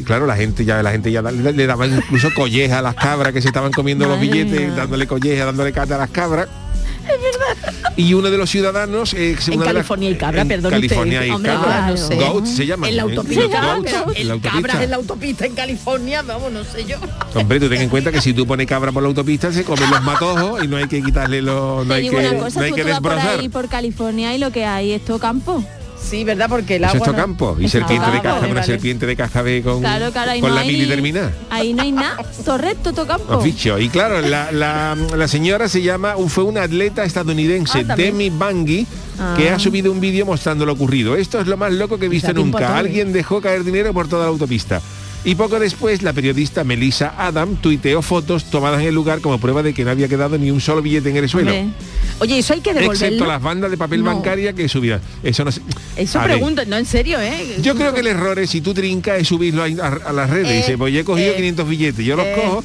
Y 0.02 0.04
claro, 0.04 0.26
la 0.26 0.34
gente 0.36 0.64
ya, 0.64 0.82
la 0.82 0.90
gente 0.90 1.12
ya 1.12 1.22
le, 1.22 1.52
le 1.52 1.66
daba 1.66 1.86
incluso 1.86 2.28
colleja 2.34 2.80
a 2.80 2.82
las 2.82 2.96
cabras 2.96 3.32
que 3.32 3.40
se 3.40 3.46
estaban 3.46 3.70
comiendo 3.70 4.04
los 4.08 4.18
billetes, 4.18 4.60
mía. 4.60 4.72
dándole 4.76 5.06
colleja, 5.06 5.44
dándole 5.44 5.72
cata 5.72 5.94
a 5.94 5.98
las 5.98 6.10
cabras. 6.10 6.48
Y 7.96 8.14
uno 8.14 8.30
de 8.30 8.38
los 8.38 8.48
ciudadanos 8.50 9.12
eh, 9.14 9.36
En 9.48 9.54
una 9.54 9.66
de 9.66 9.72
las- 9.72 9.74
California 9.74 10.08
hay 10.08 10.14
cabra, 10.16 10.44
perdón. 10.44 10.70
California 10.72 11.20
hay 11.20 11.30
Hombre, 11.30 11.52
cabra. 11.52 11.88
no 11.90 11.96
sé. 11.96 12.14
Goats 12.16 12.56
se 12.56 12.66
llaman. 12.66 12.90
En 12.90 12.96
la 12.96 13.02
autopista, 13.02 13.44
goats 13.74 13.84
pero 13.84 14.12
en 14.16 14.28
la 14.28 14.34
el 14.34 14.40
cabras 14.40 14.54
autopista. 14.54 14.82
en 14.84 14.90
la 14.90 14.96
autopista 14.96 15.46
en 15.46 15.54
California, 15.54 16.22
vamos, 16.22 16.52
no 16.52 16.64
sé 16.64 16.84
yo. 16.84 16.96
Hombre, 17.34 17.60
tú 17.60 17.68
ten 17.68 17.82
en 17.82 17.88
cuenta 17.88 18.10
que 18.10 18.20
si 18.20 18.32
tú 18.32 18.46
pones 18.46 18.66
cabra 18.66 18.90
por 18.92 19.02
la 19.02 19.08
autopista 19.08 19.52
se 19.52 19.62
comen 19.64 19.88
los 19.90 20.02
matojos 20.02 20.64
y 20.64 20.68
no 20.68 20.76
hay 20.78 20.86
que 20.88 21.00
quitarle 21.02 21.42
los. 21.42 21.86
No 21.86 21.94
hay 21.94 22.08
que, 22.08 22.16
una 22.16 22.38
cosa, 22.38 22.58
no 22.60 22.64
hay 22.64 22.70
tú 22.70 22.76
que 22.76 22.84
te 22.84 22.90
vas 22.90 23.00
por 23.00 23.12
desbrozar. 23.12 23.40
ahí 23.40 23.48
por 23.48 23.68
California 23.68 24.34
y 24.34 24.38
lo 24.38 24.50
que 24.50 24.64
hay 24.64 24.92
es 24.92 25.04
todo 25.04 25.18
campo. 25.18 25.62
Sí, 26.02 26.24
¿verdad? 26.24 26.48
Porque 26.48 26.76
el 26.76 26.84
Eso 26.84 26.92
agua... 26.94 27.06
es 27.06 27.12
no- 27.12 27.12
Tocampo. 27.18 27.56
Y 27.58 27.68
serpiente 27.68 28.06
de 28.10 28.20
cascabel, 28.20 28.44
una 28.50 28.54
Vale. 28.60 28.66
serpiente 28.66 29.06
de 29.06 29.62
con, 29.62 29.80
Claro, 29.80 30.12
claro, 30.12 30.30
ahí 30.32 30.40
con 30.40 30.50
no 30.50 30.54
la 30.56 30.60
hay 30.62 30.66
mili 30.68 30.86
terminada. 30.86 31.32
Ahí 31.50 31.72
no 31.72 31.82
hay 31.82 31.92
nada. 31.92 32.16
Torrecto, 32.44 32.92
Tocampo. 32.92 33.38
Bichos. 33.40 33.80
Y 33.80 33.88
claro, 33.88 34.20
la, 34.20 34.50
la- 34.52 34.96
la 35.16 35.28
señora 35.28 35.68
se 35.68 35.80
llama, 35.82 36.14
fue 36.28 36.44
una 36.44 36.62
atleta 36.64 37.04
estadounidense, 37.04 37.84
Ah. 37.88 37.96
Demi 37.96 38.30
Bungie, 38.30 38.86
que 39.36 39.50
ha 39.50 39.58
subido 39.58 39.92
un 39.92 40.00
vídeo 40.00 40.26
mostrando 40.26 40.66
lo 40.66 40.72
ocurrido. 40.72 41.16
Esto 41.16 41.40
es 41.40 41.46
lo 41.46 41.56
más 41.56 41.72
loco 41.72 41.98
que 41.98 42.06
he 42.06 42.08
visto 42.08 42.32
nunca. 42.32 42.76
Alguien 42.76 43.12
dejó 43.12 43.40
caer 43.40 43.62
dinero 43.64 43.92
por 43.92 44.08
toda 44.08 44.24
la 44.24 44.28
autopista. 44.30 44.80
Y 45.24 45.36
poco 45.36 45.60
después, 45.60 46.02
la 46.02 46.12
periodista 46.12 46.64
Melissa 46.64 47.14
Adam 47.16 47.54
tuiteó 47.54 48.02
fotos 48.02 48.44
tomadas 48.50 48.80
en 48.80 48.88
el 48.88 48.94
lugar 48.94 49.20
como 49.20 49.38
prueba 49.38 49.62
de 49.62 49.72
que 49.72 49.84
no 49.84 49.90
había 49.92 50.08
quedado 50.08 50.36
ni 50.36 50.50
un 50.50 50.60
solo 50.60 50.82
billete 50.82 51.10
en 51.10 51.16
el 51.16 51.28
suelo. 51.28 51.52
Hombre, 51.52 51.68
Oye, 52.18 52.38
eso 52.38 52.54
hay 52.54 52.60
que 52.60 52.74
devolverlo. 52.74 53.06
Excepto 53.06 53.26
las 53.26 53.40
bandas 53.40 53.70
de 53.70 53.76
papel 53.76 54.02
No. 54.02 54.12
bancaria 54.14 54.52
que 54.52 54.68
subían. 54.68 55.00
Eso 55.22 55.44
no 55.44 55.52
se- 55.52 55.60
Eso 55.96 56.18
A 56.18 56.26
ver, 56.26 56.36
pregunto, 56.36 56.62
no 56.66 56.76
en 56.76 56.86
serio, 56.86 57.20
¿eh? 57.20 57.56
yo 57.62 57.74
creo 57.76 57.94
que 57.94 58.00
el 58.00 58.08
error 58.08 58.38
es 58.40 58.50
si 58.50 58.60
tú 58.60 58.74
trincas 58.74 59.20
es 59.20 59.28
subirlo 59.28 59.62
a, 59.62 59.66
a- 59.66 60.08
a 60.08 60.12
las 60.12 60.28
redes. 60.28 60.48
Eh, 60.48 60.56
Dice, 60.56 60.78
pues 60.78 60.92
yo 60.92 61.00
he 61.00 61.04
cogido 61.04 61.30
eh, 61.32 61.36
500 61.36 61.68
billetes, 61.68 62.04
yo 62.04 62.16
los 62.16 62.26
eh. 62.26 62.34
cojo. 62.36 62.64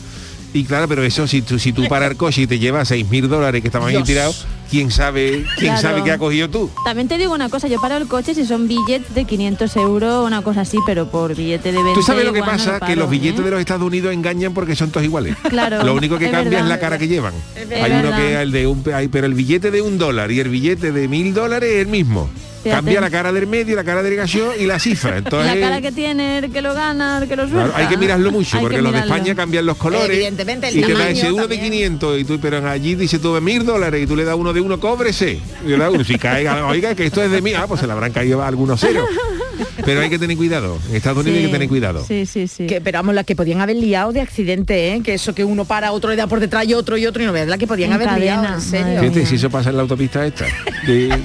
Y 0.54 0.64
claro, 0.64 0.88
pero 0.88 1.04
eso 1.04 1.28
si 1.28 1.42
tú, 1.42 1.60
si 1.60 1.74
tú 1.74 1.88
paras 1.88 2.12
el 2.12 2.18
coche 2.18 2.42
y 2.44 2.48
te 2.48 2.58
llevas 2.58 2.88
6 2.88 3.10
mil 3.10 3.28
dólares 3.30 3.62
que 3.62 3.68
estaban 3.68 3.90
ahí 3.90 4.02
tirados, 4.04 4.46
¿quién 4.72 4.90
sabe 4.92 5.46
quién 5.58 5.74
Claro. 5.74 5.82
sabe 5.82 6.04
qué 6.04 6.12
ha 6.14 6.18
cogido 6.18 6.50
tú? 6.50 6.72
También 6.86 7.08
te 7.08 7.18
digo 7.18 7.34
una 7.34 7.50
cosa, 7.50 7.68
yo 7.68 7.80
paro 7.82 7.98
el 7.98 8.08
coche 8.08 8.34
si 8.34 8.46
son 8.46 8.68
billetes 8.68 9.14
de 9.14 9.26
500 9.26 9.76
euros, 9.76 10.26
una 10.26 10.42
cosa 10.42 10.62
así, 10.62 10.78
pero 10.86 11.12
por 11.12 11.36
billete 11.36 11.72
de 11.72 11.78
20 11.84 11.94
¿Tú 11.94 12.02
sabes 12.02 12.26
lo 12.26 12.32
que 12.32 12.40
igual 12.40 12.52
no 12.54 12.58
pasa? 12.58 12.72
lo 12.74 12.80
que 12.80 12.86
paro, 12.88 12.96
los 13.02 13.10
billetes 13.10 13.40
¿eh? 13.42 13.44
de 13.44 13.52
los 13.52 13.60
Estados 13.60 13.84
Unidos 13.84 14.14
engañan 14.14 14.54
porque 14.54 14.76
son 14.76 14.90
todos 14.90 15.06
iguales. 15.06 15.36
Claro, 15.50 15.84
Lo 15.84 15.94
único 15.94 16.18
que 16.18 16.26
es 16.26 16.32
cambia 16.32 16.60
es 16.60 16.64
verdad. 16.64 16.70
la 16.70 16.80
cara 16.80 16.98
que 16.98 17.08
llevan. 17.08 17.34
Hay 17.56 17.92
Es 17.92 18.04
uno 18.04 18.16
que 18.16 18.42
el 18.42 18.52
de 18.52 18.68
un 18.68 18.84
hay, 18.96 19.10
pero 19.10 19.28
el 19.28 19.34
billete 19.34 19.70
de 19.70 19.82
un 19.82 19.98
dólar 19.98 20.32
y 20.32 20.40
el 20.40 20.50
billete 20.50 20.92
de 20.92 21.08
mil 21.08 21.34
dólares 21.34 21.70
es 21.72 21.82
el 21.82 21.88
mismo. 21.88 22.30
Cambia 22.64 23.00
la 23.02 23.10
cara 23.10 23.32
del 23.32 23.48
medio, 23.48 23.76
la 23.76 23.84
cara 23.84 24.04
del 24.04 24.16
gallo 24.16 24.54
y 24.56 24.66
la 24.66 24.80
cifra. 24.80 25.18
Entonces, 25.18 25.56
La 25.56 25.60
cara 25.62 25.82
que 25.82 25.92
tiene, 25.92 26.40
el 26.40 26.52
que 26.52 26.62
lo 26.62 26.74
gana, 26.74 27.20
el 27.22 27.30
que 27.30 27.36
lo 27.36 27.46
Claro, 27.48 27.62
suelta. 27.62 27.78
hay 27.78 27.88
que 27.88 27.98
mirarlo 27.98 28.32
mucho 28.32 28.58
Hay 28.58 28.62
porque 28.64 28.76
que 28.78 28.82
los 28.82 28.92
de. 28.94 29.00
España 29.00 29.36
cambian 29.36 29.66
los 29.66 29.78
colores 29.78 30.10
Evidentemente, 30.10 30.68
el 30.70 30.78
y 30.78 30.82
te 30.82 30.94
da 30.94 31.10
ese 31.10 31.32
uno 31.32 31.48
de 31.48 31.56
también. 31.56 31.72
500 31.72 32.20
y 32.20 32.24
tú 32.26 32.40
pero 32.42 32.68
allí 32.68 32.96
dice 32.96 33.20
tú 33.20 33.34
de 33.36 33.42
mil 33.42 33.66
dólares 33.66 34.04
y 34.04 34.08
tú 34.08 34.16
le 34.16 34.24
das 34.26 34.36
uno 34.36 34.52
de 34.54 34.62
uno 34.62 34.80
cóbrese 34.80 35.40
y 35.66 35.70
le 35.70 35.78
das 35.78 35.92
uno 35.94 36.04
si 36.04 36.18
cae 36.18 36.48
oiga 36.64 36.94
que 36.96 37.06
esto 37.06 37.24
es 37.24 37.32
de 37.32 37.42
mí 37.42 37.54
ah 37.54 37.66
pues 37.68 37.80
se 37.80 37.88
le 37.88 37.94
habrán 37.94 38.12
caído 38.12 38.44
algunos 38.44 38.80
ceros 38.82 39.08
pero 39.86 40.02
hay 40.02 40.10
que 40.10 40.20
tener 40.20 40.36
cuidado 40.38 40.78
en 40.90 40.96
Estados 40.96 41.20
Unidos 41.20 41.38
hay 41.40 41.46
que 41.46 41.52
tener 41.52 41.68
cuidado 41.70 42.04
Sí, 42.08 42.26
sí, 42.26 42.48
sí. 42.48 42.68
Que, 42.68 42.82
pero 42.82 43.00
vamos, 43.00 43.16
las 43.16 43.26
que 43.26 43.36
podían 43.36 43.62
haber 43.62 43.76
liado 43.76 44.12
de 44.12 44.22
accidente, 44.22 44.94
¿eh? 44.94 45.02
Que 45.04 45.14
eso 45.16 45.34
que 45.36 45.44
uno 45.44 45.66
para, 45.66 45.92
otro 45.92 46.10
le 46.10 46.16
da 46.16 46.28
por 46.28 46.40
detrás 46.40 46.66
y 46.68 46.74
otro 46.74 46.98
y 46.98 47.06
otro 47.06 47.22
y 47.24 47.26
no 47.26 47.32
veas 47.34 47.48
la 47.48 47.58
que 47.58 47.68
podían 47.68 47.90
En 47.92 47.96
haber 48.02 48.20
liado, 48.20 48.42
cadena, 48.44 48.56
en 48.56 48.62
serio. 48.62 48.86
madre 48.88 49.00
Fíjate 49.10 49.26
si 49.26 49.36
eso 49.36 49.50
pasa 49.50 49.70
en 49.70 49.76
la 49.78 49.82
autopista 49.84 50.26
esta 50.26 50.46
de, 50.86 51.08
de 51.08 51.16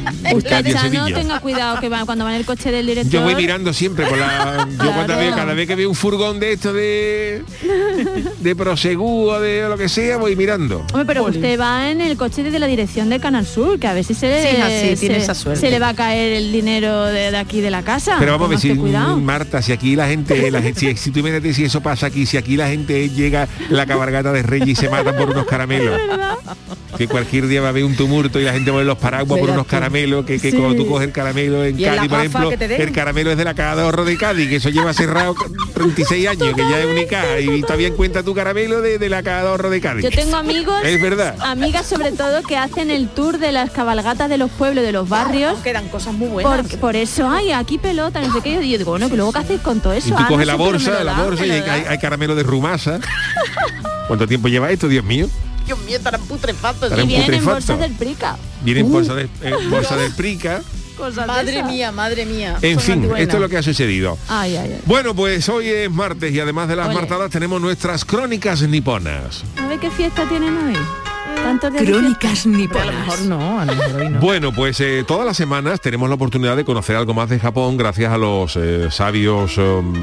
Tenga 1.22 1.40
cuidado 1.40 1.80
que 1.80 1.88
va, 1.88 2.04
cuando 2.04 2.24
va 2.24 2.32
en 2.35 2.40
el 2.40 2.46
coche 2.46 2.70
del 2.70 2.87
director. 2.87 3.12
yo 3.12 3.22
voy 3.22 3.35
mirando 3.35 3.72
siempre 3.72 4.06
por 4.06 4.18
la 4.18 4.66
yo 4.68 4.76
Claro. 4.76 4.92
cuando 4.94 5.16
veo- 5.16 5.35
cada 5.35 5.54
vez 5.54 5.66
que 5.68 5.74
veo 5.74 5.88
un 5.88 5.94
furgón 5.94 6.40
de 6.40 6.52
esto 6.52 6.72
de 6.72 7.44
de 8.40 8.56
Prosegur 8.56 9.35
o 9.35 9.40
de 9.40 9.68
lo 9.68 9.76
que 9.76 9.88
sea 9.88 10.16
voy 10.16 10.35
mirando 10.37 10.78
Hombre, 10.92 11.04
pero 11.06 11.24
usted 11.24 11.58
va 11.58 11.90
en 11.90 12.00
el 12.00 12.16
coche 12.16 12.42
de 12.42 12.58
la 12.58 12.66
dirección 12.66 13.08
de 13.08 13.20
Canal 13.20 13.46
Sur, 13.46 13.78
que 13.78 13.87
a 13.87 13.92
ver 13.94 14.04
si 14.04 14.14
se 14.14 14.28
le, 14.28 14.42
Sí, 14.42 14.96
se, 14.96 14.96
tiene 14.96 15.16
esa 15.18 15.35
suerte. 15.35 15.61
se 15.61 15.70
le 15.70 15.78
va 15.78 15.90
a 15.90 15.94
caer 15.94 16.32
el 16.32 16.50
dinero 16.52 17.04
de, 17.06 17.30
de 17.30 17.37
aquí 17.37 17.61
de 17.61 17.70
la 17.70 17.82
casa. 17.82 18.16
Pero 18.18 18.32
vamos 18.32 18.46
a 18.46 18.50
ver 18.50 18.58
si 18.58 18.74
cuidado. 18.74 19.16
Marta, 19.18 19.62
si 19.62 19.72
aquí 19.72 19.94
la 19.96 20.08
gente, 20.08 20.50
la 20.50 20.61
gente 20.61 20.80
si, 20.80 20.96
si 20.96 21.11
tú 21.11 21.20
imagínate 21.20 21.54
si 21.54 21.64
eso 21.64 21.80
pasa 21.80 22.06
aquí, 22.06 22.26
si 22.26 22.37
aquí 22.37 22.56
la 22.56 22.68
gente 22.68 23.08
llega 23.11 23.48
la 23.70 23.87
cabalgata 23.87 24.32
de 24.32 24.42
Reyes 24.42 24.68
y 24.68 24.74
se 24.74 24.88
matan 24.90 25.16
por 25.16 25.30
unos 25.30 25.46
caramelos. 25.46 26.00
Que 27.03 27.09
cualquier 27.09 27.49
día 27.49 27.61
va 27.61 27.67
a 27.67 27.71
haber 27.71 27.83
un 27.83 27.97
tumulto 27.97 28.38
y 28.38 28.45
la 28.45 28.53
gente 28.53 28.71
pone 28.71 28.85
los 28.85 28.97
paraguas 28.97 29.41
por 29.41 29.51
unos 29.51 29.67
caramelos, 29.67 30.25
que, 30.25 30.38
que 30.38 30.53
Sí. 30.53 30.57
cuando 30.57 30.77
tú 30.77 30.87
coges 30.88 31.09
el 31.09 31.12
caramelo 31.12 31.65
en 31.65 31.77
Y 31.81 31.85
en 31.85 31.97
la 31.97 32.07
Cádiz, 32.07 32.31
por 32.31 32.45
ejemplo, 32.45 32.77
el 32.77 32.93
caramelo 32.93 33.33
es 33.33 33.37
de 33.37 33.45
la 33.45 33.55
caja 33.55 33.75
de 33.75 33.83
ahorro 33.83 34.05
de 34.05 34.17
Cádiz, 34.17 34.49
que 34.49 34.57
eso 34.57 34.69
lleva 34.69 34.93
cerrado 34.95 35.35
36 35.75 36.29
años, 36.29 36.55
que 36.55 36.61
ya 36.62 36.79
es 36.79 36.87
única, 36.87 37.41
y 37.41 37.61
todavía 37.62 37.88
encuentra 37.88 38.23
tu 38.23 38.35
caramelo 38.37 38.81
de, 38.83 38.99
de 39.01 39.09
la 39.09 39.25
caja 39.25 39.43
de 39.43 39.49
ahorro 39.49 39.69
de 39.69 39.81
Cádiz. 39.81 40.05
Yo 40.05 40.11
tengo 40.11 40.37
amigos, 40.37 40.77
Es 40.85 41.03
verdad. 41.03 41.35
amigas 41.41 41.87
sobre 41.87 42.12
todo, 42.12 42.41
que 42.45 42.57
hacen 42.57 42.88
el 42.93 43.09
tour 43.09 43.38
de 43.38 43.51
las 43.51 43.73
cabalgatas 43.73 44.31
de 44.31 44.38
los 44.38 44.49
pueblos, 44.53 44.85
de 44.85 44.93
los 44.93 45.09
barrios. 45.09 45.59
Quedan 45.65 45.88
cosas 45.88 46.15
muy 46.15 46.29
buenas. 46.29 46.69
Por, 46.69 46.79
por 46.79 46.95
eso, 46.95 47.29
ay, 47.29 47.51
aquí 47.51 47.79
pelota, 47.79 48.21
no 48.21 48.33
sé 48.33 48.41
qué. 48.43 48.62
Y 48.62 48.71
yo 48.71 48.79
digo, 48.79 48.93
bueno, 48.93 49.09
que 49.11 49.17
luego 49.17 49.33
qué 49.33 49.38
hacéis 49.41 49.61
con 49.61 49.81
todo 49.81 49.93
eso. 49.93 50.07
Y 50.11 50.12
tú 50.12 50.19
Ah, 50.21 50.27
coges 50.29 50.47
no 50.47 50.53
la 50.53 50.55
bolsa, 50.57 51.03
la 51.03 51.15
da, 51.15 51.25
bolsa, 51.25 51.45
y 51.45 51.51
hay, 51.51 51.62
hay- 51.69 51.85
hay 51.88 51.99
caramelo 51.99 52.37
de 52.37 52.45
rumasa. 52.45 53.01
¿Cuánto 54.07 54.29
tiempo 54.29 54.47
lleva 54.47 54.71
esto, 54.71 54.87
Dios 54.87 55.05
mío? 55.05 55.27
Dios 55.64 55.79
mío, 55.81 55.96
estarán 55.96 56.20
putrefactos. 56.22 56.85
Estarán 56.85 57.05
Y 57.11 57.14
vienen 57.16 57.35
en 57.35 57.44
bolsas 57.44 57.79
del 57.79 57.92
prica. 57.92 58.37
Viene 58.62 58.81
en 58.81 58.92
bolsa 58.92 59.14
de, 59.14 59.29
en 59.42 59.70
bolsa 59.70 59.96
del 59.96 60.12
prica. 60.12 60.62
Cosas 60.96 61.27
Madre 61.27 61.62
mía, 61.64 61.90
madre 61.90 62.27
mía. 62.27 62.59
En 62.61 62.79
Son 62.79 63.03
fin, 63.03 63.11
esto 63.16 63.37
es 63.37 63.40
lo 63.40 63.48
que 63.48 63.57
ha 63.57 63.62
sucedido. 63.62 64.18
Ay, 64.29 64.57
ay, 64.57 64.72
ay. 64.75 64.81
Bueno, 64.85 65.14
pues 65.14 65.48
hoy 65.48 65.68
es 65.68 65.90
martes 65.90 66.33
y 66.33 66.38
además 66.38 66.68
de 66.68 66.77
las 66.77 66.92
martadas 66.94 67.31
tenemos 67.31 67.61
nuestras 67.61 68.05
crónicas 68.05 68.62
niponas. 68.62 69.42
A 69.57 69.66
ver 69.68 69.79
qué 69.81 69.90
fiesta 69.90 70.29
tienen 70.29 70.55
hoy. 70.57 70.77
Crónicas 71.79 72.42
Pero 72.44 72.53
a 72.53 72.53
lo 72.53 72.59
niponas. 72.59 72.94
mejor 72.94 73.20
no, 73.22 73.61
a 73.61 73.64
lo 73.64 73.75
mejor 73.75 74.01
hoy 74.03 74.09
no. 74.11 74.20
Bueno, 74.20 74.53
pues 74.53 74.79
eh, 74.81 75.03
todas 75.07 75.27
las 75.27 75.37
semanas 75.37 75.81
tenemos 75.81 76.09
la 76.09 76.14
oportunidad 76.14 76.57
de 76.57 76.64
conocer 76.64 76.94
algo 76.94 77.14
más 77.14 77.29
de 77.31 77.40
Japón 77.40 77.77
gracias 77.77 78.12
a 78.12 78.18
los 78.18 78.55
eh, 78.57 78.88
sabios 78.90 79.57
um, 79.59 79.92
eh, 79.96 80.01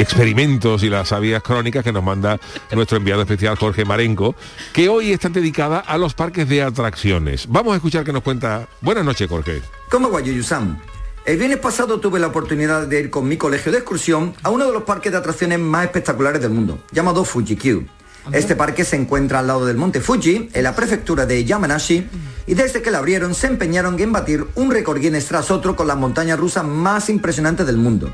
experimentos 0.00 0.82
y 0.82 0.90
las 0.90 1.08
sabias 1.08 1.42
crónicas 1.42 1.84
que 1.84 1.92
nos 1.92 2.02
manda 2.04 2.38
nuestro 2.72 2.96
enviado 2.96 3.22
especial 3.22 3.56
Jorge 3.56 3.84
Marenco, 3.84 4.34
que 4.72 4.88
hoy 4.88 5.12
están 5.12 5.32
dedicadas 5.32 5.84
a 5.86 5.98
los 5.98 6.14
parques 6.14 6.48
de 6.48 6.62
atracciones. 6.62 7.46
Vamos 7.48 7.72
a 7.72 7.76
escuchar 7.76 8.04
que 8.04 8.12
nos 8.12 8.22
cuenta. 8.22 8.68
Buenas 8.80 9.04
noches, 9.04 9.28
Jorge. 9.28 9.62
¿Cómo 9.90 10.10
va, 10.10 10.20
Yuyu-san? 10.20 10.80
El 11.24 11.36
viernes 11.36 11.58
pasado 11.58 12.00
tuve 12.00 12.18
la 12.18 12.28
oportunidad 12.28 12.86
de 12.86 13.00
ir 13.00 13.10
con 13.10 13.28
mi 13.28 13.36
colegio 13.36 13.70
de 13.70 13.78
excursión 13.78 14.34
a 14.42 14.50
uno 14.50 14.66
de 14.66 14.72
los 14.72 14.84
parques 14.84 15.12
de 15.12 15.18
atracciones 15.18 15.58
más 15.58 15.84
espectaculares 15.84 16.40
del 16.40 16.50
mundo, 16.50 16.78
llamado 16.90 17.24
Fuji-Q. 17.24 17.86
Este 18.32 18.56
parque 18.56 18.84
se 18.84 18.96
encuentra 18.96 19.38
al 19.38 19.46
lado 19.46 19.66
del 19.66 19.76
monte 19.76 20.00
Fuji, 20.00 20.50
en 20.52 20.62
la 20.62 20.74
prefectura 20.74 21.26
de 21.26 21.44
Yamanashi, 21.44 22.06
y 22.46 22.54
desde 22.54 22.82
que 22.82 22.90
lo 22.90 22.98
abrieron 22.98 23.34
se 23.34 23.46
empeñaron 23.46 23.98
en 23.98 24.12
batir 24.12 24.46
un 24.54 24.70
récord 24.70 25.00
Guinness 25.00 25.26
tras 25.26 25.50
otro 25.50 25.76
con 25.76 25.86
las 25.86 25.96
montañas 25.96 26.38
rusas 26.38 26.64
más 26.64 27.08
impresionantes 27.08 27.66
del 27.66 27.78
mundo. 27.78 28.10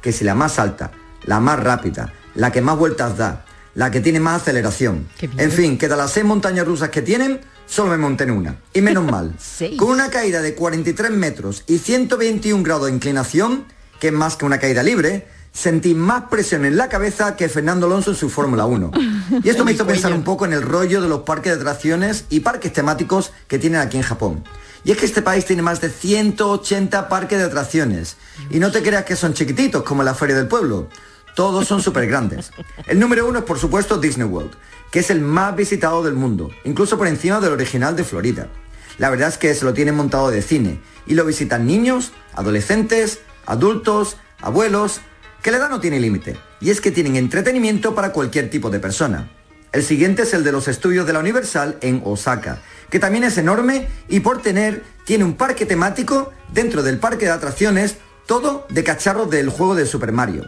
Que 0.00 0.12
si 0.12 0.24
la 0.24 0.34
más 0.34 0.58
alta, 0.58 0.92
la 1.26 1.40
más 1.40 1.62
rápida, 1.62 2.12
la 2.34 2.50
que 2.50 2.62
más 2.62 2.78
vueltas 2.78 3.16
da, 3.16 3.44
la 3.74 3.90
que 3.90 4.00
tiene 4.00 4.20
más 4.20 4.42
aceleración. 4.42 5.08
En 5.20 5.52
fin, 5.52 5.76
que 5.76 5.88
de 5.88 5.96
las 5.96 6.12
seis 6.12 6.24
montañas 6.24 6.66
rusas 6.66 6.88
que 6.88 7.02
tienen, 7.02 7.40
solo 7.66 7.90
me 7.90 7.98
monté 7.98 8.24
en 8.24 8.30
una. 8.30 8.56
Y 8.72 8.80
menos 8.80 9.04
mal. 9.10 9.34
Con 9.76 9.90
una 9.90 10.08
caída 10.08 10.40
de 10.40 10.54
43 10.54 11.10
metros 11.10 11.64
y 11.66 11.78
121 11.78 12.62
grados 12.62 12.86
de 12.86 12.92
inclinación, 12.92 13.66
que 14.00 14.08
es 14.08 14.12
más 14.12 14.36
que 14.36 14.44
una 14.44 14.58
caída 14.58 14.82
libre, 14.82 15.28
sentí 15.52 15.94
más 15.94 16.24
presión 16.24 16.64
en 16.66 16.76
la 16.76 16.88
cabeza 16.88 17.34
que 17.34 17.48
Fernando 17.48 17.86
Alonso 17.86 18.10
en 18.10 18.16
su 18.16 18.28
Fórmula 18.28 18.66
1. 18.66 18.90
Y 19.42 19.48
esto 19.48 19.64
me 19.64 19.72
hizo 19.72 19.86
pensar 19.86 20.12
un 20.12 20.22
poco 20.22 20.44
en 20.44 20.52
el 20.52 20.62
rollo 20.62 21.02
de 21.02 21.08
los 21.08 21.22
parques 21.22 21.52
de 21.52 21.60
atracciones 21.60 22.26
y 22.30 22.40
parques 22.40 22.72
temáticos 22.72 23.32
que 23.48 23.58
tienen 23.58 23.80
aquí 23.80 23.96
en 23.96 24.04
Japón. 24.04 24.44
Y 24.84 24.92
es 24.92 24.98
que 24.98 25.06
este 25.06 25.20
país 25.20 25.44
tiene 25.44 25.62
más 25.62 25.80
de 25.80 25.90
180 25.90 27.08
parques 27.08 27.38
de 27.38 27.44
atracciones. 27.44 28.16
Y 28.50 28.60
no 28.60 28.70
te 28.70 28.82
creas 28.82 29.04
que 29.04 29.16
son 29.16 29.34
chiquititos 29.34 29.82
como 29.82 30.04
la 30.04 30.14
Feria 30.14 30.36
del 30.36 30.46
Pueblo. 30.46 30.88
Todos 31.36 31.68
son 31.68 31.82
súper 31.82 32.06
grandes. 32.06 32.50
El 32.86 32.98
número 32.98 33.26
uno 33.26 33.40
es 33.40 33.44
por 33.44 33.58
supuesto 33.58 33.98
Disney 33.98 34.26
World, 34.26 34.52
que 34.90 35.00
es 35.00 35.10
el 35.10 35.20
más 35.20 35.54
visitado 35.54 36.02
del 36.02 36.14
mundo, 36.14 36.50
incluso 36.64 36.96
por 36.96 37.06
encima 37.08 37.40
del 37.40 37.52
original 37.52 37.94
de 37.94 38.04
Florida. 38.04 38.48
La 38.96 39.10
verdad 39.10 39.28
es 39.28 39.36
que 39.36 39.54
se 39.54 39.66
lo 39.66 39.74
tienen 39.74 39.96
montado 39.96 40.30
de 40.30 40.40
cine 40.40 40.80
y 41.06 41.12
lo 41.12 41.26
visitan 41.26 41.66
niños, 41.66 42.12
adolescentes, 42.32 43.20
adultos, 43.44 44.16
abuelos, 44.40 45.02
que 45.42 45.50
la 45.50 45.58
edad 45.58 45.68
no 45.68 45.78
tiene 45.78 46.00
límite. 46.00 46.38
Y 46.62 46.70
es 46.70 46.80
que 46.80 46.90
tienen 46.90 47.16
entretenimiento 47.16 47.94
para 47.94 48.12
cualquier 48.12 48.48
tipo 48.48 48.70
de 48.70 48.80
persona. 48.80 49.28
El 49.72 49.82
siguiente 49.82 50.22
es 50.22 50.32
el 50.32 50.42
de 50.42 50.52
los 50.52 50.68
estudios 50.68 51.06
de 51.06 51.12
la 51.12 51.18
Universal 51.18 51.76
en 51.82 52.00
Osaka, 52.06 52.62
que 52.88 52.98
también 52.98 53.24
es 53.24 53.36
enorme 53.36 53.88
y 54.08 54.20
por 54.20 54.40
tener 54.40 54.84
tiene 55.04 55.24
un 55.24 55.34
parque 55.34 55.66
temático 55.66 56.32
dentro 56.54 56.82
del 56.82 56.98
parque 56.98 57.26
de 57.26 57.32
atracciones, 57.32 57.98
todo 58.24 58.66
de 58.70 58.82
cacharros 58.84 59.28
del 59.28 59.50
juego 59.50 59.74
de 59.74 59.84
Super 59.84 60.12
Mario. 60.12 60.46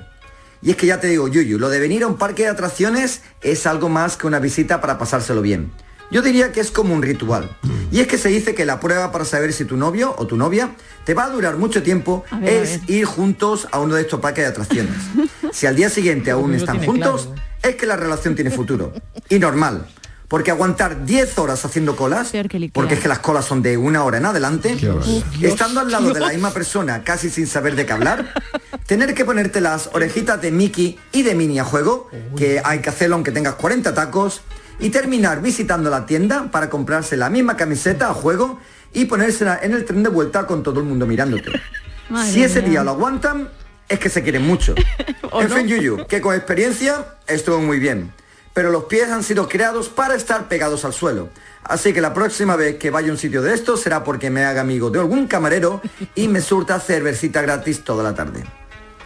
Y 0.63 0.71
es 0.71 0.77
que 0.77 0.87
ya 0.87 1.01
te 1.01 1.07
digo, 1.07 1.29
Yuyu, 1.29 1.59
lo 1.59 1.69
de 1.69 1.81
venir 1.81 2.03
a 2.03 2.07
un 2.07 2.17
parque 2.17 2.43
de 2.43 2.49
atracciones 2.49 3.23
es 3.43 3.67
algo 3.67 3.89
más 3.89 4.17
que 4.17 4.27
una 4.27 4.39
visita 4.39 4.81
para 4.81 4.99
pasárselo 4.99 5.43
bien. 5.43 5.71
Yo 6.11 6.23
diría 6.23 6.53
que 6.53 6.61
es 6.61 6.71
como 6.71 6.95
un 6.95 7.03
ritual. 7.03 7.55
Y 7.91 8.01
es 8.01 8.07
que 8.07 8.17
se 8.17 8.29
dice 8.29 8.55
que 8.55 8.65
la 8.65 8.81
prueba 8.81 9.13
para 9.13 9.25
saber 9.25 9.53
si 9.53 9.65
tu 9.65 9.77
novio 9.77 10.15
o 10.17 10.27
tu 10.27 10.37
novia 10.37 10.71
te 11.05 11.15
va 11.15 11.25
a 11.25 11.29
durar 11.31 11.57
mucho 11.57 11.83
tiempo 11.83 12.25
ver, 12.41 12.65
es 12.65 12.81
ir 12.89 13.05
juntos 13.05 13.69
a 13.73 13.79
uno 13.79 13.95
de 13.95 14.03
estos 14.03 14.21
parques 14.21 14.45
de 14.45 14.51
atracciones. 14.51 14.95
Si 15.51 15.67
al 15.67 15.75
día 15.75 15.89
siguiente 15.89 16.31
aún 16.31 16.55
están 16.55 16.85
juntos, 16.85 17.25
claro. 17.25 17.43
es 17.63 17.77
que 17.77 17.87
la 17.87 17.97
relación 17.97 18.35
tiene 18.35 18.51
futuro. 18.51 18.93
Y 19.31 19.39
normal. 19.39 19.87
Porque 20.29 20.51
aguantar 20.51 21.07
10 21.07 21.39
horas 21.39 21.65
haciendo 21.65 21.97
colas, 21.97 22.33
porque 22.75 22.95
es 22.95 23.01
que 23.01 23.09
las 23.09 23.21
colas 23.21 23.47
son 23.47 23.63
de 23.63 23.79
una 23.79 24.05
hora 24.05 24.19
en 24.19 24.27
adelante, 24.27 24.77
estando 25.41 25.81
al 25.81 25.91
lado 25.91 26.13
de 26.13 26.21
la 26.21 26.29
misma 26.29 26.51
persona 26.51 27.03
casi 27.03 27.31
sin 27.31 27.47
saber 27.47 27.77
de 27.77 27.87
qué 27.87 27.95
hablar, 27.95 28.35
tener 28.89 29.13
que 29.13 29.27
ponerte 29.27 29.61
las 29.61 29.91
orejitas 29.93 30.41
de 30.41 30.51
Mickey 30.51 30.99
y 31.13 31.23
de 31.23 31.35
Minnie 31.35 31.61
a 31.61 31.65
juego, 31.65 32.09
que 32.39 32.63
hay 32.65 32.79
que 32.79 32.89
hacerlo 32.89 33.17
aunque 33.17 33.31
tengas 33.31 33.57
40 33.57 33.93
tacos, 33.93 34.41
y 34.81 34.89
terminar 34.89 35.43
visitando 35.43 35.91
la 35.91 36.07
tienda 36.07 36.51
para 36.51 36.71
comprarse 36.71 37.15
la 37.19 37.29
misma 37.29 37.55
camiseta 37.55 38.09
a 38.09 38.15
juego 38.15 38.59
y 38.95 39.05
ponérsela 39.05 39.61
en 39.63 39.75
el 39.75 39.85
tren 39.85 40.03
de 40.03 40.09
vuelta 40.09 40.47
con 40.47 40.63
todo 40.63 40.81
el 40.81 40.87
mundo 40.87 41.07
mirándote. 41.07 41.51
Madre 42.09 42.33
si 42.33 42.43
ese 42.43 42.63
día 42.63 42.83
lo 42.83 42.93
aguantan, 42.93 43.51
es 43.91 43.99
que 43.99 44.09
se 44.09 44.23
quieren 44.23 44.47
mucho. 44.47 44.75
en 45.39 45.51
fin, 45.51 45.69
Yuyu, 45.69 46.07
que 46.07 46.23
con 46.23 46.35
experiencia 46.35 47.19
estuvo 47.27 47.61
muy 47.61 47.79
bien. 47.79 48.11
Pero 48.55 48.71
los 48.71 48.85
pies 48.85 49.11
han 49.11 49.23
sido 49.23 49.51
creados 49.51 49.91
para 49.91 50.15
estar 50.15 50.49
pegados 50.49 50.87
al 50.87 50.95
suelo. 50.95 51.29
Así 51.63 51.93
que 51.93 52.01
la 52.01 52.15
próxima 52.15 52.57
vez 52.57 52.79
que 52.79 52.89
vaya 52.89 53.09
a 53.09 53.13
un 53.13 53.19
sitio 53.19 53.43
de 53.43 53.53
estos 53.53 53.83
será 53.83 54.03
porque 54.03 54.31
me 54.31 54.47
haga 54.47 54.63
amigo 54.63 54.89
de 54.89 54.99
algún 54.99 55.27
camarero 55.27 55.83
y 56.15 56.29
me 56.29 56.41
surta 56.41 56.81
cervecita 56.81 57.43
gratis 57.43 57.85
toda 57.85 58.03
la 58.03 58.15
tarde. 58.15 58.45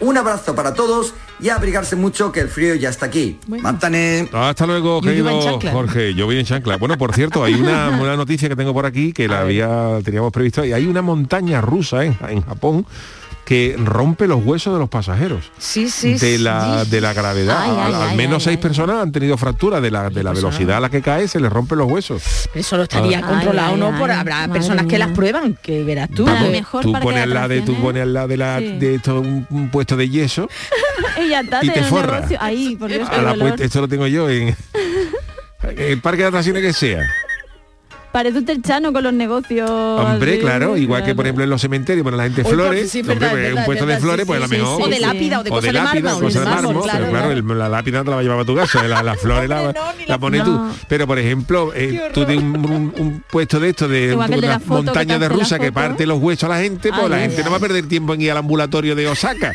Un 0.03 0.17
abrazo 0.17 0.53
para 0.53 0.73
todos 0.73 1.13
y 1.39 1.47
a 1.47 1.55
abrigarse 1.55 1.95
mucho 1.95 2.29
que 2.33 2.41
el 2.41 2.49
frío 2.49 2.75
ya 2.75 2.89
está 2.89 3.05
aquí. 3.05 3.39
Mátane. 3.47 4.27
Hasta 4.33 4.65
luego, 4.65 5.01
querido. 5.01 5.59
Jorge. 5.71 6.13
Yo 6.13 6.25
voy 6.25 6.39
en 6.39 6.45
chancla. 6.45 6.75
Bueno, 6.75 6.97
por 6.97 7.13
cierto, 7.13 7.41
hay 7.41 7.53
una, 7.53 7.89
una 8.01 8.17
noticia 8.17 8.49
que 8.49 8.55
tengo 8.57 8.73
por 8.73 8.85
aquí 8.85 9.13
que 9.13 9.29
la 9.29 9.39
había 9.39 9.99
teníamos 10.03 10.33
previsto. 10.33 10.65
Y 10.65 10.73
hay 10.73 10.87
una 10.87 11.01
montaña 11.01 11.61
rusa 11.61 12.03
en, 12.03 12.17
en 12.27 12.41
Japón 12.41 12.85
que 13.45 13.75
rompe 13.77 14.25
los 14.27 14.41
huesos 14.43 14.73
de 14.73 14.79
los 14.79 14.87
pasajeros. 14.89 15.51
Sí, 15.57 15.89
sí, 15.89 16.13
de 16.13 16.39
la 16.39 16.85
sí. 16.85 16.89
de 16.91 17.01
la 17.01 17.13
gravedad. 17.13 17.57
Ay, 17.59 17.71
ay, 17.77 17.93
al, 18.11 18.15
menos 18.15 18.47
ay, 18.47 18.53
seis 18.53 18.57
personas 18.57 19.01
han 19.01 19.11
tenido 19.11 19.37
fracturas 19.37 19.81
de 19.81 19.91
la, 19.91 20.09
de 20.09 20.23
la 20.23 20.31
velocidad 20.31 20.77
a 20.77 20.79
la 20.79 20.89
que 20.89 21.01
cae, 21.01 21.27
se 21.27 21.39
les 21.41 21.51
rompen 21.51 21.77
los 21.77 21.91
huesos. 21.91 22.23
Eso 22.55 22.77
lo 22.77 22.83
estaría 22.83 23.19
Ah. 23.19 23.27
controlado, 23.27 23.73
Ay, 23.73 23.79
¿no? 23.79 23.87
ay, 23.93 23.99
Por 23.99 24.11
ay, 24.11 24.17
habrá 24.19 24.47
personas 24.47 24.85
que 24.85 24.97
las 24.97 25.09
prueban, 25.09 25.57
que 25.61 25.83
verás 25.83 26.09
tú. 26.09 26.23
Vamos, 26.25 26.49
que- 26.49 26.63
tú 26.81 26.93
pones 27.01 27.21
al 27.23 27.33
lado 27.33 27.49
de 27.49 27.61
tú 27.61 27.75
pones 27.81 28.07
lado 28.07 28.27
de 28.29 28.37
la 28.37 28.59
Sí. 28.59 28.77
de 28.77 28.95
esto 28.95 29.19
un, 29.19 29.45
un 29.49 29.69
puesto 29.69 29.97
de 29.97 30.09
yeso 30.09 30.47
y 31.25 31.29
ya 31.29 31.41
está, 31.41 31.59
Y 31.63 31.69
te 31.69 31.83
forra. 31.83 32.25
Ahí, 32.39 32.75
por 32.77 32.89
Dios, 32.89 33.09
a 33.09 33.21
la 33.21 33.35
puesta- 33.35 33.63
esto 33.63 33.81
lo 33.81 33.87
tengo 33.89 34.07
yo 34.07 34.29
en, 34.29 34.49
en 35.63 35.79
el 35.79 36.01
parque 36.01 36.21
de 36.21 36.27
atracciones 36.29 36.61
que 36.61 36.71
sea. 36.73 37.01
Parece 38.13 38.37
un 38.37 38.45
terchano 38.45 38.93
con 38.93 39.03
los 39.03 39.11
negocios. 39.11 39.67
Hombre, 39.69 40.33
así, 40.33 40.39
claro, 40.41 40.77
igual 40.77 41.03
que 41.03 41.15
por 41.15 41.25
ejemplo 41.25 41.43
en 41.43 41.49
los 41.49 41.59
cementerios 41.59 42.03
ponen 42.03 42.17
la 42.19 42.23
gente 42.25 42.41
Oye, 42.43 42.49
flores, 42.53 42.79
pues 42.81 42.91
sí, 42.91 42.99
hombre, 42.99 43.15
verdad, 43.15 43.31
pues, 43.31 43.43
un 43.47 43.49
verdad, 43.55 43.65
puesto 43.65 43.83
es 43.83 43.89
de 43.89 43.97
flores, 43.97 44.21
sí, 44.21 44.27
pues 44.27 44.37
a 44.37 44.41
lo 44.41 44.47
sí, 44.47 44.55
mejor. 44.55 44.77
sí. 44.77 44.83
O 44.83 44.87
de 44.89 44.99
lápida, 44.99 45.39
o 45.39 45.43
de 45.43 45.49
cosas 45.49 45.63
de 45.63 45.73
lápida, 45.73 46.03
mármol, 46.11 46.23
cosas 46.23 46.33
de 46.33 46.39
de 46.39 46.45
mármol, 46.55 46.63
mármol, 46.75 46.83
claro. 46.83 46.99
pero 47.05 47.11
claro, 47.11 47.31
el- 47.31 47.57
la 47.59 47.69
lápida 47.69 48.03
te 48.03 48.09
la 48.11 48.15
va 48.15 48.19
a 48.19 48.23
llevar 48.23 48.39
a 48.39 48.45
tu 48.45 48.55
casa, 48.55 48.87
la, 48.87 49.01
la 49.03 49.15
flores 49.15 49.49
la, 49.49 49.73
la 50.07 50.17
pones 50.19 50.43
tú. 50.43 50.61
Pero 50.87 51.07
por 51.07 51.17
ejemplo, 51.17 51.71
eh, 51.75 52.11
tú 52.13 52.23
de 52.25 52.37
un, 52.37 52.55
un- 52.57 52.93
un 52.99 53.23
puesto 53.31 53.59
de 53.59 53.69
esto, 53.69 53.87
de 53.87 54.11
Igual 54.11 54.29
de 54.29 54.37
una 54.37 54.61
montaña 54.67 55.17
de 55.17 55.29
rusa 55.29 55.57
que 55.57 55.71
parte 55.71 56.05
los 56.05 56.19
huesos 56.21 56.43
a 56.43 56.53
la 56.53 56.61
gente, 56.61 56.91
pues 56.91 57.09
la 57.09 57.17
gente 57.19 57.43
no 57.43 57.49
va 57.49 57.57
a 57.57 57.61
perder 57.61 57.87
tiempo 57.87 58.13
en 58.13 58.21
ir 58.21 58.29
al 58.31 58.37
ambulatorio 58.37 58.95
de 58.95 59.07
Osaka. 59.07 59.53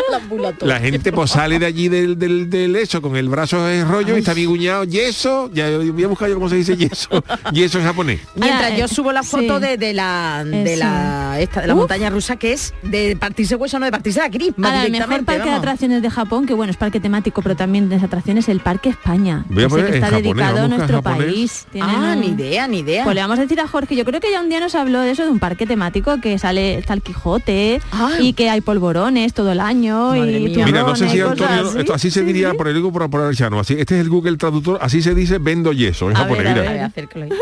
ambulatorio. 0.14 0.66
La 0.74 0.80
gente 0.80 1.12
pues 1.12 1.30
sale 1.30 1.58
de 1.58 1.66
allí 1.66 1.88
del, 1.88 2.18
del, 2.18 2.48
del 2.50 2.76
eso 2.76 3.00
con 3.02 3.16
el 3.16 3.28
brazo 3.28 3.68
en 3.68 3.88
rollo 3.88 4.16
y 4.16 4.20
está 4.20 4.34
bien 4.34 4.48
guñado 4.48 4.84
yeso, 4.84 5.50
ya 5.52 5.68
voy 5.78 6.04
a 6.04 6.08
buscar 6.08 6.28
yo 6.28 6.34
cómo 6.36 6.48
se 6.48 6.56
dice 6.56 6.76
yeso, 6.76 7.08
yeso 7.52 7.78
en 7.78 7.84
japonés. 7.84 8.20
Mientras 8.34 8.72
Ah, 8.72 8.76
yo 8.76 8.84
eh, 8.84 8.88
subo 8.88 9.12
la 9.12 9.22
foto 9.22 9.58
sí. 9.58 9.66
de, 9.66 9.76
de 9.76 9.92
la 9.92 10.44
de 10.44 10.76
la 10.76 11.36
esta 11.40 11.60
de 11.62 11.66
la 11.66 11.74
Uf. 11.74 11.80
montaña 11.80 12.10
rusa 12.10 12.36
que 12.36 12.52
es 12.52 12.72
de 12.82 13.16
partirse 13.18 13.56
hueso 13.56 13.78
no 13.78 13.86
de 13.86 13.90
partirse 13.92 14.20
la 14.20 14.30
crisma 14.30 14.68
Ahora, 14.68 14.84
el 14.84 14.92
mejor 14.92 15.24
parque 15.24 15.48
de 15.48 15.54
atracciones 15.54 16.02
de 16.02 16.10
Japón, 16.10 16.46
que 16.46 16.54
bueno, 16.54 16.70
es 16.70 16.76
parque 16.76 17.00
temático, 17.00 17.42
pero 17.42 17.56
también 17.56 17.88
de 17.88 17.96
atracciones, 17.96 18.48
el 18.48 18.60
Parque 18.60 18.90
España. 18.90 19.44
Voy 19.48 19.64
a 19.64 19.66
Ese 19.66 19.68
poner 19.76 19.86
que 19.90 19.94
está 19.96 20.06
japonés, 20.06 20.22
dedicado 20.34 20.58
a 20.64 20.68
nuestro 20.68 20.96
japonés. 21.02 21.26
país. 21.26 21.66
Tienen 21.72 21.90
Ah, 21.90 22.12
un- 22.14 22.20
ni 22.20 22.26
idea, 22.28 22.68
ni 22.68 22.78
idea. 22.80 23.04
Pues 23.04 23.14
le 23.14 23.20
vamos 23.22 23.38
a 23.38 23.42
decir 23.42 23.60
a 23.60 23.66
Jorge, 23.66 23.96
yo 23.96 24.04
creo 24.04 24.20
que 24.20 24.30
ya 24.30 24.40
un 24.40 24.48
día 24.48 24.60
nos 24.60 24.74
habló 24.74 25.00
de 25.00 25.10
eso, 25.10 25.24
de 25.24 25.30
un 25.30 25.38
parque 25.38 25.66
temático 25.66 26.20
que 26.20 26.38
sale, 26.38 26.78
está 26.78 26.94
el 26.94 27.02
Quijote 27.02 27.80
Ah. 27.92 28.12
y 28.20 28.32
que 28.34 28.50
hay 28.50 28.60
polvorones 28.60 29.32
todo 29.34 29.52
el 29.52 29.60
año 29.60 29.81
Madre 29.90 30.38
y 30.38 30.48
mía. 30.48 30.64
Mira, 30.66 30.82
no 30.82 30.94
sé 30.96 31.08
si 31.08 31.20
Antonio, 31.20 31.68
así. 31.68 31.78
esto 31.78 31.94
así 31.94 32.10
se 32.10 32.20
Sí, 32.20 32.26
diría 32.26 32.50
sí. 32.52 32.56
por 32.56 32.68
el 32.68 32.82
por, 32.82 33.10
por 33.10 33.28
el 33.28 33.36
chano, 33.36 33.58
así, 33.60 33.74
este 33.78 33.94
es 33.96 34.00
el 34.02 34.08
Google 34.10 34.36
Traductor, 34.36 34.78
así 34.80 35.02
se 35.02 35.14
dice 35.14 35.38
vendo 35.38 35.72
yeso 35.72 36.10
en 36.10 36.16
a 36.16 36.20
japonés, 36.20 36.44
ver, 36.44 36.58
mira. 36.70 36.84
a 36.86 36.92
ver. 36.94 37.32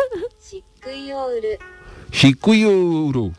Shikuyouru. 2.13 3.33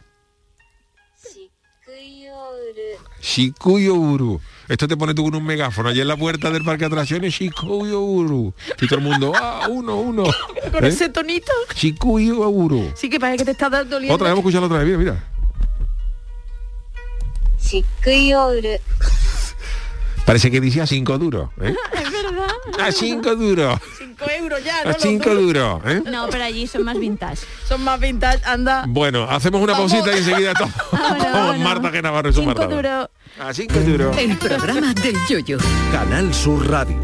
Shikuyouru. 3.22 4.40
Esto 4.68 4.88
te 4.88 4.96
pone 4.96 5.14
tú 5.14 5.24
con 5.26 5.36
un 5.36 5.44
megáfono 5.46 5.90
allí 5.90 6.00
en 6.02 6.08
la 6.08 6.16
puerta 6.16 6.50
del 6.50 6.64
parque 6.64 6.82
de 6.82 6.86
atracciones, 6.88 7.34
Shikuyouru. 7.34 8.54
Y 8.82 8.88
todo 8.88 9.00
el 9.00 9.06
mundo, 9.06 9.34
ah, 9.36 9.68
uno, 9.70 10.00
uno. 10.00 10.24
Con 10.72 10.86
¿Eh? 10.86 10.88
ese 10.88 11.10
tonito. 11.10 11.52
Shikuyouru. 11.76 12.92
Sí 12.96 13.10
que 13.10 13.20
parece 13.20 13.40
que 13.40 13.46
te 13.46 13.52
está 13.52 13.70
dando 13.70 13.96
doliendo. 13.96 14.16
Otra 14.16 14.26
vez, 14.28 14.32
vamos 14.36 14.46
a 14.46 14.50
escucharlo 14.50 14.68
otra 14.68 14.78
vez, 14.80 14.98
mira, 14.98 14.98
mira. 15.12 15.31
Parece 20.26 20.52
que 20.52 20.62
dice 20.62 20.82
a 20.82 20.88
cinco 20.88 21.18
duros. 21.18 21.50
¿eh? 21.62 21.74
Es 21.94 22.12
verdad. 22.12 22.48
A 22.80 22.92
cinco 22.92 23.36
duros. 23.36 23.80
Cinco 23.98 24.26
euros 24.30 24.64
ya, 24.64 24.84
¿no? 24.84 24.92
A 24.92 24.94
cinco 24.94 25.34
duros. 25.34 25.82
¿eh? 25.86 26.02
No, 26.06 26.28
pero 26.30 26.44
allí 26.44 26.68
son 26.68 26.84
más 26.84 26.98
vintage. 27.00 27.42
Son 27.68 27.84
más 27.84 28.00
vintage, 28.00 28.40
anda. 28.46 28.86
Bueno, 28.88 29.24
hacemos 29.30 29.62
una 29.62 29.74
Vamos. 29.74 29.92
pausita 29.92 30.16
y 30.16 30.20
enseguida 30.20 30.54
todo 30.54 30.70
Ah, 30.92 31.16
bueno, 31.18 31.32
con 31.32 31.46
bueno. 31.48 31.64
Marta 31.64 31.92
que 31.92 32.02
Navarro 32.02 32.30
y 32.30 32.34
su 32.34 32.42
Cinco 32.42 32.56
Marta. 32.56 32.76
duro. 32.76 33.10
A 33.40 33.54
cinco 33.54 33.80
duros. 33.80 34.16
El 34.18 34.38
programa 34.38 34.94
del 34.94 35.16
yoyo. 35.30 35.58
Canal 35.92 36.34
Sur 36.34 36.70
Radio. 36.70 36.98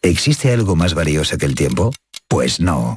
¿Existe 0.00 0.52
algo 0.52 0.74
más 0.74 0.94
valioso 0.94 1.36
que 1.38 1.46
el 1.46 1.54
tiempo? 1.54 1.92
Pues 2.28 2.58
no. 2.58 2.96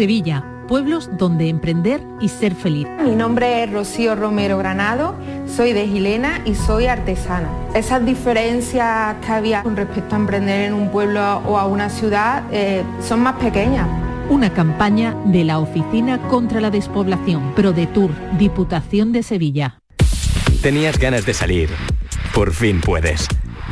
Sevilla, 0.00 0.44
pueblos 0.68 1.10
donde 1.18 1.48
emprender 1.48 2.00
y 2.22 2.28
ser 2.28 2.54
feliz. 2.54 2.86
Mi 3.04 3.14
nombre 3.14 3.62
es 3.62 3.70
Rocío 3.70 4.14
Romero 4.14 4.56
Granado, 4.56 5.14
soy 5.46 5.74
de 5.74 5.86
Gilena 5.86 6.42
y 6.46 6.54
soy 6.54 6.86
artesana. 6.86 7.50
Esas 7.74 8.06
diferencias 8.06 9.16
que 9.24 9.32
había 9.32 9.62
con 9.62 9.76
respecto 9.76 10.14
a 10.14 10.18
emprender 10.18 10.68
en 10.68 10.72
un 10.72 10.90
pueblo 10.90 11.42
o 11.46 11.58
a 11.58 11.66
una 11.66 11.90
ciudad 11.90 12.44
eh, 12.52 12.82
son 13.06 13.20
más 13.20 13.36
pequeñas. 13.36 13.88
Una 14.30 14.52
campaña 14.52 15.14
de 15.26 15.44
la 15.44 15.58
Oficina 15.58 16.18
contra 16.28 16.62
la 16.62 16.70
Despoblación, 16.70 17.54
ProDetour, 17.54 18.10
Diputación 18.38 19.12
de 19.12 19.22
Sevilla. 19.22 19.80
Tenías 20.62 20.98
ganas 20.98 21.26
de 21.26 21.34
salir. 21.34 21.68
Por 22.32 22.52
fin 22.52 22.80
puedes. 22.80 23.28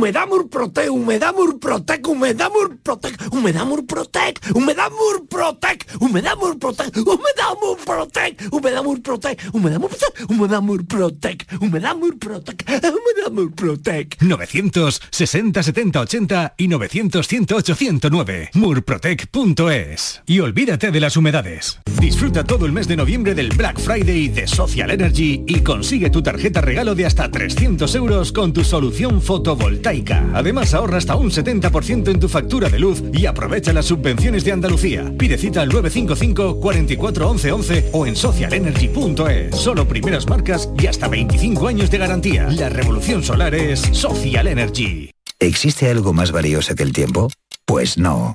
Humedad 0.00 0.26
Murprotec, 0.26 0.88
Humedad 0.88 1.34
Murprotec, 1.34 2.08
Humedad 2.08 2.50
Murprotec, 2.50 3.32
Humedad 3.32 3.66
Murprotec, 3.66 4.40
Humedad 4.54 4.90
Murprotec, 4.90 5.86
Humedad 6.00 6.36
Murprotec, 6.38 6.96
Humedad 7.04 7.54
Murprotec, 7.60 8.40
Humedad 8.50 8.82
Murprotec, 8.82 9.38
Humedad 9.52 9.78
Murprotec, 9.78 10.16
Humedad 10.30 10.62
Murprotec, 10.62 11.46
Humedad 11.60 11.96
Murprotec, 11.96 12.64
Humedad 12.66 13.30
Murprotec. 13.30 14.16
960 14.22 15.62
70 15.62 16.00
80 16.00 16.54
y 16.56 16.68
900 16.68 17.26
108 17.28 17.74
109. 17.74 18.50
Murprotec.es. 18.54 20.22
Y 20.24 20.40
olvídate 20.40 20.92
de 20.92 21.00
las 21.00 21.18
humedades. 21.18 21.78
Disfruta 22.00 22.42
todo 22.42 22.64
el 22.64 22.72
mes 22.72 22.88
de 22.88 22.96
noviembre 22.96 23.34
del 23.34 23.50
Black 23.50 23.78
Friday 23.78 24.28
de 24.28 24.46
Social 24.46 24.92
Energy 24.92 25.44
y 25.46 25.60
consigue 25.60 26.08
tu 26.08 26.22
tarjeta 26.22 26.62
regalo 26.62 26.94
de 26.94 27.04
hasta 27.04 27.30
300 27.30 27.94
euros 27.96 28.32
con 28.32 28.54
tu 28.54 28.64
solución 28.64 29.20
fotovoltaica. 29.20 29.89
Además 30.34 30.72
ahorra 30.74 30.98
hasta 30.98 31.16
un 31.16 31.30
70% 31.30 32.08
en 32.08 32.20
tu 32.20 32.28
factura 32.28 32.68
de 32.68 32.78
luz 32.78 33.02
y 33.12 33.26
aprovecha 33.26 33.72
las 33.72 33.86
subvenciones 33.86 34.44
de 34.44 34.52
Andalucía. 34.52 35.12
Pide 35.18 35.36
cita 35.36 35.62
al 35.62 35.68
955 35.68 36.60
44 36.60 37.30
11 37.30 37.52
11 37.52 37.90
o 37.92 38.06
en 38.06 38.14
socialenergy.es. 38.16 39.56
Solo 39.56 39.86
primeras 39.88 40.28
marcas 40.28 40.68
y 40.78 40.86
hasta 40.86 41.08
25 41.08 41.66
años 41.66 41.90
de 41.90 41.98
garantía. 41.98 42.48
La 42.50 42.68
revolución 42.68 43.22
solar 43.24 43.54
es 43.54 43.80
Social 43.80 44.46
Energy. 44.46 45.10
¿Existe 45.40 45.88
algo 45.90 46.12
más 46.12 46.32
valioso 46.32 46.74
que 46.74 46.82
el 46.82 46.92
tiempo? 46.92 47.28
Pues 47.64 47.98
no. 47.98 48.34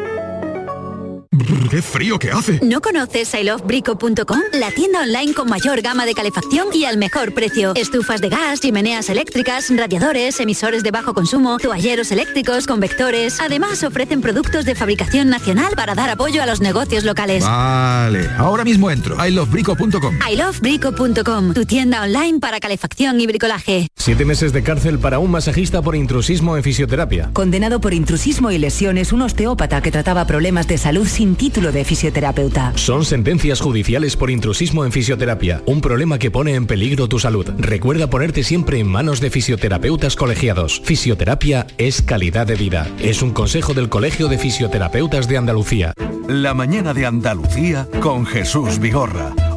¡Qué 1.69 1.81
frío 1.81 2.19
que 2.19 2.29
hace! 2.29 2.59
¿No 2.61 2.81
conoces 2.81 3.33
ilovebrico.com? 3.33 4.39
La 4.51 4.69
tienda 4.71 4.99
online 4.99 5.33
con 5.33 5.47
mayor 5.47 5.81
gama 5.81 6.05
de 6.05 6.13
calefacción 6.13 6.67
y 6.73 6.83
al 6.83 6.97
mejor 6.97 7.33
precio. 7.33 7.71
Estufas 7.73 8.19
de 8.19 8.27
gas, 8.27 8.59
chimeneas 8.59 9.09
eléctricas, 9.09 9.73
radiadores, 9.73 10.41
emisores 10.41 10.83
de 10.83 10.91
bajo 10.91 11.13
consumo, 11.13 11.57
toalleros 11.57 12.11
eléctricos, 12.11 12.67
convectores. 12.67 13.39
Además 13.39 13.81
ofrecen 13.85 14.19
productos 14.19 14.65
de 14.65 14.75
fabricación 14.75 15.29
nacional 15.29 15.71
para 15.77 15.95
dar 15.95 16.09
apoyo 16.09 16.43
a 16.43 16.45
los 16.45 16.59
negocios 16.59 17.05
locales. 17.05 17.45
Vale, 17.45 18.29
ahora 18.37 18.65
mismo 18.65 18.91
entro. 18.91 19.15
ilovebrico.com. 19.25 20.19
ilovebrico.com, 20.29 21.53
tu 21.53 21.63
tienda 21.63 22.03
online 22.03 22.41
para 22.41 22.59
calefacción 22.59 23.21
y 23.21 23.27
bricolaje. 23.27 23.87
Siete 23.95 24.25
meses 24.25 24.51
de 24.51 24.63
cárcel 24.63 24.99
para 24.99 25.19
un 25.19 25.31
masajista 25.31 25.81
por 25.81 25.95
intrusismo 25.95 26.57
en 26.57 26.63
fisioterapia. 26.63 27.29
Condenado 27.31 27.79
por 27.79 27.93
intrusismo 27.93 28.51
y 28.51 28.57
lesiones, 28.57 29.13
un 29.13 29.21
osteópata 29.21 29.81
que 29.81 29.91
trataba 29.91 30.27
problemas 30.27 30.67
de 30.67 30.77
salud 30.77 31.07
sin 31.07 31.20
título 31.35 31.71
de 31.71 31.85
fisioterapeuta. 31.85 32.73
Son 32.75 33.05
sentencias 33.05 33.61
judiciales 33.61 34.17
por 34.17 34.31
intrusismo 34.31 34.85
en 34.85 34.91
fisioterapia, 34.91 35.61
un 35.65 35.79
problema 35.79 36.17
que 36.17 36.31
pone 36.31 36.55
en 36.55 36.65
peligro 36.65 37.07
tu 37.07 37.19
salud. 37.19 37.47
Recuerda 37.57 38.09
ponerte 38.09 38.43
siempre 38.43 38.79
en 38.79 38.87
manos 38.87 39.21
de 39.21 39.29
fisioterapeutas 39.29 40.15
colegiados. 40.15 40.81
Fisioterapia 40.83 41.67
es 41.77 42.01
calidad 42.01 42.47
de 42.47 42.55
vida. 42.55 42.87
Es 42.99 43.21
un 43.21 43.31
consejo 43.31 43.73
del 43.73 43.89
Colegio 43.89 44.27
de 44.27 44.37
Fisioterapeutas 44.37 45.27
de 45.27 45.37
Andalucía. 45.37 45.93
La 46.27 46.53
mañana 46.53 46.93
de 46.93 47.05
Andalucía 47.05 47.87
con 48.01 48.25
Jesús 48.25 48.79
Vigorra. 48.79 49.33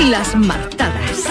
Las 0.00 0.34
martadas. 0.34 1.24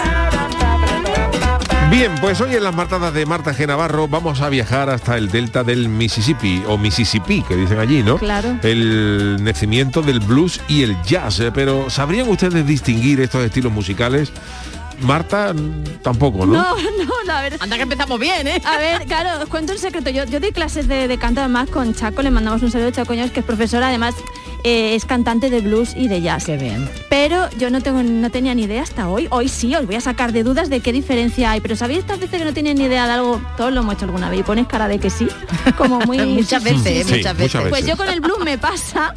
Bien, 1.92 2.12
pues 2.22 2.42
hoy 2.42 2.56
en 2.56 2.64
las 2.64 2.74
martadas 2.74 3.14
de 3.14 3.26
Marta 3.26 3.54
G. 3.54 3.68
Navarro 3.68 4.08
vamos 4.08 4.42
a 4.42 4.50
viajar 4.50 4.90
hasta 4.90 5.18
el 5.18 5.30
delta 5.30 5.64
del 5.64 5.90
Mississippi, 5.90 6.64
o 6.68 6.78
Mississippi, 6.78 7.44
que 7.44 7.56
dicen 7.56 7.78
allí, 7.80 8.02
¿no? 8.02 8.18
Claro. 8.18 8.58
El 8.64 9.44
nacimiento 9.44 10.02
del 10.02 10.20
blues 10.20 10.60
y 10.68 10.84
el 10.84 11.00
jazz. 11.04 11.40
eh, 11.40 11.52
Pero 11.54 11.90
¿sabrían 11.90 12.28
ustedes 12.30 12.66
distinguir 12.66 13.22
estos 13.22 13.44
estilos 13.44 13.72
musicales? 13.72 14.32
Marta, 15.02 15.54
tampoco, 16.02 16.46
¿no? 16.46 16.54
No, 16.54 16.76
no, 16.76 17.12
la 17.26 17.42
verdad. 17.42 17.60
Anda 17.62 17.76
que 17.76 17.84
empezamos 17.84 18.20
bien, 18.20 18.48
¿eh? 18.48 18.62
A 18.66 18.78
ver, 18.78 19.06
claro, 19.06 19.44
os 19.44 19.50
cuento 19.50 19.74
un 19.74 19.80
secreto. 19.80 20.10
Yo, 20.10 20.24
yo 20.26 20.40
doy 20.40 20.52
clases 20.52 20.88
de, 20.88 21.08
de 21.08 21.18
canto 21.18 21.42
además 21.42 21.70
con 21.70 21.94
Chaco, 21.94 22.22
le 22.22 22.32
mandamos 22.32 22.62
un 22.64 22.72
saludo 22.72 22.88
a 22.90 22.92
Chacoños, 22.92 23.30
que 23.32 23.42
es 23.42 23.46
profesora, 23.46 23.90
además 23.90 24.16
eh, 24.64 24.96
es 24.96 25.06
cantante 25.06 25.50
de 25.50 25.62
blues 25.62 25.94
y 25.96 26.08
de 26.08 26.22
jazz. 26.22 26.46
Qué 26.46 26.58
bien. 26.58 26.90
Pero 27.10 27.50
yo 27.58 27.70
no 27.70 27.82
tengo, 27.82 28.04
no 28.04 28.30
tenía 28.30 28.56
ni 28.56 28.64
idea 28.64 28.82
hasta 28.82 29.10
hoy. 29.10 29.28
Hoy 29.30 29.50
sí, 29.50 29.76
os 29.76 29.86
voy 29.86 29.96
a 29.96 30.02
sacar 30.02 30.32
de 30.32 30.44
dudas 30.44 30.70
de 30.70 30.80
qué 30.80 30.92
diferencia 30.92 31.52
hay. 31.52 31.62
Pero 31.62 31.76
¿sabéis 31.76 32.00
estas 32.00 32.20
veces 32.20 32.40
que 32.40 32.46
no 32.46 32.54
tienen 32.54 32.78
ni 32.78 32.86
idea 32.86 33.06
de 33.06 33.14
algo? 33.14 33.42
Todos 33.58 33.74
lo 33.74 33.82
hemos 33.82 33.96
hecho 33.96 34.06
alguna 34.06 34.30
vez 34.30 34.40
y 34.40 34.44
pones 34.44 34.68
cara 34.68 34.88
de 34.88 35.00
que 35.00 35.10
sí. 35.10 35.28
Como 35.78 36.00
muy. 36.06 36.20
Muchas 36.20 36.64
veces. 36.64 37.08
Sí, 37.08 37.16
muchas 37.16 37.38
veces. 37.38 37.62
Pues 37.70 37.86
yo 37.86 37.98
con 37.98 38.10
el 38.10 38.22
blues 38.22 38.40
me 38.44 38.58
pasa, 38.58 39.14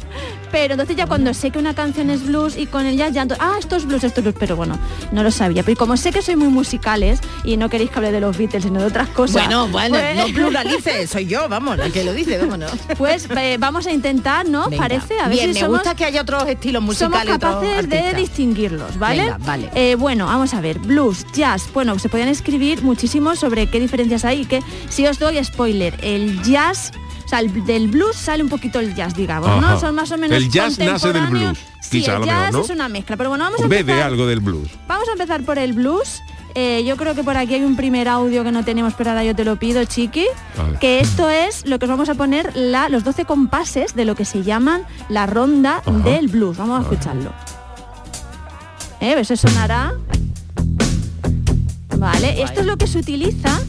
pero 0.51 0.73
entonces 0.73 0.95
ya 0.95 1.05
cuando 1.07 1.33
sé 1.33 1.51
que 1.51 1.59
una 1.59 1.73
canción 1.75 2.09
es 2.09 2.25
blues 2.25 2.57
y 2.57 2.65
con 2.67 2.85
el 2.85 2.97
jazz 2.97 3.13
ya, 3.13 3.25
ah, 3.39 3.55
esto 3.59 3.75
es 3.75 3.85
blues, 3.85 4.03
esto 4.03 4.19
es 4.21 4.23
blues, 4.25 4.35
pero 4.39 4.55
bueno, 4.55 4.77
no 5.11 5.23
lo 5.23 5.31
sabía. 5.31 5.63
Pero 5.63 5.77
como 5.77 5.97
sé 5.97 6.11
que 6.11 6.21
soy 6.21 6.35
muy 6.35 6.47
musicales 6.49 7.19
y 7.43 7.57
no 7.57 7.69
queréis 7.69 7.89
que 7.91 7.97
hable 7.99 8.11
de 8.11 8.19
los 8.21 8.37
Beatles, 8.37 8.63
sino 8.63 8.79
de 8.79 8.85
otras 8.87 9.09
cosas. 9.09 9.43
Bueno, 9.45 9.67
bueno, 9.67 9.97
pues- 9.97 10.15
no 10.17 10.25
pluralice, 10.33 11.07
soy 11.07 11.25
yo, 11.27 11.47
vamos, 11.49 11.77
la 11.77 11.89
que 11.89 12.03
lo 12.03 12.13
dice, 12.13 12.37
vámonos. 12.37 12.71
Pues 12.97 13.27
eh, 13.37 13.57
vamos 13.59 13.87
a 13.87 13.91
intentar, 13.91 14.47
¿no? 14.47 14.69
Venga. 14.69 14.77
Parece, 14.83 15.19
a 15.19 15.27
ver 15.27 15.37
Bien, 15.37 15.47
si 15.49 15.53
me 15.55 15.59
somos, 15.59 15.79
gusta 15.79 15.95
que 15.95 16.05
haya 16.05 16.21
otros 16.21 16.47
estilos 16.47 16.81
somos 16.81 16.95
musicales. 17.09 17.35
otros 17.35 17.53
capaces 17.55 17.89
de 17.89 18.13
distinguirlos, 18.13 18.97
¿vale? 18.97 19.23
Venga, 19.23 19.37
vale. 19.39 19.69
Eh, 19.75 19.95
bueno, 19.95 20.25
vamos 20.25 20.53
a 20.53 20.61
ver, 20.61 20.79
blues, 20.79 21.25
jazz, 21.33 21.63
bueno, 21.73 21.97
se 21.99 22.09
podían 22.09 22.29
escribir 22.29 22.81
muchísimo 22.83 23.35
sobre 23.35 23.67
qué 23.67 23.79
diferencias 23.79 24.25
hay 24.25 24.41
y 24.41 24.45
que 24.45 24.61
si 24.89 25.05
os 25.07 25.19
doy 25.19 25.43
spoiler, 25.43 25.95
el 26.01 26.41
jazz, 26.43 26.91
o 27.27 27.29
sea, 27.29 27.39
el- 27.41 27.65
del 27.65 27.89
blues 27.89 28.15
sale 28.15 28.41
un 28.41 28.49
poquito 28.49 28.79
el 28.79 28.95
jazz, 28.95 29.13
digamos, 29.13 29.49
Ajá. 29.49 29.59
¿no? 29.61 29.79
Son 29.79 29.93
más 29.93 30.09
o 30.11 30.17
menos 30.17 30.35
El 30.37 30.49
jazz 30.49 30.79
nace 30.79 31.11
del 31.13 31.27
blues, 31.27 31.59
Sí, 31.81 31.99
quizá, 31.99 32.15
el 32.17 32.23
jazz 32.23 32.37
mejor, 32.37 32.53
¿no? 32.53 32.61
es 32.63 32.69
una 32.71 32.87
mezcla, 32.89 33.17
pero 33.17 33.29
bueno, 33.29 33.43
vamos 33.43 33.59
a 33.59 33.63
empezar. 33.65 34.01
algo 34.03 34.25
del 34.25 34.39
blues. 34.39 34.69
Vamos 34.87 35.07
a 35.09 35.11
empezar 35.11 35.43
por 35.43 35.59
el 35.59 35.73
blues. 35.73 36.21
Eh, 36.55 36.83
yo 36.87 36.97
creo 36.97 37.13
que 37.13 37.23
por 37.23 37.37
aquí 37.37 37.53
hay 37.53 37.63
un 37.63 37.75
primer 37.75 38.07
audio 38.07 38.43
que 38.43 38.51
no 38.51 38.65
tenemos, 38.65 38.93
pero 38.97 39.11
ahora 39.11 39.23
yo 39.23 39.35
te 39.35 39.43
lo 39.45 39.57
pido, 39.57 39.83
chiqui. 39.85 40.25
Que 40.79 40.99
esto 41.01 41.29
es 41.29 41.65
lo 41.67 41.77
que 41.77 41.85
os 41.85 41.89
vamos 41.91 42.09
a 42.09 42.15
poner, 42.15 42.51
la, 42.55 42.89
los 42.89 43.03
12 43.03 43.25
compases 43.25 43.93
de 43.93 44.05
lo 44.05 44.15
que 44.15 44.25
se 44.25 44.41
llaman 44.43 44.83
la 45.09 45.27
ronda 45.27 45.83
Ajá. 45.85 45.91
del 45.91 46.29
blues. 46.29 46.57
Vamos 46.57 46.79
a 46.79 46.81
escucharlo. 46.81 47.31
¿Eh? 49.01 49.13
¿Ves? 49.15 49.29
Eso 49.29 49.49
sonará. 49.49 49.93
Vale, 51.97 52.41
esto 52.41 52.61
es 52.61 52.65
lo 52.65 52.77
que 52.77 52.87
se 52.87 52.99
utiliza 52.99 53.59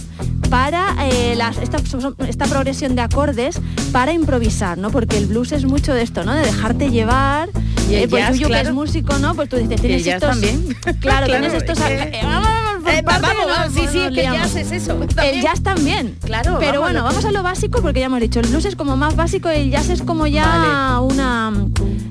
para 0.50 0.94
eh, 1.08 1.34
las- 1.36 1.58
esta, 1.58 1.78
esta 2.26 2.44
progresión 2.46 2.94
de 2.94 3.02
acordes 3.02 3.60
para 3.92 4.12
improvisar, 4.12 4.78
¿no? 4.78 4.90
Porque 4.90 5.16
el 5.18 5.26
blues 5.26 5.52
es 5.52 5.64
mucho 5.64 5.92
de 5.94 6.02
esto, 6.02 6.24
¿no? 6.24 6.34
De 6.34 6.42
dejarte 6.42 6.90
llevar 6.90 7.48
Y 7.90 7.94
el 7.94 8.02
Eh, 8.04 8.08
pues 8.08 8.22
jazz, 8.22 8.32
Yuyu, 8.34 8.42
que 8.46 8.48
claro. 8.52 8.68
es 8.68 8.74
músico, 8.74 9.18
¿no? 9.18 9.34
Pues 9.34 9.48
tú 9.48 9.56
dices, 9.56 9.80
tienes 9.80 10.06
estos... 10.06 10.28
también. 10.30 10.76
Claro, 10.82 10.98
Claro, 11.00 11.26
tienes 11.26 11.54
estos... 11.54 11.78
eh, 11.80 12.20
vamos, 12.22 12.48
Eh, 12.86 13.02
parte, 13.02 13.26
vamos, 13.26 13.46
vamos, 13.46 13.74
sí, 13.74 13.80
sí, 13.90 13.98
nos 13.98 14.06
es 14.08 14.12
que 14.14 14.24
el 14.26 14.32
jazz 14.32 14.56
es 14.56 14.72
eso. 14.72 14.98
El 15.22 15.42
jazz 15.42 15.62
también. 15.62 16.16
Claro, 16.24 16.56
Pero 16.58 16.80
bueno, 16.80 17.02
vamos 17.02 17.24
a 17.24 17.30
lo 17.32 17.42
básico 17.42 17.80
porque 17.82 18.00
ya 18.00 18.06
hemos 18.06 18.20
dicho, 18.20 18.40
el 18.40 18.46
blues 18.48 18.64
es 18.64 18.76
como 18.76 18.96
más 18.96 19.14
básico 19.16 19.48
el 19.48 19.70
jazz 19.70 19.88
es 19.90 20.02
como 20.02 20.26
ya 20.26 20.98
una, 21.00 21.52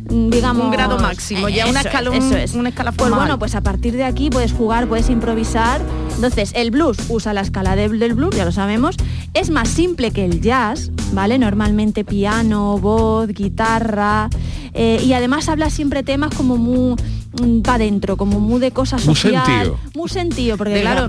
digamos... 0.09 0.65
Un 0.65 0.71
grado 0.71 0.97
máximo, 0.99 1.49
ya 1.49 1.65
Eso 1.65 1.77
es, 1.79 1.85
escalón- 1.85 2.13
Eso 2.15 2.37
es. 2.37 2.53
un 2.53 2.67
escalafón 2.67 3.09
Pues 3.09 3.11
bueno, 3.19 3.39
pues 3.39 3.55
a 3.55 3.61
partir 3.61 3.95
de 3.95 4.03
aquí 4.03 4.29
puedes 4.29 4.51
jugar, 4.53 4.87
puedes 4.87 5.09
improvisar. 5.09 5.81
Entonces, 6.15 6.51
el 6.55 6.71
blues 6.71 6.97
usa 7.09 7.33
la 7.33 7.41
escala 7.41 7.75
de- 7.75 7.89
del 7.89 8.13
ya 8.35 8.45
lo 8.45 8.51
sabemos. 8.51 8.95
Es 9.33 9.49
más 9.49 9.69
simple 9.69 10.11
que 10.11 10.25
el 10.25 10.41
jazz, 10.41 10.91
¿vale? 11.13 11.37
Normalmente 11.37 12.03
piano, 12.03 12.77
voz, 12.77 13.29
guitarra. 13.29 14.29
eh, 14.73 15.01
y 15.03 15.13
además 15.13 15.49
habla 15.49 15.69
siempre 15.69 16.03
temas 16.03 16.33
como 16.35 16.57
muy 16.57 16.95
para 17.63 17.75
adentro, 17.75 18.17
como 18.17 18.39
muy 18.39 18.59
de 18.59 18.71
cosas 18.71 19.05
Muy 19.05 19.15
social. 19.15 19.45
sentido. 19.45 19.79
Muy 19.95 20.09
sentido, 20.09 20.57
porque 20.57 20.81
claro, 20.81 21.07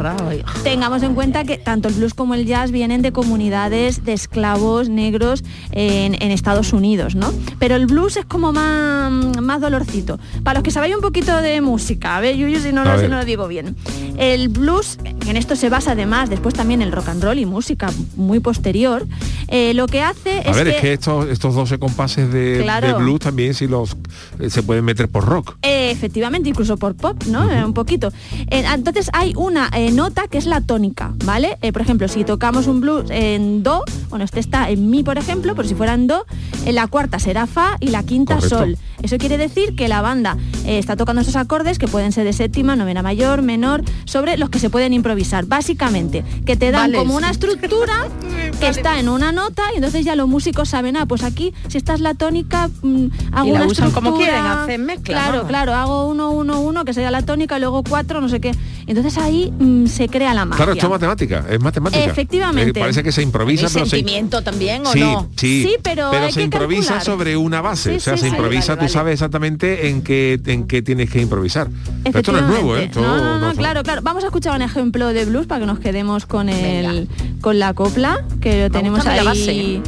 tengamos 0.63 1.03
en 1.03 1.15
cuenta 1.15 1.45
que 1.45 1.59
tanto 1.59 1.89
el 1.89 1.95
blues 1.95 2.15
como 2.15 2.35
el 2.35 2.45
jazz 2.47 2.71
vienen 2.71 3.03
de 3.03 3.13
comunidades 3.13 4.05
de 4.05 4.13
esclavos 4.13 4.89
negros 4.89 5.43
en, 5.73 6.15
en 6.21 6.31
Estados 6.31 6.73
Unidos, 6.73 7.15
¿no? 7.15 7.33
Pero 7.59 7.77
el 7.77 7.87
blues 7.87 8.17
es 8.17 8.25
como 8.25 8.53
más, 8.53 9.11
más 9.41 9.61
dolorcito. 9.61 10.19
Para 10.43 10.59
los 10.61 10.65
que 10.65 10.71
sabéis 10.71 10.95
un 10.97 11.01
poquito 11.03 11.37
de 11.39 11.61
música, 11.61 12.17
a 12.17 12.21
ver, 12.21 12.37
Yuyu, 12.37 12.61
si 12.61 12.73
no, 12.73 12.85
lo, 12.85 12.95
si 12.97 13.03
ver. 13.03 13.11
no 13.11 13.17
lo 13.19 13.25
digo 13.25 13.49
bien. 13.49 13.77
El 14.17 14.49
blues, 14.49 14.99
en 15.05 15.37
esto 15.37 15.57
se 15.57 15.69
basa 15.69 15.93
además 15.93 16.29
después 16.31 16.55
también 16.55 16.83
el 16.83 16.93
rock 16.93 17.09
and 17.09 17.23
roll 17.23 17.39
y 17.39 17.47
música 17.47 17.91
muy 18.17 18.41
posterior, 18.41 19.07
eh, 19.49 19.73
lo 19.75 19.87
que 19.87 20.03
hace 20.03 20.41
A 20.41 20.51
es 20.51 20.57
ver, 20.57 20.67
que... 20.67 20.75
es 20.77 20.81
que 20.81 20.93
estos, 20.95 21.27
estos 21.29 21.55
12 21.55 21.79
compases 21.79 22.33
de, 22.33 22.61
Claro. 22.63 22.87
de 22.87 22.93
blues 22.95 23.21
también 23.21 23.55
si 23.55 23.67
los 23.67 23.97
eh, 24.41 24.51
se 24.51 24.63
pueden 24.63 24.85
meter 24.85 25.09
por 25.09 25.25
rock. 25.25 25.57
Eh, 25.63 25.97
efectivamente, 26.09 26.49
incluso 26.49 26.79
por 26.79 26.95
pop, 26.97 27.23
¿no? 27.27 27.51
Eh, 27.51 27.63
un 27.65 27.75
poquito. 27.75 28.09
Eh, 28.51 28.65
entonces 28.75 29.11
hay 29.13 29.35
una 29.37 29.69
eh, 29.75 29.91
nota 29.93 30.27
que 30.27 30.39
es 30.39 30.47
la 30.47 30.63
tónica, 30.63 31.13
¿vale? 31.25 31.59
Eh, 31.61 31.71
por 31.71 31.83
ejemplo, 31.83 32.09
si 32.09 32.25
tocamos 32.25 32.67
un 32.67 32.81
blues 32.81 33.11
en 33.11 33.63
do, 33.63 33.85
bueno, 34.09 34.25
este 34.25 34.41
está 34.41 34.71
en 34.71 34.89
mi, 34.89 35.03
por 35.03 35.19
ejemplo, 35.19 35.55
pero 35.55 35.69
si 35.69 35.75
fuera 35.75 35.93
en 35.93 36.07
do, 36.07 36.25
en 36.65 36.75
la 36.75 36.87
cuarta 36.87 37.19
será 37.19 37.47
fa 37.47 37.77
y 37.81 37.89
la 37.89 38.03
quinta 38.05 38.37
Correcto. 38.37 38.59
sol. 38.59 38.77
Eso 39.03 39.19
quiere 39.19 39.37
decir 39.37 39.77
que 39.77 39.87
la 39.87 40.01
banda 40.01 40.37
está 40.67 40.97
tocando 40.97 41.23
esos 41.23 41.37
acordes 41.37 41.79
que 41.79 41.87
pueden 41.87 42.11
ser 42.11 42.25
de 42.25 42.33
séptima, 42.33 42.75
novena 42.75 43.03
mayor, 43.03 43.43
menor, 43.43 43.83
sobre 44.07 44.37
los 44.39 44.49
que 44.51 44.59
se 44.59 44.71
pueden 44.71 44.93
improvisar. 44.93 45.45
Básicamente, 45.47 46.25
que 46.47 46.57
te 46.57 46.71
dan 46.73 46.91
Vale, 46.91 46.99
como 46.99 47.15
una 47.17 47.31
estructura 47.31 48.09
que 48.61 48.69
está 48.69 48.99
en 48.99 49.09
una 49.09 49.31
nota 49.31 49.63
y 49.73 49.77
entonces 49.77 50.05
ya 50.05 50.17
los 50.17 50.27
músicos 50.29 50.69
saben, 50.71 50.97
ah, 50.97 51.07
pues 51.07 51.23
aquí, 51.23 51.53
si 51.69 51.79
esta 51.79 51.95
es 51.95 52.01
la 52.01 52.15
tónica, 52.15 52.69
mm, 52.83 53.07
hago 53.33 53.47
Y 53.49 53.53
la 53.53 53.59
una 53.61 53.67
usan 53.67 53.91
como 53.93 54.11
estructura. 54.11 54.33
quieren, 54.41 54.47
hacen 54.47 54.85
mezcla, 54.87 55.15
Claro, 55.15 55.33
vamos. 55.33 55.49
claro, 55.49 55.75
hago 55.75 55.98
uno, 56.07 56.31
uno, 56.31 56.61
uno, 56.61 56.85
que 56.85 56.93
sería 56.95 57.11
la 57.11 57.23
tónica, 57.23 57.57
y 57.57 57.61
luego 57.61 57.83
cuatro, 57.83 58.21
no 58.21 58.29
sé 58.29 58.41
qué. 58.41 58.53
Entonces 58.87 59.19
ahí 59.19 59.53
mm, 59.59 59.87
se 59.87 60.09
crea 60.09 60.35
la 60.35 60.45
magia. 60.45 60.57
Claro, 60.57 60.73
esto 60.73 60.87
es 60.87 60.91
matemática, 60.91 61.45
es 61.51 61.61
matemática. 61.61 62.05
Efectivamente. 62.05 62.71
Eh, 62.79 62.81
parece 62.81 63.03
que 63.03 63.13
se 63.13 63.23
improvisa, 63.23 63.67
¿Hay 63.67 63.73
pero 63.73 63.87
se, 63.87 64.43
también 64.43 64.87
o 64.87 64.93
sí, 64.93 65.01
no? 65.01 65.29
sí, 65.37 65.63
Sí, 65.69 65.77
pero 65.83 66.11
hay 66.11 66.33
se 66.33 66.41
que 66.41 66.45
improvisa 66.45 66.95
calcular. 66.95 67.05
sobre 67.05 67.37
una 67.37 67.61
base, 67.61 67.91
Sí, 67.93 67.97
o 67.97 68.01
sea, 68.01 68.15
sí, 68.15 68.21
se 68.21 68.27
sí. 68.27 68.31
improvisa, 68.31 68.73
Vale, 68.73 68.77
vale, 68.81 68.89
tú 68.89 68.93
sabes 68.93 69.13
exactamente 69.15 69.89
en 69.89 70.03
qué 70.03 70.41
en 70.47 70.67
qué 70.67 70.83
tienes 70.83 71.11
que 71.11 71.21
improvisar. 71.21 71.69
Pero 72.05 72.19
esto 72.19 72.33
no 72.33 72.39
es 72.39 72.45
nuevo, 72.45 72.77
¿eh? 72.77 72.85
Esto 72.85 73.01
no, 73.01 73.17
no, 73.19 73.39
no, 73.39 73.55
claro, 73.55 73.83
claro. 73.83 74.01
Vamos 74.03 74.23
a 74.25 74.27
escuchar 74.29 74.55
un 74.57 74.63
ejemplo 74.63 75.09
de 75.09 75.25
blues 75.25 75.47
para 75.47 75.61
que 75.61 75.67
nos 75.67 75.79
quedemos 75.79 76.27
con 76.27 76.49
el 76.49 77.09
con 77.41 77.59
la 77.59 77.75
copla, 77.75 78.25
que 78.41 78.63
lo 78.65 78.71
tenemos 78.71 79.07
ahí 79.07 79.17
la 79.19 79.25
base. 79.25 79.81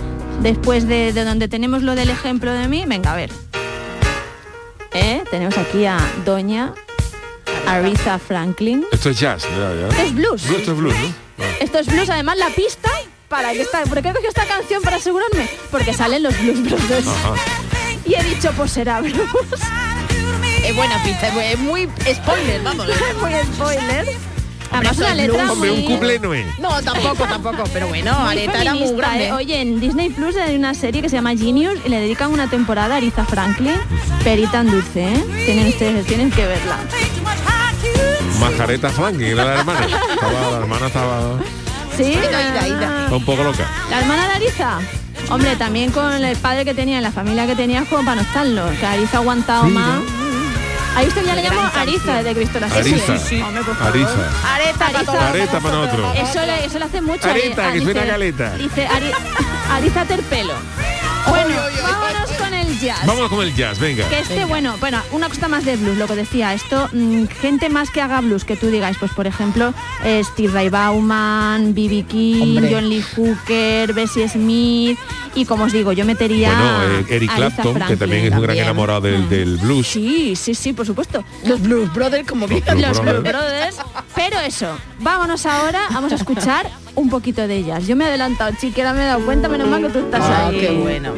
después 0.42 0.86
de, 0.86 1.12
de 1.12 1.24
donde 1.24 1.48
tenemos 1.48 1.82
lo 1.82 1.94
del 1.94 2.10
ejemplo 2.10 2.52
de 2.52 2.68
mí. 2.68 2.84
Venga, 2.86 3.12
a 3.12 3.16
ver. 3.16 3.30
¿Eh? 4.92 5.22
Tenemos 5.30 5.56
aquí 5.56 5.86
a 5.86 5.98
Doña 6.24 6.74
Aretha 7.66 8.18
Franklin. 8.18 8.84
Esto 8.90 9.10
es 9.10 9.20
jazz, 9.20 9.42
ya, 9.44 9.74
ya. 9.74 9.88
Esto 9.88 10.02
es 10.02 10.14
blues. 10.14 10.44
Esto 10.50 10.72
es 10.72 10.78
blues, 10.78 10.94
¿no? 10.98 11.06
Ah. 11.38 11.42
Esto 11.60 11.78
es 11.78 11.86
blues, 11.86 12.10
además 12.10 12.36
la 12.38 12.48
pista 12.50 12.90
para 13.28 13.52
que 13.52 13.62
está, 13.62 13.84
¿por 13.84 14.02
qué 14.02 14.08
he 14.08 14.12
cogido 14.12 14.28
esta 14.28 14.46
canción 14.46 14.82
para 14.82 14.96
asegurarme? 14.96 15.48
Porque 15.70 15.92
salen 15.94 16.24
los 16.24 16.36
blues 16.40 16.62
brothers. 16.64 17.06
Ajá. 17.06 17.34
Y 18.04 18.14
he 18.14 18.22
dicho, 18.24 18.50
pues 18.56 18.72
será 18.72 19.00
blues. 19.00 19.28
Es 20.64 20.74
buena 20.76 21.00
pista, 21.04 21.28
es 21.28 21.34
muy- 21.34 21.44
es 21.44 21.58
muy 22.06 22.14
spoiler, 22.14 22.62
vamos. 22.62 22.86
muy 23.20 23.32
spoiler. 23.54 24.06
Además 24.80 24.98
una 24.98 25.14
letra. 25.14 25.52
Hombre, 25.52 25.70
un 25.70 26.22
no 26.22 26.34
es. 26.34 26.58
No, 26.58 26.82
tampoco, 26.82 27.24
tampoco, 27.24 27.64
pero 27.72 27.88
bueno, 27.88 28.18
muy 28.20 28.30
Areta 28.32 28.60
era 28.62 28.72
muy 28.74 28.80
feminista, 28.82 29.06
grande. 29.08 29.26
¿eh? 29.28 29.32
Oye, 29.32 29.60
en 29.60 29.80
Disney 29.80 30.10
Plus 30.10 30.36
hay 30.36 30.56
una 30.56 30.74
serie 30.74 31.02
que 31.02 31.08
se 31.08 31.16
llama 31.16 31.36
Genius 31.36 31.74
y 31.84 31.88
le 31.88 32.00
dedican 32.00 32.32
una 32.32 32.48
temporada 32.48 32.94
a 32.94 32.98
Aretha 32.98 33.24
Franklin, 33.24 33.74
perita 34.24 34.60
en 34.60 34.70
dulce, 34.70 35.02
¿eh? 35.12 35.24
Tienen 35.44 35.68
ustedes, 35.68 36.06
tienen 36.06 36.30
que 36.30 36.46
verla. 36.46 36.78
Majareta 38.38 38.88
Franklin, 38.90 39.28
era 39.28 39.44
la 39.44 39.54
hermana. 39.60 39.86
Estaba- 40.14 40.50
la 40.50 40.56
hermana 40.58 40.86
estaba, 40.86 41.20
¿Sí? 41.96 42.04
Ida, 42.12 42.68
ida. 42.68 43.08
un 43.10 43.24
poco 43.24 43.42
loca. 43.44 43.66
La 43.90 44.00
hermana 44.00 44.28
de 44.28 44.34
Ariza. 44.34 44.78
Hombre, 45.30 45.54
también 45.56 45.90
con 45.92 46.12
el 46.24 46.36
padre 46.38 46.64
que 46.64 46.72
tenía, 46.74 47.00
la 47.00 47.12
familia 47.12 47.46
que 47.46 47.54
tenía, 47.54 47.84
como 47.84 48.04
para 48.04 48.16
no 48.16 48.22
estarlo. 48.22 48.62
Que 48.80 48.86
Ariza 48.86 49.18
ha 49.18 49.20
aguantado 49.20 49.64
Sí, 49.66 49.70
más. 49.70 49.98
Ahí 50.96 51.06
usted 51.08 51.24
ya 51.24 51.34
le 51.34 51.42
canción. 51.42 51.70
Ariza 51.74 52.14
desde 52.16 52.34
Cristo 52.34 52.60
la 52.60 52.66
Ariza. 52.66 53.12
Ariza. 53.12 54.54
Areta 54.54 54.78
para 54.78 54.98
Ariza. 54.98 55.28
Areta 55.28 55.60
para 55.60 55.76
nosotros. 55.76 56.12
Eso 56.16 56.40
le, 56.46 56.64
eso 56.64 56.78
le 56.78 56.84
hace 56.84 57.00
mucho. 57.00 57.28
Areta, 57.30 57.68
a- 57.68 57.72
que 57.72 57.78
suena 57.80 58.00
dice- 58.00 58.12
galeta. 58.12 58.50
Dice 58.56 58.86
Ari, 58.86 59.10
Ariza 59.72 60.04
Terpelo. 60.04 60.54
Bueno, 61.28 61.54
jazz. 62.80 63.06
Vamos 63.06 63.28
con 63.28 63.42
el 63.46 63.54
jazz, 63.54 63.78
venga. 63.78 64.08
Que 64.08 64.20
este, 64.20 64.44
bueno, 64.44 64.76
bueno, 64.80 65.00
una 65.12 65.28
cosa 65.28 65.48
más 65.48 65.64
de 65.64 65.76
blues, 65.76 65.96
lo 65.98 66.06
que 66.06 66.16
decía, 66.16 66.54
esto, 66.54 66.88
mm, 66.92 67.24
gente 67.40 67.68
más 67.68 67.90
que 67.90 68.00
haga 68.00 68.20
blues, 68.20 68.44
que 68.44 68.56
tú 68.56 68.68
digáis, 68.68 68.96
pues 68.98 69.12
por 69.12 69.26
ejemplo, 69.26 69.72
eh, 70.04 70.22
Steve 70.24 70.52
Ray 70.52 70.68
Bauman, 70.68 71.74
B.B. 71.74 72.04
King, 72.08 72.56
Hombre. 72.56 72.70
John 72.72 72.88
Lee 72.88 73.02
Hooker, 73.16 73.92
Bessie 73.92 74.28
Smith, 74.28 74.98
y 75.34 75.44
como 75.44 75.64
os 75.64 75.72
digo, 75.72 75.92
yo 75.92 76.04
metería 76.04 76.50
Bueno, 76.52 76.98
eh, 77.08 77.16
Eric 77.16 77.34
Clapton, 77.34 77.74
que 77.86 77.96
también 77.96 78.24
es 78.26 78.32
un 78.32 78.42
gran 78.42 78.56
enamorado 78.56 79.02
del, 79.02 79.28
del 79.28 79.56
blues. 79.58 79.86
Sí, 79.86 80.34
sí, 80.36 80.54
sí, 80.54 80.72
por 80.72 80.86
supuesto. 80.86 81.22
Los 81.44 81.60
Blues 81.60 81.92
Brothers, 81.92 82.26
como 82.28 82.46
Los 82.46 82.60
que 82.62 82.70
Blues 82.72 82.86
Los. 82.88 83.00
Blues 83.02 83.22
Brothers. 83.22 83.76
Pero 84.14 84.38
eso, 84.40 84.76
vámonos 84.98 85.46
ahora, 85.46 85.82
vamos 85.92 86.12
a 86.12 86.16
escuchar 86.16 86.68
un 86.94 87.08
poquito 87.08 87.46
de 87.46 87.56
ellas. 87.56 87.86
Yo 87.86 87.94
me 87.96 88.04
he 88.04 88.08
adelantado, 88.08 88.52
chiquera, 88.60 88.92
me 88.92 89.02
he 89.02 89.06
dado 89.06 89.24
cuenta, 89.24 89.48
menos 89.48 89.68
mal 89.68 89.80
que 89.82 89.88
tú 89.90 89.98
estás 90.00 90.20
Ah, 90.22 90.48
ahí. 90.48 90.58
qué 90.60 90.70
bueno. 90.70 91.12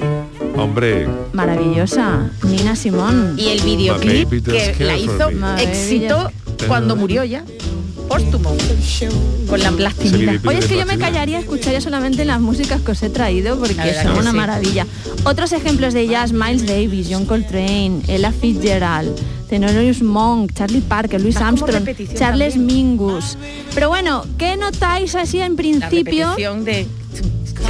Hombre, 0.56 1.08
Maravillosa, 1.32 2.30
Nina 2.44 2.76
Simón. 2.76 3.34
Y 3.38 3.48
el 3.48 3.62
videoclip 3.62 4.44
que 4.44 4.84
la 4.84 4.96
hizo 4.96 5.30
éxito 5.58 6.30
cuando 6.68 6.96
murió 6.96 7.24
ya. 7.24 7.44
Póstumo. 8.08 8.54
Con 9.48 9.60
la 9.60 9.70
plastilina. 9.72 10.38
Oye, 10.44 10.58
es 10.58 10.66
que 10.66 10.76
yo 10.76 10.84
me 10.84 10.98
callaría 10.98 11.38
escucharía 11.38 11.80
solamente 11.80 12.24
las 12.24 12.40
músicas 12.40 12.82
que 12.82 12.90
os 12.90 13.02
he 13.02 13.08
traído 13.08 13.58
porque 13.58 13.94
son 14.02 14.18
una 14.18 14.30
sí. 14.30 14.36
maravilla. 14.36 14.86
Otros 15.24 15.52
ejemplos 15.52 15.94
de 15.94 16.06
jazz, 16.08 16.32
Miles 16.32 16.66
Davis, 16.66 17.08
John 17.10 17.24
Coltrane, 17.24 18.02
Ella 18.08 18.32
Fitzgerald, 18.32 19.18
Thelonious 19.48 20.02
Monk, 20.02 20.52
Charlie 20.54 20.80
Parker, 20.80 21.22
como 21.22 21.46
Armstrong, 21.46 21.84
Charles 22.14 22.54
también. 22.54 22.66
Mingus. 22.66 23.38
Pero 23.74 23.88
bueno, 23.88 24.26
¿qué 24.36 24.56
notáis 24.56 25.14
así 25.14 25.40
en 25.40 25.52
La 25.52 25.56
principio? 25.56 26.28
repetición 26.28 26.64
de... 26.64 26.86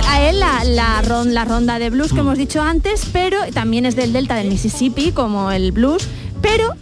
A 0.09 0.28
él 0.28 0.41
la, 0.41 0.64
la, 0.64 1.03
ron- 1.03 1.33
la 1.35 1.45
ronda 1.45 1.78
de 1.78 1.91
blues 1.91 2.12
que 2.12 2.20
hemos 2.20 2.39
dicho 2.39 2.61
antes, 2.62 3.07
pero 3.12 3.39
también 3.53 3.87
es 3.87 3.97
del 3.97 4.12
delta 4.12 4.35
del 4.35 4.49
Mississippi, 4.49 5.12
como 5.12 5.51
el 5.51 5.72
blues, 5.72 6.07
pero 6.41 6.74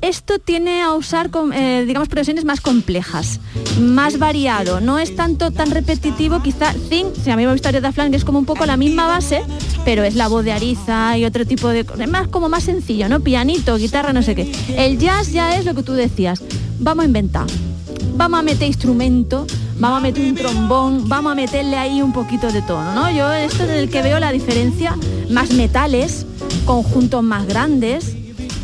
esto 0.00 0.38
tiene 0.38 0.82
a 0.82 0.92
usar, 0.92 1.30
eh, 1.54 1.84
digamos, 1.86 2.08
progresiones 2.08 2.44
más 2.44 2.60
complejas, 2.60 3.40
más 3.80 4.18
variado, 4.18 4.80
no 4.80 4.98
es 4.98 5.16
tanto 5.16 5.50
tan 5.50 5.70
repetitivo, 5.70 6.42
quizá 6.42 6.74
Think, 6.90 7.14
si 7.22 7.30
a 7.30 7.36
mí 7.36 7.46
me 7.46 7.52
gusta 7.52 7.70
Aretha 7.70 7.90
Franklin, 7.90 8.14
es 8.16 8.24
como 8.24 8.38
un 8.38 8.44
poco 8.44 8.66
la 8.66 8.76
misma 8.76 9.06
base, 9.06 9.42
pero 9.86 10.04
es 10.04 10.14
la 10.14 10.28
voz 10.28 10.44
de 10.44 10.52
Ariza 10.52 11.16
y 11.16 11.24
otro 11.24 11.46
tipo 11.46 11.68
de... 11.68 11.86
es 11.98 12.08
más 12.10 12.28
como 12.28 12.48
más 12.50 12.64
sencillo, 12.64 13.08
¿no? 13.08 13.20
Pianito, 13.20 13.76
guitarra, 13.78 14.12
no 14.12 14.22
sé 14.22 14.34
qué. 14.34 14.52
El 14.76 14.98
jazz 14.98 15.32
ya 15.32 15.56
es 15.56 15.64
lo 15.64 15.74
que 15.74 15.82
tú 15.82 15.92
decías, 15.94 16.42
vamos 16.78 17.04
a 17.04 17.06
inventar, 17.06 17.46
vamos 18.14 18.40
a 18.40 18.42
meter 18.42 18.68
instrumento, 18.68 19.46
vamos 19.78 19.98
a 19.98 20.00
meter 20.00 20.24
un 20.24 20.34
trombón, 20.34 21.08
vamos 21.08 21.32
a 21.32 21.34
meterle 21.34 21.76
ahí 21.76 22.02
un 22.02 22.12
poquito 22.12 22.50
de 22.50 22.62
tono, 22.62 22.92
¿no? 22.94 23.10
Yo 23.10 23.32
esto 23.32 23.64
es 23.64 23.70
en 23.70 23.76
el 23.76 23.90
que 23.90 24.02
veo 24.02 24.18
la 24.20 24.32
diferencia, 24.32 24.96
más 25.30 25.50
metales, 25.52 26.26
conjuntos 26.64 27.22
más 27.22 27.46
grandes. 27.46 28.13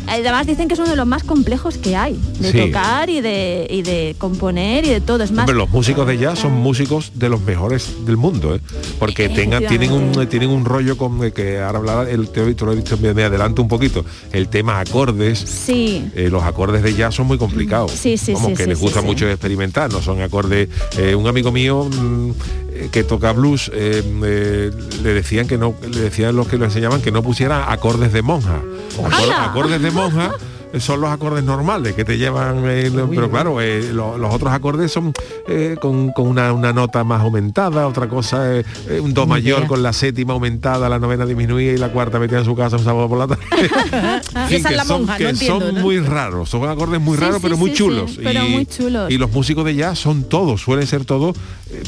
Además 0.07 0.45
dicen 0.47 0.67
que 0.67 0.73
es 0.73 0.79
uno 0.79 0.89
de 0.89 0.95
los 0.95 1.07
más 1.07 1.23
complejos 1.23 1.77
que 1.77 1.95
hay, 1.95 2.19
de 2.39 2.51
Sí. 2.51 2.57
tocar 2.59 3.09
y 3.09 3.21
de, 3.21 3.67
y 3.69 3.81
de 3.81 4.15
componer 4.17 4.83
y 4.85 4.89
de 4.89 5.01
todo. 5.01 5.23
Es 5.23 5.31
más, 5.31 5.43
Hombre, 5.43 5.55
los 5.55 5.69
músicos 5.69 6.05
de 6.07 6.17
jazz 6.17 6.39
son 6.39 6.53
músicos 6.53 7.11
de 7.15 7.29
los 7.29 7.41
mejores 7.41 8.05
del 8.05 8.17
mundo, 8.17 8.55
¿eh? 8.55 8.61
porque 8.99 9.29
tengan, 9.29 9.65
tienen 9.67 9.91
un 9.91 10.11
tienen 10.27 10.49
un 10.49 10.65
rollo 10.65 10.97
con 10.97 11.23
el 11.23 11.33
que 11.33 11.59
ahora 11.59 11.79
hablar 11.79 12.09
el 12.09 12.29
te, 12.29 12.41
lo 12.65 12.73
he 12.73 12.75
dicho, 12.75 12.97
me, 12.97 13.13
me 13.13 13.23
adelanto 13.23 13.61
un 13.61 13.67
poquito, 13.67 14.03
el 14.31 14.47
tema 14.49 14.79
acordes. 14.79 15.39
sí, 15.39 16.05
eh, 16.15 16.29
los 16.29 16.43
acordes 16.43 16.83
de 16.83 16.93
jazz 16.93 17.15
son 17.15 17.27
muy 17.27 17.37
complicados. 17.37 17.91
Sí, 17.91 18.17
sí, 18.17 18.33
sí, 18.35 18.53
que 18.53 18.67
les 18.67 18.79
gusta 18.79 19.01
mucho 19.01 19.27
experimentar, 19.29 19.91
no 19.91 20.01
son 20.01 20.21
acordes. 20.21 20.69
eh, 20.97 21.15
un 21.15 21.27
amigo 21.27 21.51
mío 21.51 21.85
mm, 21.89 22.31
eh, 22.70 22.70
que 22.91 23.03
toca 23.03 23.31
blues 23.33 23.69
eh, 23.73 24.01
eh, 24.23 24.71
le 25.03 25.13
decían 25.13 25.47
que 25.47 25.57
no, 25.57 25.75
le 25.81 25.99
decían 25.99 26.35
los 26.35 26.47
que 26.47 26.57
lo 26.57 26.65
enseñaban 26.65 27.01
que 27.01 27.11
no 27.11 27.21
pusiera 27.23 27.71
acordes 27.71 28.13
de 28.13 28.21
monja. 28.21 28.61
Acor- 28.97 29.49
acordes 29.49 29.81
de 29.81 29.91
monja 29.91 30.31
son 30.79 31.01
los 31.01 31.09
acordes 31.11 31.43
normales 31.43 31.93
que 31.93 32.05
te 32.05 32.17
llevan, 32.17 32.63
eh, 32.65 32.89
lo- 32.93 33.09
pero 33.09 33.29
claro, 33.29 33.59
eh, 33.61 33.91
lo- 33.93 34.17
los 34.17 34.33
otros 34.33 34.51
acordes 34.53 34.91
son 34.91 35.13
eh, 35.47 35.75
con, 35.81 36.11
con 36.11 36.27
una, 36.27 36.53
una 36.53 36.71
nota 36.73 37.03
más 37.03 37.21
aumentada, 37.21 37.87
otra 37.87 38.07
cosa 38.07 38.57
es 38.57 38.65
un 39.01 39.13
do 39.13 39.25
mayor 39.27 39.67
con 39.67 39.83
la 39.83 39.91
séptima 39.93 40.33
aumentada, 40.33 40.87
la 40.89 40.99
novena 40.99 41.25
disminuida 41.25 41.73
y 41.73 41.77
la 41.77 41.89
cuarta 41.91 42.19
metida 42.19 42.39
en 42.39 42.45
su 42.45 42.55
casa 42.55 42.77
un 42.77 42.83
sábado 42.83 43.09
por 43.09 43.17
la 43.17 43.27
tarde. 43.27 43.43
Esa 44.55 44.69
que 44.69 44.75
la 44.75 44.85
son, 44.85 45.01
monja, 45.01 45.13
no 45.13 45.17
que 45.17 45.29
entiendo, 45.29 45.59
son 45.65 45.75
¿no? 45.75 45.81
muy 45.81 45.99
raros, 45.99 46.49
son 46.49 46.67
acordes 46.69 47.01
muy 47.01 47.17
raros 47.17 47.37
sí, 47.37 47.41
pero 47.43 47.57
muy 47.57 47.73
chulos. 47.73 48.11
pero 48.23 48.45
y, 48.45 48.49
muy 48.49 48.65
chulos. 48.65 49.11
y 49.11 49.17
los 49.17 49.31
músicos 49.31 49.65
de 49.65 49.75
jazz 49.75 49.99
son 49.99 50.23
todos, 50.23 50.61
suelen 50.61 50.87
ser 50.87 51.05
todos, 51.05 51.35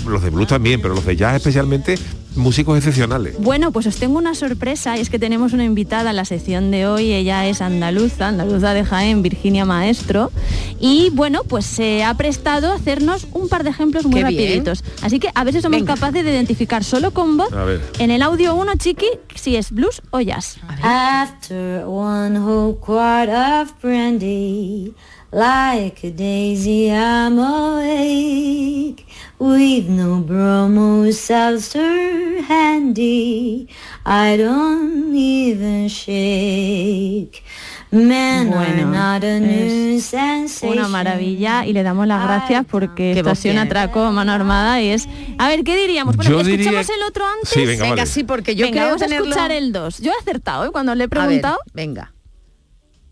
los 0.07 0.21
de 0.21 0.29
blues 0.29 0.47
también, 0.47 0.81
pero 0.81 0.93
los 0.93 1.05
de 1.05 1.15
jazz 1.15 1.35
especialmente 1.35 1.95
músicos 2.35 2.77
excepcionales. 2.77 3.35
Bueno, 3.39 3.71
pues 3.71 3.87
os 3.87 3.97
tengo 3.97 4.17
una 4.17 4.35
sorpresa 4.35 4.97
y 4.97 5.01
es 5.01 5.09
que 5.09 5.19
tenemos 5.19 5.53
una 5.53 5.63
invitada 5.65 6.09
en 6.11 6.15
la 6.15 6.25
sección 6.25 6.71
de 6.71 6.87
hoy. 6.87 7.13
Ella 7.13 7.45
es 7.47 7.61
andaluza, 7.61 8.29
andaluza 8.29 8.73
de 8.73 8.83
Jaén, 8.83 9.21
Virginia 9.21 9.65
Maestro. 9.65 10.31
Y 10.79 11.09
bueno, 11.11 11.41
pues 11.47 11.65
se 11.65 12.03
ha 12.03 12.13
prestado 12.15 12.71
a 12.71 12.75
hacernos 12.75 13.27
un 13.33 13.47
par 13.49 13.63
de 13.63 13.69
ejemplos 13.69 14.05
muy 14.05 14.21
Qué 14.21 14.27
bien. 14.29 14.41
rapiditos. 14.63 14.83
Así 15.01 15.19
que 15.19 15.29
a 15.33 15.43
ver 15.43 15.53
si 15.53 15.61
somos 15.61 15.79
Venga. 15.79 15.93
capaces 15.95 16.23
de 16.25 16.31
identificar 16.31 16.83
solo 16.83 17.11
con 17.11 17.37
voz 17.37 17.53
A 17.53 17.63
ver. 17.63 17.81
en 17.99 18.11
el 18.11 18.21
audio 18.21 18.55
1, 18.55 18.73
chiqui, 18.77 19.07
si 19.35 19.55
es 19.55 19.71
blues 19.71 20.01
o 20.11 20.19
jazz. 20.19 20.57
After 20.81 21.85
one 21.85 22.37
whole 22.39 22.75
quart 22.79 23.29
of 23.29 23.73
brandy, 23.81 24.93
like 25.33 26.03
a 26.07 26.11
daisy 26.11 26.89
I'm 26.91 27.37
awake. 27.39 29.05
We've 29.39 29.89
no 29.89 30.19
bromo 30.21 31.11
seltzer 31.11 32.41
handy. 32.47 33.67
I 34.05 34.37
don't 34.37 35.13
even 35.15 35.87
shake. 35.89 37.43
Men 37.91 38.51
are 38.53 38.73
Bueno, 38.73 38.89
not 38.91 39.23
a 39.23 39.39
new 39.39 39.99
sensation. 39.99 40.71
Una 40.79 40.87
maravilla 40.87 41.65
y 41.65 41.73
le 41.73 41.83
damos 41.83 42.07
las 42.07 42.23
gracias 42.23 42.65
porque 42.69 43.11
esto 43.11 43.29
ha 43.29 43.35
sido 43.35 43.53
un 43.53 43.59
atraco 43.59 44.01
a 44.01 44.11
mano 44.11 44.31
armada 44.31 44.81
y 44.81 44.87
es... 44.89 45.07
A 45.37 45.47
ver, 45.47 45.63
¿qué 45.63 45.75
diríamos? 45.75 46.15
Bueno, 46.15 46.31
Yo 46.31 46.39
¿escuchamos 46.41 46.65
diría- 46.87 46.95
el 46.95 47.03
otro 47.07 47.23
antes? 47.27 47.49
Sí, 47.49 47.59
venga, 47.65 47.83
Venga, 47.83 47.95
vale. 47.97 48.05
sí, 48.07 48.23
porque 48.23 48.55
yo 48.55 48.65
Venga, 48.65 48.81
creo 48.81 48.95
vamos 48.95 49.01
a 49.03 49.05
escuchar 49.15 49.51
el 49.51 49.71
2. 49.73 49.99
Yo 49.99 50.11
he 50.11 50.15
acertado, 50.19 50.65
¿eh? 50.65 50.71
Cuando 50.71 50.95
le 50.95 51.03
he 51.03 51.05
A 51.05 51.07
ver, 51.07 51.09
preguntado... 51.27 51.59
venga. 51.73 52.13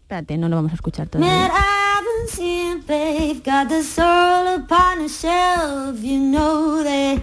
Espérate, 0.02 0.38
no 0.38 0.50
lo 0.50 0.56
vamos 0.56 0.72
a 0.72 0.76
escuchar 0.76 1.08
todavía. 1.08 1.52
Seen 2.28 2.80
babe, 2.82 3.44
got 3.44 3.68
the 3.68 3.84
soul 3.84 4.56
upon 4.56 5.02
a 5.02 5.10
shelf, 5.10 6.00
you 6.00 6.18
know 6.18 6.82
they 6.82 7.22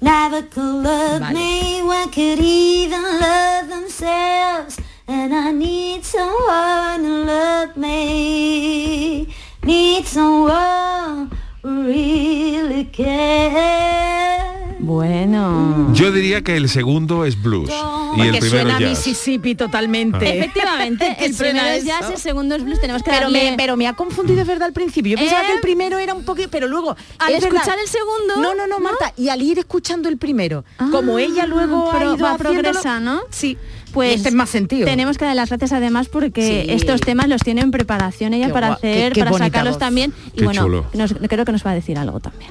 never 0.00 0.42
could 0.42 0.82
love 0.84 1.32
me, 1.32 1.82
one 1.82 2.10
could 2.10 2.38
even 2.38 3.02
love 3.02 3.68
themselves, 3.68 4.78
and 5.08 5.34
I 5.34 5.50
need 5.50 6.04
someone 6.04 7.02
to 7.02 7.24
love 7.24 7.76
me, 7.76 9.34
need 9.64 10.06
someone 10.06 11.36
who 11.62 11.86
really 11.86 12.84
cares. 12.84 14.55
Bueno. 14.78 15.90
Yo 15.94 16.12
diría 16.12 16.42
que 16.42 16.56
el 16.56 16.68
segundo 16.68 17.24
es 17.24 17.40
blues 17.42 17.70
y 18.16 18.20
el 18.20 18.38
primero 18.38 18.46
suena 18.50 18.78
jazz. 18.78 18.90
Mississippi 18.90 19.54
totalmente. 19.54 20.38
Efectivamente, 20.38 21.16
Que 21.18 21.24
el 21.26 21.34
primero 21.34 21.66
es 21.66 21.78
eso. 21.78 21.86
jazz, 21.86 22.10
el 22.10 22.18
segundo 22.18 22.54
es 22.54 22.62
blues. 22.64 22.80
Tenemos 22.80 23.02
que 23.02 23.10
Pero 23.10 23.22
darle... 23.24 23.50
me, 23.52 23.56
pero 23.56 23.76
me 23.76 23.86
ha 23.86 23.94
confundido 23.94 24.42
es 24.42 24.46
verdad 24.46 24.66
al 24.68 24.72
principio. 24.72 25.12
Yo 25.12 25.18
pensaba 25.18 25.42
Eh, 25.42 25.46
que 25.46 25.52
el 25.54 25.60
primero 25.60 25.98
era 25.98 26.14
un 26.14 26.24
poquito, 26.24 26.48
pero 26.50 26.68
luego 26.68 26.90
al 27.18 27.34
es 27.34 27.42
verdad. 27.42 27.56
escuchar 27.62 27.78
el 27.78 27.88
segundo, 27.88 28.36
No, 28.36 28.54
no, 28.54 28.66
no, 28.66 28.78
Marta. 28.80 29.12
Y 29.16 29.28
al 29.28 29.42
ir 29.42 29.58
escuchando 29.58 30.08
el 30.08 30.18
primero, 30.18 30.64
como 30.90 31.18
ella 31.18 31.46
luego 31.46 31.90
Ah, 31.92 31.98
ha 31.98 32.04
ido 32.04 32.18
va 32.18 32.36
progresa, 32.36 33.00
¿no? 33.00 33.20
Sí. 33.30 33.56
Pues 33.92 34.16
este 34.16 34.28
es 34.28 34.34
más 34.34 34.50
sentido. 34.50 34.84
Tenemos 34.86 35.16
que 35.16 35.24
dar 35.24 35.34
las 35.34 35.48
gracias 35.48 35.72
además 35.72 36.08
porque 36.08 36.64
Sí. 36.66 36.70
estos 36.72 37.00
temas 37.00 37.28
los 37.28 37.40
tiene 37.42 37.62
en 37.62 37.70
preparación 37.70 38.34
ella 38.34 38.48
Qué 38.48 38.52
para 38.52 38.68
qué- 38.68 38.74
hacer, 38.74 39.12
qué 39.14 39.24
para 39.24 39.38
sacarlos 39.38 39.74
voz. 39.74 39.78
también. 39.78 40.12
Y 40.34 40.38
Qué 40.38 40.44
bueno, 40.44 40.84
nos- 40.92 41.14
creo 41.14 41.44
que 41.46 41.52
nos 41.52 41.64
va 41.64 41.70
a 41.70 41.74
decir 41.74 41.96
algo 41.98 42.20
también. 42.20 42.50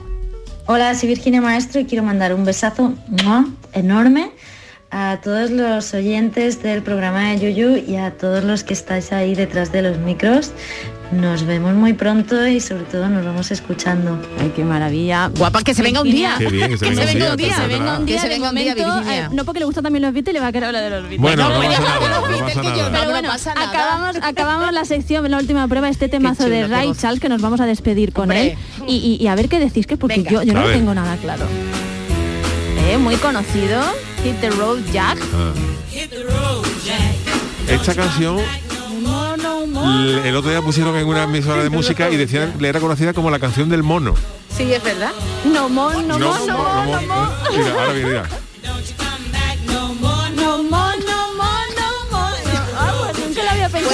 Hola, 0.67 0.95
soy 0.95 1.09
Virginia 1.09 1.41
Maestro 1.41 1.79
y 1.79 1.85
quiero 1.85 2.03
mandar 2.03 2.33
un 2.33 2.43
besazo 2.43 2.95
enorme 3.73 4.31
a 4.89 5.19
todos 5.23 5.51
los 5.51 5.93
oyentes 5.93 6.63
del 6.63 6.81
programa 6.81 7.29
de 7.29 7.53
Yuyu 7.53 7.83
y 7.87 7.97
a 7.97 8.17
todos 8.17 8.43
los 8.43 8.63
que 8.63 8.73
estáis 8.73 9.11
ahí 9.11 9.35
detrás 9.35 9.71
de 9.71 9.83
los 9.83 9.99
micros. 9.99 10.53
Nos 11.11 11.45
vemos 11.45 11.73
muy 11.75 11.93
pronto 11.93 12.45
y 12.47 12.59
sobre 12.59 12.83
todo 12.83 13.07
nos 13.07 13.23
vamos 13.23 13.49
escuchando. 13.51 14.19
Ay, 14.39 14.51
qué 14.55 14.63
maravilla. 14.65 15.29
Guapa, 15.37 15.61
que 15.61 15.73
se 15.73 15.81
venga 15.83 16.01
un 16.01 16.09
día. 16.09 16.35
Qué 16.37 16.47
bien, 16.47 16.71
que 16.71 16.77
se 16.77 16.85
venga 16.89 17.31
un 17.31 17.37
día, 17.37 17.37
Que 17.37 17.43
se 17.45 17.49
tanto 17.51 17.67
venga 17.69 17.85
nada. 17.85 17.99
un 17.99 18.05
día, 18.05 18.15
Que 18.15 18.21
se 18.21 18.27
de 18.27 18.33
venga 18.33 18.49
un 18.49 18.55
día, 18.55 18.75
momento, 18.75 18.95
Virginia. 18.95 19.29
no 19.31 19.45
porque 19.45 19.59
le 19.59 19.65
gustan 19.65 19.83
también 19.83 20.01
los 20.03 20.13
Beatles, 20.13 20.33
le 20.33 20.39
va 20.41 20.47
a 20.47 20.51
querer 20.51 20.67
hablar 20.67 20.83
de 20.83 20.89
los 20.89 21.01
Beatles. 21.03 21.21
Bueno, 21.21 21.47
no, 21.49 21.55
No, 21.55 21.69
pasa 21.69 21.79
nada, 21.81 21.99
no, 22.09 22.21
pasa 22.45 22.63
nada. 22.63 22.89
Pero 22.91 23.09
bueno, 23.11 23.27
pasa 23.29 23.53
nada. 23.53 23.69
acabamos, 23.69 24.15
acabamos 24.23 24.73
la 24.73 24.85
sección, 24.85 25.29
la 25.31 25.37
última 25.37 25.67
prueba, 25.67 25.89
este 25.89 26.09
temazo 26.09 26.43
chulo, 26.43 26.55
de 26.55 26.67
Ray. 26.67 26.91
Charles, 26.99 27.21
que 27.21 27.29
nos 27.29 27.41
vamos 27.41 27.61
a 27.61 27.65
despedir 27.65 28.11
con 28.11 28.23
Hombre. 28.23 28.53
él. 28.53 28.57
Y, 28.87 28.95
y- 29.19 29.23
y 29.23 29.27
a 29.27 29.35
ver 29.35 29.47
qué 29.47 29.59
decís, 29.59 29.87
que 29.87 29.97
porque 29.97 30.17
Venga. 30.17 30.31
yo, 30.31 30.43
yo 30.43 30.53
no 30.53 30.63
tengo 30.65 30.93
nada 30.93 31.15
claro. 31.17 31.45
Eh, 32.89 32.97
muy 32.97 33.15
conocido, 33.17 33.79
Hit 34.23 34.39
the 34.41 34.49
Road 34.49 34.79
Jack. 34.91 35.17
Ah. 35.33 35.53
Esta 37.69 37.95
canción 37.95 38.37
el 39.85 40.35
otro 40.35 40.49
día 40.49 40.61
pusieron 40.61 40.95
en 40.97 41.07
una 41.07 41.23
emisora 41.23 41.63
de 41.63 41.69
música 41.69 42.09
y 42.09 42.17
decían 42.17 42.53
le 42.59 42.67
era 42.69 42.79
conocida 42.79 43.13
como 43.13 43.29
la 43.29 43.39
canción 43.39 43.69
del 43.69 43.83
mono. 43.83 44.13
Sí, 44.55 44.71
es 44.73 44.83
verdad. 44.83 45.11
No 45.51 45.69
mo, 45.69 45.91
no 45.93 46.17
mo, 46.17 46.37
no 46.47 46.57
mo, 46.57 46.85
no 46.85 47.01
mo. 47.01 47.27
Mira, 47.51 47.71
ahora 47.71 47.93
mira. 47.93 48.23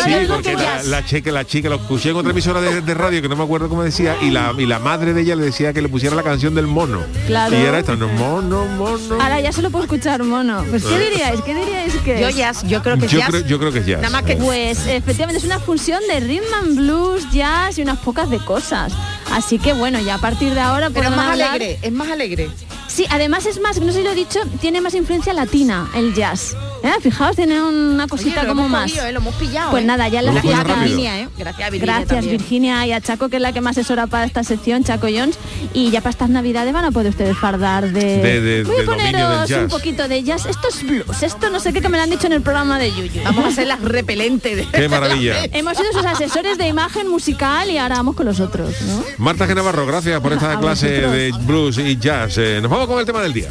Sí, 0.03 0.13
porque 0.27 0.51
que 0.51 0.55
la, 0.63 0.83
la 0.83 1.05
chica, 1.05 1.31
la 1.31 1.45
chica 1.45 1.69
lo 1.69 1.75
escuché 1.75 2.09
en 2.09 2.15
otra 2.17 2.31
emisora 2.31 2.61
de, 2.61 2.81
de 2.81 2.93
radio 2.93 3.21
que 3.21 3.29
no 3.29 3.35
me 3.35 3.43
acuerdo 3.43 3.69
cómo 3.69 3.83
decía 3.83 4.15
y 4.21 4.29
la, 4.31 4.53
y 4.57 4.65
la 4.65 4.79
madre 4.79 5.13
de 5.13 5.21
ella 5.21 5.35
le 5.35 5.45
decía 5.45 5.73
que 5.73 5.81
le 5.81 5.89
pusiera 5.89 6.15
la 6.15 6.23
canción 6.23 6.53
del 6.55 6.67
mono. 6.67 7.01
Claro. 7.27 7.55
Y 7.57 7.61
era 7.61 7.79
esto, 7.79 7.95
no 7.95 8.07
mono, 8.07 8.65
mono. 8.65 9.15
Ahora 9.21 9.39
ya 9.39 9.51
solo 9.51 9.69
puedo 9.71 9.83
escuchar 9.85 10.23
mono. 10.23 10.63
Pues 10.69 10.83
¿qué 10.83 10.99
diríais? 10.99 11.41
¿Qué 11.41 11.55
diríais 11.55 11.93
que 12.03 12.21
Yo 12.21 12.29
jazz, 12.29 12.63
yo 12.67 12.81
creo 12.81 12.97
que 12.97 13.07
Yo 13.07 13.19
jazz. 13.19 13.29
creo, 13.29 13.45
yo 13.45 13.59
creo 13.59 13.71
que 13.71 13.79
es 13.79 13.85
jazz. 13.85 14.01
Nada 14.01 14.11
más 14.11 14.23
que 14.23 14.35
Pues 14.37 14.85
efectivamente 14.87 15.39
es 15.39 15.45
una 15.45 15.59
fusión 15.59 16.01
de 16.07 16.19
rhythm 16.19 16.53
and 16.61 16.75
blues, 16.77 17.29
jazz 17.31 17.77
y 17.77 17.81
unas 17.81 17.99
pocas 17.99 18.29
de 18.29 18.39
cosas. 18.39 18.93
Así 19.31 19.59
que 19.59 19.73
bueno, 19.73 19.99
ya 20.01 20.15
a 20.15 20.17
partir 20.19 20.53
de 20.53 20.59
ahora 20.61 20.89
pero 20.89 21.09
es 21.09 21.15
más 21.15 21.27
hablar- 21.31 21.49
alegre, 21.55 21.79
es 21.81 21.91
más 21.91 22.09
alegre. 22.09 22.49
Sí, 22.91 23.05
además 23.09 23.45
es 23.45 23.61
más, 23.61 23.79
no 23.79 23.91
sé 23.91 23.99
si 23.99 24.03
lo 24.03 24.11
he 24.11 24.15
dicho, 24.15 24.39
tiene 24.59 24.81
más 24.81 24.93
influencia 24.95 25.33
latina 25.33 25.89
el 25.95 26.13
jazz. 26.13 26.55
¿Eh? 26.83 26.89
Fijaos, 26.99 27.35
tiene 27.35 27.61
una 27.61 28.07
cosita 28.07 28.39
Oye, 28.41 28.43
lo 28.43 28.47
como 28.49 28.61
hemos 28.65 28.71
más. 28.71 28.89
cogido, 28.91 29.05
eh, 29.05 29.11
lo 29.11 29.19
hemos 29.19 29.35
pillado. 29.35 29.69
Pues 29.71 29.83
eh. 29.83 29.85
nada, 29.85 30.07
ya 30.07 30.21
Lo 30.23 30.31
cogido 30.33 30.53
gracias. 30.55 30.79
Virginia, 30.79 31.19
eh. 31.21 31.29
Gracias, 31.37 31.67
a 31.67 31.69
Virginia. 31.69 31.95
Gracias. 31.99 32.25
Virginia 32.25 32.87
y 32.87 32.91
a 32.91 32.99
Chaco, 33.01 33.29
que 33.29 33.35
es 33.35 33.41
la 33.41 33.53
que 33.53 33.61
más 33.61 33.77
asesora 33.77 34.07
para 34.07 34.25
esta 34.25 34.43
sección, 34.43 34.83
Chaco 34.83 35.05
Jones. 35.15 35.37
Y 35.73 35.91
ya 35.91 36.01
para 36.01 36.09
estas 36.09 36.29
navidades 36.29 36.73
van 36.73 36.83
a 36.85 36.91
poder 36.91 37.11
ustedes 37.11 37.37
fardar 37.37 37.91
de... 37.91 38.17
De- 38.17 38.41
de- 38.41 38.63
Voy 38.63 38.75
a 38.75 38.79
de 38.79 38.85
dominio 38.85 39.05
del 39.05 39.45
poneros 39.47 39.51
un 39.63 39.67
poquito 39.69 40.07
de 40.07 40.23
jazz. 40.23 40.47
Esto 40.47 40.69
es 40.69 40.83
blues, 40.83 41.21
esto 41.23 41.49
no 41.51 41.59
sé 41.59 41.71
qué 41.71 41.81
que 41.81 41.89
me 41.89 41.97
lo 41.97 42.03
han 42.03 42.09
dicho 42.09 42.25
en 42.27 42.33
el 42.33 42.41
programa 42.41 42.79
de 42.79 42.91
Yuyu. 42.91 43.23
Vamos 43.23 43.45
a 43.45 43.51
ser 43.51 43.67
las 43.67 43.79
repelentes 43.81 44.57
de 44.57 44.65
Qué 44.67 44.89
maravilla. 44.89 45.35
Hemos 45.53 45.77
sido 45.77 45.91
sus 45.93 46.03
asesores 46.05 46.57
de 46.57 46.67
imagen 46.67 47.07
musical 47.07 47.69
y 47.69 47.77
ahora 47.77 47.97
vamos 47.97 48.15
con 48.15 48.25
los 48.25 48.39
otros, 48.39 48.81
¿no? 48.81 49.03
Marta 49.19 49.47
G. 49.47 49.53
Navarro, 49.55 49.85
gracias 49.85 50.19
por 50.19 50.33
esta 50.33 50.53
A 50.57 50.59
clase 50.59 50.87
vosotros. 50.89 51.11
de 51.13 51.31
blues 51.45 51.77
y 51.77 51.97
jazz. 51.97 52.37
Eh, 52.39 52.59
nos 52.59 52.71
vamos 52.71 52.80
con 52.87 52.99
el 52.99 53.05
tema 53.05 53.21
del 53.21 53.33
día. 53.33 53.49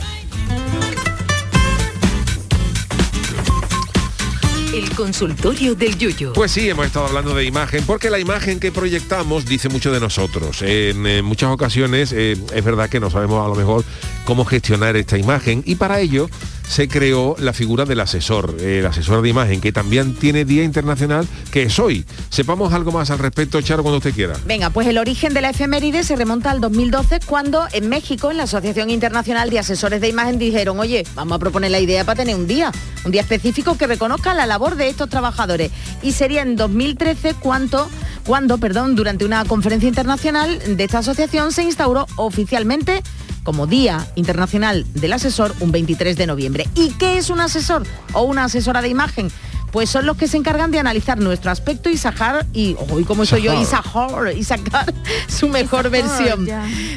El 4.75 4.89
consultorio 4.95 5.75
del 5.75 5.99
Yuyu. 5.99 6.33
Pues 6.33 6.53
sí, 6.53 6.69
hemos 6.69 6.87
estado 6.87 7.07
hablando 7.07 7.35
de 7.35 7.45
imagen, 7.45 7.85
porque 7.85 8.09
la 8.09 8.21
imagen 8.21 8.61
que 8.61 8.71
proyectamos 8.71 9.45
dice 9.45 9.69
mucho 9.69 9.91
de 9.91 9.99
nosotros. 9.99 10.63
En, 10.63 11.07
eh, 11.07 11.23
muchas 11.23 11.51
ocasiones 11.51 12.13
eh, 12.13 12.37
es 12.55 12.65
verdad 12.65 12.89
que 12.89 13.01
no 13.01 13.11
sabemos 13.11 13.45
a 13.45 13.49
lo 13.49 13.57
mejor 13.57 13.85
cómo 14.31 14.45
gestionar 14.45 14.97
esta 14.97 15.19
imagen 15.19 15.65
y 15.67 15.75
para 15.75 15.99
ello 15.99 16.31
se 16.69 16.87
creó 16.87 17.35
la 17.41 17.53
figura 17.53 17.85
del 17.85 17.99
asesor, 17.99 18.55
el 18.61 18.87
asesor 18.87 19.23
de 19.23 19.29
imagen, 19.29 19.61
que 19.61 19.73
también 19.73 20.15
tiene 20.15 20.45
Día 20.45 20.63
Internacional, 20.63 21.27
que 21.51 21.63
es 21.63 21.81
hoy. 21.81 22.05
Sepamos 22.29 22.73
algo 22.73 22.93
más 22.93 23.11
al 23.11 23.19
respecto, 23.19 23.61
Charo, 23.61 23.83
cuando 23.83 23.99
usted 23.99 24.15
quiera. 24.15 24.37
Venga, 24.47 24.71
pues 24.71 24.87
el 24.87 24.99
origen 24.99 25.35
de 25.35 25.41
la 25.41 25.51
efeméride 25.51 26.05
se 26.05 26.15
remonta 26.15 26.53
al 26.53 26.61
2012 26.61 27.19
cuando 27.27 27.67
en 27.73 27.89
México, 27.89 28.31
en 28.31 28.37
la 28.37 28.45
Asociación 28.45 28.91
Internacional 28.91 29.51
de 29.51 29.59
Asesores 29.59 30.01
de 30.01 30.07
Imagen, 30.07 30.39
dijeron, 30.39 30.79
oye, 30.79 31.05
vamos 31.17 31.35
a 31.35 31.39
proponer 31.41 31.73
la 31.73 31.81
idea 31.81 32.05
para 32.05 32.19
tener 32.19 32.37
un 32.37 32.47
día, 32.47 32.71
un 33.05 33.11
día 33.11 33.23
específico 33.23 33.77
que 33.77 33.89
reconozca 33.89 34.33
la 34.33 34.47
labor 34.47 34.77
de 34.77 34.91
estos 34.91 35.09
trabajadores. 35.09 35.73
Y 36.05 36.13
sería 36.13 36.43
en 36.43 36.55
2013 36.55 37.35
cuando, 37.35 37.91
cuando 38.25 38.59
perdón, 38.59 38.95
durante 38.95 39.25
una 39.25 39.45
conferencia 39.45 39.89
internacional 39.89 40.77
de 40.77 40.85
esta 40.85 40.99
asociación 40.99 41.51
se 41.51 41.65
instauró 41.65 42.07
oficialmente 42.15 43.03
como 43.43 43.67
Día 43.67 44.07
Internacional 44.15 44.87
del 44.95 45.13
Asesor 45.13 45.55
un 45.61 45.73
23 45.73 46.17
de 46.17 46.27
noviembre. 46.27 46.69
¿Y 46.75 46.91
qué 46.91 47.19
es 47.19 47.31
un 47.31 47.41
asesor 47.41 47.87
o 48.13 48.23
una 48.23 48.45
asesora 48.45 48.83
de 48.83 48.89
imagen? 48.89 49.31
Pues 49.73 49.91
son 49.91 50.07
los 50.07 50.17
que 50.17 50.27
se 50.29 50.37
encargan 50.37 50.71
de 50.71 50.79
analizar 50.79 51.19
nuestro 51.19 51.51
aspecto 51.51 51.91
y 51.91 51.97
sacar, 51.97 52.47
y 52.53 52.77
hoy 52.91 53.05
como 53.05 53.25
soy 53.25 53.43
yo, 53.43 53.61
y 53.61 53.65
Sacar. 53.65 54.33
y 54.37 54.45
sacar 54.51 54.93
su 55.29 55.49
mejor 55.49 55.91
versión. 55.91 56.47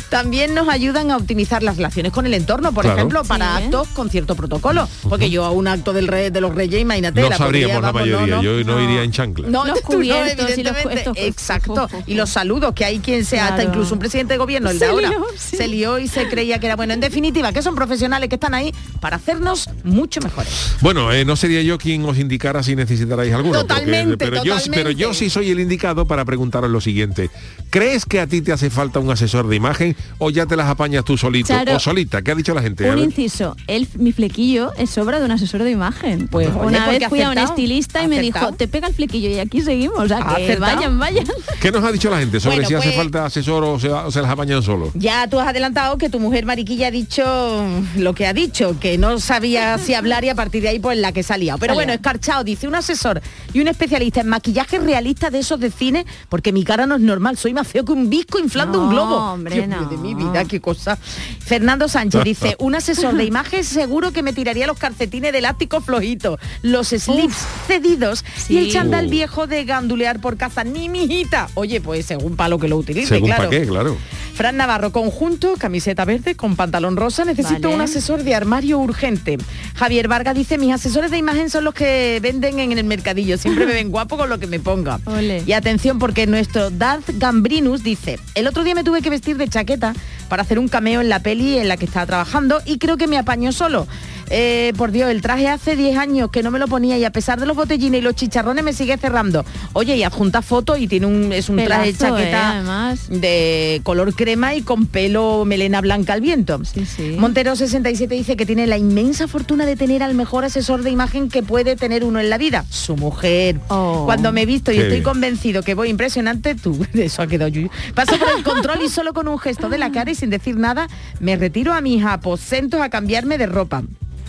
También 0.10 0.54
nos 0.54 0.68
ayudan 0.70 1.12
a 1.12 1.18
optimizar 1.18 1.64
las 1.64 1.78
relaciones 1.78 2.12
con 2.12 2.26
el 2.26 2.34
entorno, 2.34 2.72
por 2.72 2.84
Claro. 2.84 2.98
ejemplo, 2.98 3.24
para 3.24 3.58
Sí, 3.58 3.62
¿eh? 3.62 3.66
actos 3.66 3.88
con 3.90 4.10
cierto 4.10 4.36
protocolo. 4.36 4.88
Porque 5.10 5.30
yo 5.30 5.46
a 5.46 5.52
un 5.52 5.68
acto 5.68 5.94
del 5.94 6.08
rey, 6.08 6.30
de 6.30 6.42
los 6.42 6.54
reyes, 6.54 6.82
imagínate, 6.82 7.22
No 7.22 7.30
la 7.30 7.38
sabríamos 7.38 7.82
la 7.82 7.92
vamos, 7.92 8.08
no, 8.08 8.16
mayoría, 8.18 8.36
no. 8.38 8.42
yo 8.44 8.64
no, 8.64 8.82
iría 8.82 9.04
en 9.04 9.12
chancla. 9.12 9.48
No, 9.48 9.66
Los 9.66 9.76
no, 9.82 9.82
cubiertos 9.82 10.58
y 10.58 10.64
los 10.64 10.76
puestos. 10.78 11.18
Exacto. 11.18 11.88
Y 12.08 12.16
los 12.16 12.30
saludos, 12.30 12.74
que 12.74 12.86
hay 12.86 13.00
quien 13.00 13.24
se 13.26 13.40
hasta 13.40 13.64
incluso 13.64 13.94
un 13.94 14.00
presidente 14.00 14.34
de 14.34 14.38
gobierno, 14.38 14.70
el 14.70 14.78
de 14.80 14.86
Se 14.86 14.92
ahora, 14.92 15.10
lió, 15.10 15.26
sí. 15.38 15.58
se 15.58 15.68
lió 15.68 16.00
y 16.00 16.08
se 16.08 16.28
creía 16.28 16.60
que 16.60 16.66
era 16.68 16.76
bueno. 16.76 16.94
En 16.94 17.00
definitiva, 17.00 17.52
que 17.54 17.62
son 17.62 17.76
profesionales 17.76 18.30
que 18.30 18.36
están 18.36 18.54
ahí 18.54 18.74
para 19.00 19.16
hacernos 19.18 19.70
mucho 19.84 20.20
mejores. 20.22 20.76
Bueno, 20.82 21.12
eh, 21.12 21.24
no 21.26 21.36
sería 21.36 21.62
yo 21.62 21.78
quien 21.78 22.04
os 22.06 22.18
indicara 22.18 22.63
si 22.64 22.76
necesitarais 22.76 23.34
alguno. 23.34 23.60
porque- 23.60 23.68
Totalmente, 23.74 24.18
pero, 24.18 24.38
Yo, 24.44 24.56
totalmente. 24.56 24.78
pero 24.78 24.92
yo 24.92 25.14
sí 25.14 25.30
soy 25.30 25.52
el 25.52 25.60
indicado 25.60 26.06
para 26.06 26.26
preguntaros 26.26 26.70
lo 26.70 26.82
siguiente. 26.82 27.30
¿Crees 27.70 28.06
que 28.06 28.20
a 28.20 28.28
ti 28.28 28.42
te 28.42 28.52
hace 28.52 28.70
falta 28.70 29.00
un 29.00 29.10
asesor 29.12 29.48
de 29.48 29.56
imagen 29.56 29.96
o 30.20 30.30
ya 30.30 30.46
te 30.46 30.56
las 30.56 30.68
apañas 30.68 31.04
tú 31.04 31.18
solito 31.18 31.48
Charo, 31.48 31.76
o 31.76 31.80
solita? 31.80 32.22
¿Qué 32.22 32.32
ha 32.32 32.36
dicho 32.36 32.54
la 32.54 32.62
gente? 32.62 32.90
Un 32.90 33.00
inciso, 33.00 33.56
el, 33.68 33.88
mi 33.96 34.12
flequillo 34.12 34.72
es 34.78 34.90
sobra 34.92 35.20
de 35.20 35.26
un 35.26 35.32
asesor 35.32 35.64
de 35.64 35.72
imagen. 35.72 36.28
Pues, 36.28 36.50
oye, 36.50 36.58
una 36.68 36.86
porque 36.86 37.00
vez 37.00 37.10
fui 37.10 37.22
a 37.22 37.30
un 37.32 37.38
estilista 37.38 38.04
y 38.04 38.08
me 38.08 38.20
dijo, 38.20 38.52
te 38.54 38.68
pega 38.68 38.88
el 38.88 38.94
flequillo 38.94 39.30
y 39.30 39.40
aquí 39.40 39.62
seguimos. 39.62 39.98
O 40.00 40.08
sea, 40.08 40.20
que 40.38 40.56
vayan, 40.58 41.00
vayan. 41.00 41.26
¿Qué 41.62 41.72
nos 41.72 41.84
ha 41.84 41.92
dicho 41.92 42.10
la 42.10 42.20
gente 42.20 42.40
sobre 42.40 42.58
Bueno, 42.58 42.68
si 42.70 42.76
hace 42.76 42.88
pues- 42.90 42.98
falta 42.98 43.26
asesor 43.26 43.64
o 43.64 43.80
se, 43.80 43.90
o 43.90 44.12
se 44.12 44.22
las 44.22 44.30
apañan 44.30 44.62
solo? 44.62 44.92
Ya 44.94 45.28
tú 45.28 45.40
has 45.40 45.48
adelantado 45.48 45.98
que 45.98 46.10
tu 46.10 46.20
mujer 46.20 46.46
mariquilla 46.46 46.88
ha 46.88 46.92
dicho 46.92 47.66
lo 47.98 48.14
que 48.14 48.28
ha 48.28 48.34
dicho, 48.34 48.78
que 48.80 48.98
no 48.98 49.20
sabía 49.20 49.78
si 49.78 49.94
hablar 49.94 50.24
y 50.26 50.30
a 50.30 50.36
partir 50.36 50.62
de 50.64 50.70
ahí 50.70 50.80
pues 50.80 50.98
la 50.98 51.12
que 51.12 51.24
salía. 51.24 51.58
Pero 51.58 51.74
bueno, 51.74 51.94
escarchado, 51.94 52.44
dice 52.54 52.68
un 52.68 52.76
asesor 52.76 53.22
y 53.54 53.60
un 53.62 53.68
especialista 53.68 54.22
en 54.22 54.28
maquillaje 54.28 54.80
realista 54.80 55.30
de 55.30 55.40
esos 55.40 55.60
de 55.60 55.72
cine, 55.72 56.06
porque 56.30 56.52
mi 56.52 56.64
cara 56.64 56.86
no 56.88 56.96
es 56.96 57.02
normal, 57.02 57.38
soy 57.38 57.54
más 57.54 57.68
feo 57.68 57.84
que 57.86 57.92
un 57.92 58.10
visco 58.10 58.40
inflando 58.40 58.78
No, 58.80 58.84
un 58.86 58.90
globo. 58.92 59.16
hombre, 59.18 59.56
Dios 59.56 59.68
mío, 59.68 59.82
no. 59.82 59.90
de 59.90 59.98
mi 59.98 60.14
vida, 60.16 60.46
qué 60.46 60.60
cosa. 60.62 60.96
Fernando 60.96 61.88
Sánchez 61.88 62.24
dice, 62.24 62.56
un 62.60 62.76
asesor 62.76 63.16
de 63.16 63.26
imagen 63.26 63.64
seguro 63.64 64.12
que 64.12 64.24
me 64.24 64.34
tiraría 64.34 64.68
los 64.68 64.78
calcetines 64.78 65.32
de 65.32 65.40
elástico 65.40 65.82
flojito, 65.82 66.40
los 66.62 66.88
slips 66.90 67.36
cedidos 67.68 68.24
y 68.50 68.58
el 68.58 68.72
chandal 68.72 69.08
Uh. 69.08 69.10
viejo 69.10 69.48
de 69.48 69.66
gandulear 69.66 70.20
por 70.22 70.38
casa. 70.38 70.64
Ni 70.64 70.88
mijita. 70.90 71.50
Oye, 71.56 71.82
pues 71.82 72.06
según 72.06 72.36
palo 72.36 72.58
que 72.60 72.68
lo 72.68 72.78
utilice, 72.78 73.08
Según 73.08 73.30
claro. 73.30 73.50
qué, 73.50 73.66
claro. 73.66 73.98
Fran 74.34 74.58
Navarro, 74.58 74.92
conjunto, 74.92 75.54
camiseta 75.60 76.06
verde 76.06 76.36
con 76.36 76.56
pantalón 76.56 76.98
rosa. 76.98 77.24
Necesito 77.24 77.68
Vale. 77.68 77.76
un 77.76 77.82
asesor 77.82 78.24
de 78.24 78.34
armario 78.34 78.80
urgente. 78.80 79.38
Javier 79.76 80.08
Vargas 80.08 80.36
dice, 80.36 80.58
mis 80.58 80.74
asesores 80.74 81.12
de 81.12 81.18
imagen 81.18 81.52
son 81.52 81.64
los 81.64 81.74
que 81.76 82.20
venden 82.22 82.60
en 82.60 82.78
el 82.78 82.84
mercadillo. 82.84 83.38
Siempre 83.38 83.66
me 83.68 83.74
ven 83.74 83.90
guapo 83.92 84.18
con 84.18 84.30
lo 84.30 84.40
que 84.40 84.48
me 84.48 84.60
ponga. 84.60 85.00
Ole. 85.06 85.44
Y 85.46 85.54
atención, 85.54 86.00
porque 86.00 86.26
nuestro 86.26 86.72
Darth 86.72 87.12
Gambrinus 87.20 87.84
dice, 87.84 88.20
el 88.34 88.48
otro 88.48 88.64
día 88.64 88.74
me 88.74 88.84
tuve 88.84 89.02
que 89.02 89.12
vestir 89.12 89.38
de 89.38 89.48
chaqueta 89.48 89.94
para 90.30 90.42
hacer 90.42 90.58
un 90.58 90.68
cameo 90.68 91.00
en 91.02 91.10
la 91.10 91.20
peli 91.20 91.60
en 91.60 91.68
la 91.68 91.78
que 91.78 91.86
estaba 91.86 92.06
trabajando 92.08 92.62
y 92.66 92.80
creo 92.80 92.98
que 92.98 93.08
me 93.08 93.20
apañó 93.20 93.52
solo. 93.52 93.88
Eh, 94.30 94.74
por 94.78 94.92
Dios, 94.92 95.10
el 95.10 95.22
traje 95.22 95.48
hace 95.48 95.76
10 95.76 95.98
años 95.98 96.32
que 96.32 96.44
no 96.44 96.52
me 96.52 96.60
lo 96.60 96.68
ponía 96.68 96.98
y 96.98 97.06
a 97.06 97.12
pesar 97.12 97.40
de 97.40 97.46
los 97.46 97.56
botellines 97.56 98.00
y 98.00 98.04
los 98.04 98.16
chicharrones 98.16 98.64
me 98.64 98.74
sigue 98.74 98.98
cerrando. 98.98 99.46
Oye, 99.74 99.96
y 99.96 100.04
adjunta 100.04 100.42
foto 100.42 100.78
y 100.78 100.88
tiene 100.88 101.06
un, 101.06 101.34
es 101.34 101.50
un 101.50 101.58
traje 101.58 101.94
chaqueta 101.94 102.22
eh, 102.22 102.58
además. 102.58 103.08
de 103.10 103.82
color 103.84 104.14
crema 104.14 104.56
y 104.56 104.62
con 104.62 104.86
pelo 104.88 105.46
melena 105.46 105.82
blanca 105.82 106.14
al 106.14 106.22
viento. 106.22 106.62
Sí, 106.64 106.86
sí. 106.86 107.16
Montero 107.18 107.56
67 107.56 108.14
dice 108.16 108.36
que 108.36 108.46
tiene 108.46 108.68
la 108.68 108.78
inmensa 108.78 109.28
fortuna 109.28 109.66
de 109.66 109.76
tener 109.76 110.04
al 110.04 110.16
mejor 110.16 110.46
asesor 110.46 110.84
de 110.84 110.90
imagen 110.90 111.30
que 111.30 111.44
puede 111.44 111.76
tener 111.76 112.04
uno 112.04 112.20
en 112.20 112.30
la 112.30 112.38
vida, 112.38 112.66
su 112.70 112.96
mujer. 112.96 113.60
Oh. 113.70 114.04
Cuando 114.06 114.32
me 114.32 114.44
he 114.44 114.46
visto 114.46 114.72
y 114.72 114.78
estoy 114.78 114.92
bien. 114.92 115.04
convencido 115.04 115.64
que 115.64 115.74
voy 115.74 115.90
impresionante, 115.90 116.56
tú, 116.56 116.86
de 116.94 117.06
eso 117.06 117.22
ha 117.22 117.28
quedado 117.28 117.50
yo. 117.50 117.68
Paso 117.94 118.18
por 118.18 118.30
el 118.38 118.44
control 118.44 118.80
y 118.86 118.90
solo 118.90 119.14
con 119.14 119.28
un 119.28 119.40
gesto 119.40 119.70
de 119.70 119.78
la 119.78 119.92
cara 119.92 120.12
y 120.12 120.16
sin 120.16 120.30
decir 120.30 120.58
nada, 120.58 120.88
me 121.20 121.36
retiro 121.36 121.74
a 121.74 121.82
mis 121.82 122.04
aposentos 122.04 122.82
a 122.82 122.90
cambiarme 122.90 123.38
de 123.38 123.46
ropa. 123.46 123.84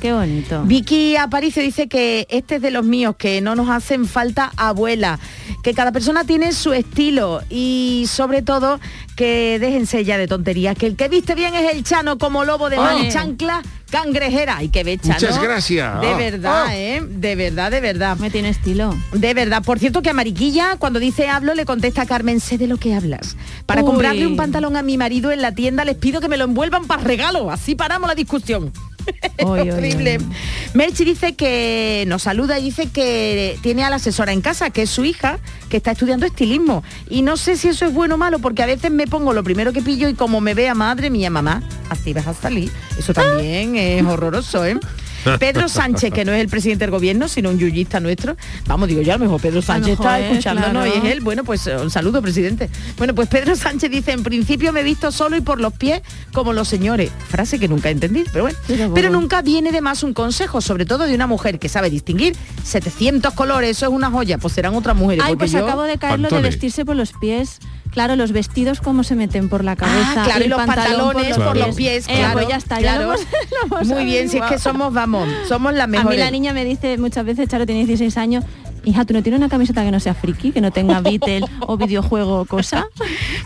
Qué 0.05 0.13
bonito. 0.13 0.63
Vicky 0.65 1.17
Aparicio 1.17 1.63
dice 1.63 1.89
que 1.89 2.27
este 2.29 2.57
es 2.57 2.61
de 2.61 2.71
los 2.71 2.85
míos, 2.85 3.17
que 3.19 3.41
no 3.41 3.55
nos 3.55 3.71
hacen 3.71 4.05
falta 4.05 4.53
abuela, 4.59 5.19
que 5.63 5.73
cada 5.73 5.93
persona 5.93 6.25
tiene 6.25 6.53
su 6.53 6.75
estilo 6.75 7.41
y 7.49 8.05
sobre 8.07 8.43
todo 8.43 8.81
que 9.17 9.59
déjense 9.59 10.05
ya 10.05 10.19
de 10.19 10.29
tonterías, 10.29 10.77
que 10.77 10.85
el 10.89 10.97
que 10.97 11.09
viste 11.09 11.35
bien 11.35 11.55
es 11.55 11.73
el 11.73 11.85
Chano 11.85 12.19
como 12.19 12.45
lobo 12.45 12.69
de 12.69 12.77
y 12.77 12.81
Ole. 12.81 13.09
chancla 13.09 13.63
cangrejera. 13.89 14.63
Y 14.63 14.69
que 14.69 14.85
ve 14.85 14.99
Chano. 14.99 15.15
Muchas 15.15 15.43
gracias. 15.43 15.99
De 16.03 16.09
Ah, 16.09 16.17
verdad, 16.19 16.65
ah. 16.67 16.77
¿eh? 16.77 17.03
De 17.03 17.35
verdad, 17.35 17.71
de 17.71 17.81
verdad. 17.81 18.19
Me 18.19 18.29
tiene 18.29 18.51
estilo. 18.51 18.95
De 19.15 19.33
verdad, 19.33 19.63
por 19.63 19.79
cierto 19.79 20.03
que 20.03 20.11
a 20.11 20.13
Mariquilla 20.13 20.77
cuando 20.79 20.99
dice 21.01 21.29
hablo 21.31 21.55
le 21.55 21.65
contesta 21.65 22.03
a 22.03 22.07
Carmen, 22.07 22.41
sé 22.41 22.59
de 22.59 22.67
lo 22.67 22.77
que 22.77 22.95
hablas. 22.95 23.39
Para 23.65 23.81
Uy. 23.81 23.87
comprarle 23.87 24.27
un 24.27 24.37
pantalón 24.37 24.77
a 24.77 24.83
mi 24.83 24.99
marido 24.99 25.33
en 25.33 25.41
la 25.41 25.53
tienda 25.55 25.83
les 25.87 25.97
pido 25.97 26.21
que 26.21 26.29
me 26.29 26.37
lo 26.37 26.45
envuelvan 26.45 26.85
para 26.87 27.03
regalo, 27.03 27.51
así 27.51 27.75
paramos 27.75 28.07
la 28.07 28.15
discusión. 28.15 28.71
Uy, 29.45 29.71
Horrible. 29.71 30.19
Merchi 30.75 31.05
dice 31.05 31.35
que 31.35 32.05
nos 32.07 32.23
saluda 32.23 32.59
y 32.59 32.65
dice 32.65 32.89
que 32.91 33.59
tiene 33.63 33.85
a 33.85 33.91
la 33.91 33.97
asesora 33.97 34.33
en 34.33 34.41
casa, 34.41 34.71
que 34.71 34.83
es 34.83 34.91
su 34.91 35.05
hija, 35.05 35.39
que 35.69 35.77
está 35.77 35.93
estudiando 35.93 36.27
estilismo. 36.27 36.83
Y 37.09 37.23
no 37.23 37.37
sé 37.37 37.57
si 37.57 37.69
eso 37.69 37.85
es 37.87 37.93
bueno 37.93 38.15
o 38.15 38.19
malo, 38.19 38.39
porque 38.39 38.63
a 38.63 38.67
veces 38.67 38.91
me 38.91 39.07
pongo 39.07 39.33
lo 39.33 39.43
primero 39.45 39.73
que 39.73 39.83
pillo 39.83 40.09
y 40.09 40.15
como 40.15 40.41
me 40.41 40.55
vea 40.55 40.75
madre 40.75 41.11
mía, 41.11 41.31
mamá, 41.31 41.63
así 41.91 42.13
vas 42.13 42.27
a 42.27 42.35
salir. 42.35 42.71
Eso 42.99 43.13
también 43.13 43.77
es 43.77 44.05
horroroso, 44.05 44.65
¿eh? 44.65 44.79
Pedro 45.39 45.69
Sánchez, 45.69 46.13
que 46.13 46.25
no 46.25 46.33
es 46.33 46.41
el 46.41 46.49
presidente 46.49 46.85
del 46.85 46.91
gobierno, 46.91 47.29
sino 47.29 47.51
un 47.51 47.59
yuyista 47.59 48.01
nuestro. 48.01 48.37
Vamos, 48.67 48.89
digo 48.89 49.03
yo, 49.03 49.13
a 49.15 49.19
lo 49.19 49.25
mejor 49.25 49.41
Pedro 49.41 49.63
Sánchez 49.63 49.99
mejor 49.99 50.07
está 50.07 50.21
es, 50.21 50.31
escuchándonos 50.31 50.87
y 50.87 50.91
claro. 50.91 51.07
es 51.07 51.13
él. 51.13 51.21
Bueno, 51.21 51.45
pues 51.45 51.67
eh, 51.67 51.77
un 51.77 51.91
saludo, 51.91 52.21
presidente. 52.23 52.69
Bueno, 52.99 53.15
pues 53.15 53.29
Pedro 53.29 53.57
Sánchez 53.57 53.91
dice, 53.91 54.13
en 54.13 54.23
principio 54.23 54.73
me 54.73 54.81
he 54.81 54.85
visto 54.85 55.11
solo 55.13 55.37
y 55.37 55.41
por 55.41 55.61
los 55.61 55.73
pies 55.73 56.03
como 56.33 56.53
los 56.53 56.69
señores. 56.69 57.11
Frase 57.29 57.59
que 57.59 57.69
nunca 57.69 57.91
entendí, 57.91 58.25
pero 58.33 58.45
bueno. 58.45 58.59
Pero 58.67 58.79
Pero 58.95 59.09
bueno. 59.09 59.21
nunca 59.21 59.43
viene 59.43 59.73
de 59.73 59.81
más 59.81 60.03
un 60.03 60.15
consejo, 60.15 60.61
sobre 60.61 60.87
todo 60.87 61.07
de 61.07 61.15
una 61.15 61.27
mujer 61.27 61.59
que 61.59 61.69
sabe 61.69 61.91
distinguir 61.91 62.37
700 62.65 63.33
colores, 63.35 63.71
eso 63.71 63.87
es 63.87 63.93
una 63.93 64.11
joya, 64.11 64.39
pues 64.39 64.55
serán 64.55 64.75
otras 64.75 64.97
mujeres. 64.97 65.25
Ay, 65.25 65.33
porque 65.33 65.39
pues 65.45 65.53
yo- 65.53 65.65
acabo 65.67 65.83
de 65.83 65.99
caer 65.99 66.21
lo 66.21 66.29
de 66.29 66.41
vestirse 66.41 66.85
por 66.85 66.97
los 66.97 67.13
pies. 67.13 67.59
Claro, 67.95 68.17
los 68.17 68.33
vestidos 68.33 68.81
cómo 68.81 69.05
se 69.05 69.15
meten 69.15 69.49
por 69.49 69.63
la 69.65 69.77
cabeza. 69.77 70.23
Ah, 70.23 70.25
claro, 70.25 70.45
y 70.45 70.49
los 70.49 70.57
pantalón 70.59 71.13
pantalones 71.15 71.39
por 71.39 71.57
los 71.57 71.77
pies, 71.77 72.07
Eh, 72.09 72.17
claro, 72.17 72.33
pues 72.35 72.49
ya 72.49 72.57
está, 72.57 72.81
ya 72.81 72.97
claro. 72.97 73.05
lo 73.07 73.15
hemos- 73.15 73.27
lo 73.71 73.77
hemos 73.79 73.87
Muy 73.89 74.05
bien, 74.05 74.29
si 74.29 74.39
es 74.39 74.43
que 74.45 74.59
somos, 74.59 74.93
vamos, 74.93 75.29
somos 75.49 75.73
las 75.75 75.85
A 75.85 75.87
mejores. 75.87 76.19
mí 76.19 76.25
la 76.25 76.31
niña 76.33 76.53
me 76.53 76.65
dice 76.65 76.99
muchas 76.99 77.25
veces, 77.25 77.49
Charo 77.49 77.67
tiene 77.67 77.87
16 77.87 78.17
años, 78.19 78.45
hija, 78.85 79.05
¿tú 79.05 79.15
no 79.15 79.23
tienes 79.23 79.39
una 79.39 79.49
camiseta 79.49 79.85
que 79.85 79.91
no 79.91 80.01
sea 80.01 80.15
friki, 80.15 80.53
que 80.53 80.61
no 80.61 80.71
tenga 80.71 81.01
Beatle 81.03 81.45
o 81.61 81.77
videojuego 81.77 82.41
o 82.41 82.45
cosa? 82.45 82.87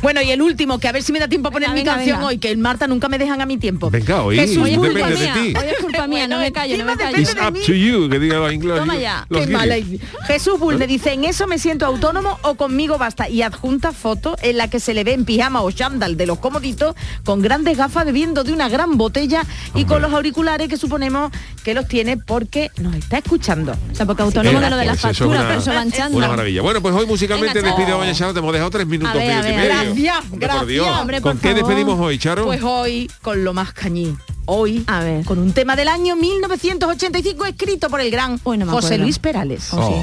Bueno, 0.03 0.21
y 0.23 0.31
el 0.31 0.43
último, 0.43 0.79
que 0.79 0.89
a 0.89 0.93
ver 0.93 1.03
si 1.03 1.13
me 1.13 1.19
da 1.19 1.29
tiempo 1.29 1.49
a 1.49 1.51
poner 1.51 1.69
Venga, 1.71 1.75
mi 1.75 1.81
venga, 1.85 1.95
canción 1.97 2.17
venga. 2.19 2.29
hoy, 2.29 2.39
que 2.39 2.51
el 2.51 2.59
Marta 2.59 2.87
nunca 2.87 3.09
me 3.09 3.19
dejan 3.19 3.41
a 3.41 3.47
mi 3.47 3.59
tiempo. 3.59 3.91
Venga, 3.91 4.23
hoy 4.23 4.37
Jesús 4.37 4.59
Hoy 4.59 4.75
es 4.75 4.81
depende 4.81 5.01
culpa 5.03 5.09
de 5.11 5.17
mía, 5.25 5.35
ti. 5.35 5.41
hoy 5.59 5.69
es 5.71 5.79
culpa 5.85 6.07
mía, 6.07 6.29
no 6.29 6.39
me 6.39 6.53
callo, 6.53 6.77
no 6.79 6.85
me 6.85 6.97
callo. 6.97 7.19
It's 7.19 7.35
up 7.35 7.55
to 7.67 7.73
you, 7.73 8.09
que 8.09 8.19
diga 8.19 8.37
los 8.39 8.53
ingleses. 8.53 8.81
Toma 8.81 8.97
ya. 8.97 9.27
los 9.29 9.47
Qué 9.47 9.53
mala 9.53 9.79
idea. 9.79 10.01
Jesús 10.27 10.59
Bull 10.59 10.77
me 10.79 10.87
dice, 10.87 11.13
en 11.13 11.25
eso 11.25 11.47
me 11.47 11.59
siento 11.59 11.87
autónomo 11.87 12.39
o 12.43 12.55
conmigo 12.55 12.99
basta. 12.99 13.29
Y 13.29 13.43
adjunta 13.43 13.93
foto 13.93 14.37
en 14.43 14.57
la 14.59 14.69
que 14.69 14.81
se 14.81 14.95
le 14.95 15.05
ve 15.05 15.13
en 15.15 15.25
pijama 15.25 15.63
o 15.63 15.71
chándal 15.71 16.17
de 16.17 16.27
los 16.27 16.39
comoditos, 16.39 16.95
con 17.25 17.43
grandes 17.43 17.77
gafas 17.77 18.05
bebiendo 18.05 18.45
de 18.45 18.53
una 18.53 18.69
gran 18.69 18.97
botella 18.99 19.43
y 19.75 19.85
con 19.85 20.03
los 20.03 20.13
auriculares 20.13 20.69
que 20.69 20.77
suponemos 20.77 21.31
que 21.65 21.75
los 21.75 21.87
tiene 21.89 22.17
porque 22.17 22.71
nos 22.79 22.95
está 22.95 23.19
escuchando. 23.19 23.73
O 23.93 23.95
sea, 23.95 24.07
porque 24.07 24.23
autónomo 24.23 24.59
Eh, 24.59 24.63
de 24.63 24.71
lo 24.71 24.77
de 24.77 24.85
las 24.87 25.01
pues 25.01 25.17
facturas, 25.19 25.28
una-. 25.29 26.09
Una 26.17 26.29
maravilla. 26.29 26.63
Bueno, 26.63 26.81
pues 26.83 26.95
hoy 26.95 27.07
musicalmente 27.07 27.63
despide 27.63 27.93
a 27.93 28.13
Charo, 28.15 28.33
te 28.33 28.39
hemos 28.41 28.53
dejado 28.53 28.71
tres 28.71 28.87
minutos 28.87 29.15
A 29.15 29.19
ver, 29.19 29.31
a 29.33 29.43
minuto 29.43 29.49
y 29.49 29.57
ver, 29.57 29.69
medio. 29.69 29.85
Gracias, 29.85 30.19
Hombre, 30.25 30.39
gracias. 30.39 30.59
por 30.59 30.67
Dios. 30.69 30.89
Hombre, 31.01 31.21
¿Con 31.21 31.33
por 31.33 31.41
qué 31.43 31.49
favor. 31.49 31.67
despedimos 31.67 32.01
hoy, 32.01 32.19
Charo? 32.19 32.45
Pues 32.45 32.63
hoy 32.63 33.11
con 33.23 33.45
lo 33.45 33.53
más 33.55 33.73
cañí. 33.73 34.17
Hoy 34.47 34.83
A 34.87 35.01
ver. 35.01 35.25
con 35.27 35.39
un 35.39 35.53
tema 35.53 35.77
del 35.77 35.89
año 35.89 36.17
1985 36.17 37.45
escrito 37.45 37.91
por 37.91 38.01
el 38.01 38.11
gran 38.11 38.41
no 38.45 38.57
me 38.57 38.65
José 38.67 38.87
acuerdo. 38.87 39.05
Luis 39.05 39.19
Perales. 39.19 39.69
Oh, 39.73 39.89
sí. 39.89 39.95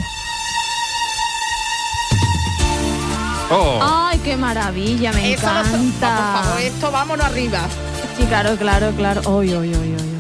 Oh. 3.51 3.79
Ay, 3.81 4.19
qué 4.23 4.37
maravilla, 4.37 5.11
me 5.13 5.33
Eso 5.33 5.41
encanta. 5.47 6.33
Por 6.35 6.43
favor, 6.45 6.61
esto 6.61 6.91
vámonos 6.91 7.25
arriba. 7.25 7.61
Sí, 8.17 8.23
claro, 8.25 8.55
claro, 8.55 8.91
claro. 8.95 9.21
Oy, 9.25 9.53
oy, 9.53 9.69
oy, 9.73 9.95
oy. 9.99 10.14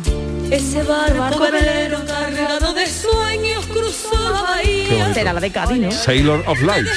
Ese 0.51 0.83
barco, 0.83 1.39
velero 1.39 2.05
cargado 2.05 2.73
de 2.73 2.87
sueños 2.87 3.65
cruzó 3.65 4.29
la 4.31 4.41
bahía. 4.41 5.13
Será 5.13 5.33
la 5.33 5.39
de 5.39 5.51
Cádiz, 5.51 5.79
¿no? 5.79 5.91
Sailor 5.91 6.43
of 6.47 6.61
Life. 6.61 6.89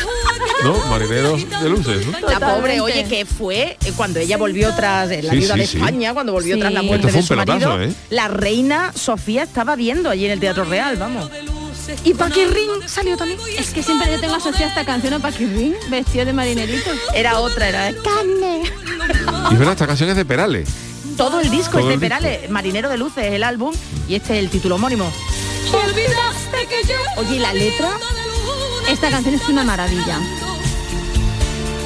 ¿No? 0.64 0.76
Marineros 0.86 1.48
de 1.48 1.68
luces, 1.68 2.06
¿no? 2.06 2.18
La 2.28 2.40
pobre, 2.40 2.80
oye, 2.80 3.04
que 3.04 3.24
fue 3.24 3.76
eh, 3.84 3.92
cuando 3.96 4.18
ella 4.18 4.36
volvió 4.36 4.74
tras 4.74 5.10
eh, 5.10 5.22
la 5.22 5.30
Sí, 5.32 5.38
viuda 5.38 5.54
sí, 5.54 5.60
de 5.60 5.66
sí. 5.66 5.76
España, 5.78 6.14
cuando 6.14 6.32
volvió 6.32 6.54
Sí. 6.54 6.60
tras 6.60 6.72
la 6.72 6.80
Esto 6.80 6.88
muerte 6.88 7.12
de 7.12 7.22
su 7.22 7.34
marido, 7.36 7.82
¿eh? 7.82 7.92
la 8.10 8.28
reina 8.28 8.92
Sofía 8.94 9.44
estaba 9.44 9.76
viendo 9.76 10.10
allí 10.10 10.26
en 10.26 10.32
el 10.32 10.40
Teatro 10.40 10.64
Real, 10.64 10.96
vamos. 10.96 11.30
Y 12.04 12.12
Paquirrín 12.14 12.86
salió 12.86 13.16
también. 13.16 13.38
Es 13.56 13.70
que 13.70 13.82
siempre 13.82 14.10
yo 14.12 14.20
tengo 14.20 14.34
asociada 14.34 14.66
esta 14.68 14.84
canción 14.84 15.14
a 15.14 15.20
Paquirrín, 15.20 15.74
vestido 15.88 16.24
de 16.24 16.32
marinerito. 16.32 16.90
Era 17.14 17.38
otra, 17.40 17.68
era 17.68 17.92
carne. 18.02 18.62
Y 19.50 19.54
verdad, 19.54 19.72
esta 19.72 19.86
canción 19.86 20.10
es 20.10 20.16
de 20.16 20.24
Perales. 20.24 20.68
Todo 21.18 21.40
el 21.40 21.50
disco 21.50 21.72
Todo 21.72 21.80
es 21.82 21.88
de 21.88 21.94
el 21.94 22.00
disco. 22.00 22.20
Perales, 22.20 22.48
Marinero 22.50 22.88
de 22.88 22.96
Luces, 22.96 23.24
el 23.26 23.42
álbum, 23.42 23.74
y 24.08 24.14
este 24.14 24.34
es 24.38 24.44
el 24.44 24.50
título 24.50 24.76
homónimo. 24.76 25.12
Olvidaste 25.72 26.66
que 26.68 26.88
yo 26.88 26.94
Oye, 27.20 27.36
¿y 27.36 27.38
la 27.40 27.52
letra? 27.52 27.90
Esta 28.88 29.10
canción 29.10 29.34
es 29.34 29.46
una 29.48 29.64
maravilla. 29.64 30.18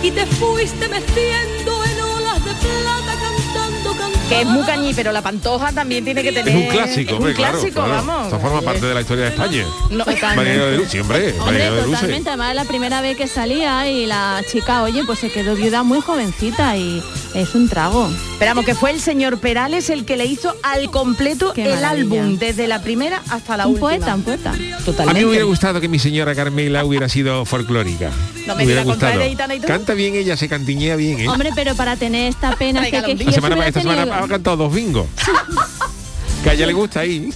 y 0.02 0.10
te 0.10 0.26
fuiste 0.26 0.88
meciendo 0.88 1.84
en 1.84 2.00
olas 2.00 2.44
de 2.44 2.50
plata 2.52 3.18
cantando, 3.20 3.90
cantando. 3.90 4.28
Que 4.28 4.40
es 4.42 4.46
muy 4.46 4.64
cañí, 4.64 4.94
pero 4.94 5.12
la 5.12 5.22
pantoja 5.22 5.72
también 5.72 6.04
tiene 6.04 6.22
que 6.22 6.32
tener... 6.32 6.48
Es 6.48 6.64
un 6.64 6.68
clásico, 6.70 7.14
es 7.14 7.20
un 7.20 7.32
claro, 7.32 7.58
clásico, 7.58 7.84
claro. 7.84 8.04
vamos. 8.06 8.26
Esto 8.26 8.38
forma 8.40 8.60
parte 8.62 8.86
de 8.86 8.94
la 8.94 9.00
historia 9.00 9.24
de 9.24 9.30
España. 9.30 9.64
No, 9.90 10.04
Marinero 10.36 10.66
de 10.66 11.00
Hombre, 11.00 11.20
de 11.20 11.70
Luce. 11.82 11.90
totalmente. 11.90 12.28
Además 12.30 12.50
es 12.50 12.56
la 12.56 12.64
primera 12.64 13.00
vez 13.00 13.16
que 13.16 13.26
salía 13.26 13.88
y 13.88 14.06
la 14.06 14.42
chica, 14.50 14.82
oye, 14.82 15.02
pues 15.04 15.18
se 15.18 15.30
quedó 15.30 15.54
viuda 15.54 15.82
muy 15.82 16.00
jovencita 16.00 16.76
y 16.76 17.02
es 17.34 17.54
un 17.54 17.68
trago. 17.68 18.08
Esperamos 18.32 18.64
que 18.64 18.74
fue 18.74 18.90
el 18.90 19.00
señor 19.00 19.38
Perales 19.38 19.90
el 19.90 20.04
que 20.04 20.16
le 20.16 20.26
hizo 20.26 20.54
al 20.62 20.90
completo 20.90 21.52
Qué 21.52 21.64
el 21.64 21.80
maravilla. 21.80 21.90
álbum, 22.22 22.38
desde 22.38 22.66
la 22.68 22.82
primera 22.82 23.22
hasta 23.30 23.56
la 23.56 23.66
Un 23.66 23.74
última. 23.74 23.88
poeta, 23.90 24.14
un 24.14 24.22
poeta. 24.22 24.50
A 24.50 24.54
mí 24.54 24.70
Totalmente. 24.84 25.20
me 25.20 25.26
hubiera 25.26 25.44
gustado 25.44 25.80
que 25.80 25.88
mi 25.88 25.98
señora 25.98 26.34
Carmela 26.34 26.84
hubiera 26.84 27.08
sido 27.08 27.44
folclórica. 27.44 28.10
No 28.46 28.56
me 28.56 28.64
hubiera 28.64 28.82
gustado. 28.82 29.20
de 29.20 29.28
y. 29.28 29.60
Canta 29.60 29.94
bien 29.94 30.16
ella, 30.16 30.36
se 30.36 30.48
cantiñea 30.48 30.96
bien, 30.96 31.20
¿eh? 31.20 31.28
Hombre, 31.28 31.50
pero 31.54 31.76
para 31.76 31.94
tener 31.94 32.28
esta 32.28 32.56
pena 32.56 32.82
que, 32.82 32.90
que 33.00 33.16
que 33.16 33.24
La 33.24 33.32
semana, 33.32 33.66
esta 33.68 33.80
semana 33.80 34.18
ha 34.18 34.26
cantado 34.26 34.56
dos 34.56 34.74
bingos. 34.74 35.06
que 36.42 36.50
a 36.50 36.52
ella 36.54 36.66
le 36.66 36.72
gusta 36.72 37.00
ahí. 37.00 37.32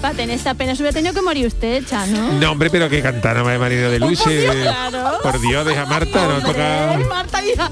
Para 0.00 0.14
tener 0.14 0.36
esta 0.36 0.54
pena 0.54 0.74
se 0.74 0.82
hubiera 0.82 0.94
tenido 0.94 1.12
que 1.14 1.22
morir 1.22 1.46
usted, 1.46 1.84
Chano. 1.86 2.32
No, 2.32 2.52
hombre, 2.52 2.70
pero 2.70 2.88
que 2.88 3.02
cantara 3.02 3.42
Marinero 3.42 3.90
de 3.90 3.98
Luce. 3.98 4.22
por 4.24 4.54
Dios, 4.56 4.56
claro. 4.62 5.18
Por 5.22 5.40
Dios, 5.40 5.66
deja 5.66 5.82
a 5.82 5.86
Marta, 5.86 6.26
no 6.28 6.40
toca... 6.46 6.90
Ay, 6.92 7.04
Marta, 7.04 7.44
hija. 7.44 7.70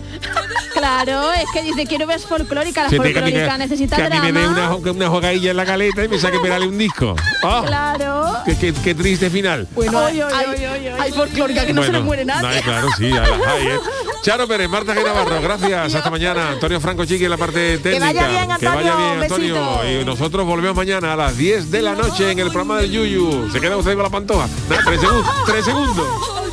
Claro, 0.75 1.33
es 1.33 1.47
que 1.55 1.63
dice 1.63 1.87
quiero 1.87 2.07
ver 2.07 2.21
folclórica, 2.21 2.83
la 2.85 2.91
Se 2.91 2.99
te- 2.99 3.13
que 3.13 3.19
a 3.19 3.23
mí 3.23 3.33
me- 3.33 3.39
folclórica 3.39 3.59
necesita 3.59 3.97
que 3.97 4.03
a 4.05 4.11
mí 4.23 4.33
me 4.33 4.41
dé 4.41 4.47
drama. 4.47 4.77
una, 4.77 4.91
una 4.93 5.09
jugadilla 5.09 5.51
en 5.53 5.57
la 5.57 5.65
caleta 5.65 6.05
y 6.05 6.09
me 6.09 6.19
saque 6.19 6.39
pegarle 6.39 6.67
un 6.69 6.77
disco. 6.77 7.15
¡Ah! 7.43 7.63
Claro. 7.67 8.33
Qué, 8.45 8.57
qué- 8.59 8.75
qué 8.75 8.95
triste 8.95 9.31
final. 9.31 9.67
Bueno, 9.75 9.99
Ay, 9.99 10.21
ay, 10.21 10.33
hay, 10.35 10.47
ay, 10.59 10.65
ay, 10.65 10.87
ay. 10.89 10.95
hay 11.01 11.13
folclórica 11.13 11.65
que 11.65 11.73
no 11.73 11.83
se 11.83 11.93
le 11.93 12.01
muere 12.01 12.25
nadie. 12.25 12.61
claro, 12.63 12.89
sí, 12.97 13.09
las 13.09 13.31
hay, 13.31 13.67
¿eh? 13.69 13.79
Charo 14.23 14.49
Pérez, 14.49 14.69
Marta 14.69 14.93
G. 14.95 15.05
Navarro, 15.05 15.41
gracias, 15.41 15.95
hasta 15.95 16.11
mañana. 16.11 16.51
Antonio 16.51 16.81
Franco 16.81 17.05
Chiqui 17.05 17.25
en 17.25 17.31
la 17.31 17.37
parte 17.37 17.79
técnica. 17.79 18.07
vaya 18.07 18.29
bien, 18.29 18.57
Que 18.59 18.67
vaya 18.67 18.93
Antonio, 18.93 18.97
bien, 18.97 19.23
Antonio. 19.23 20.01
Y 20.01 20.05
nosotros 20.05 20.45
volvemos 20.45 20.77
mañana 20.77 21.13
a 21.13 21.17
las 21.17 21.37
10 21.39 21.71
de 21.71 21.83
la 21.83 21.95
noche 21.95 22.16
en 22.19 22.39
el 22.39 22.47
programa 22.47 22.79
del 22.79 22.91
Yuyu. 22.91 23.51
¿Se 23.53 23.61
queda 23.61 23.77
usted 23.77 23.95
con 23.95 24.03
la 24.03 24.09
pantoja? 24.09 24.49
Nada, 24.71 24.83
tres 24.87 25.01
segundos. 25.01 25.27
Tres 25.45 25.65
segundos. 25.65 26.46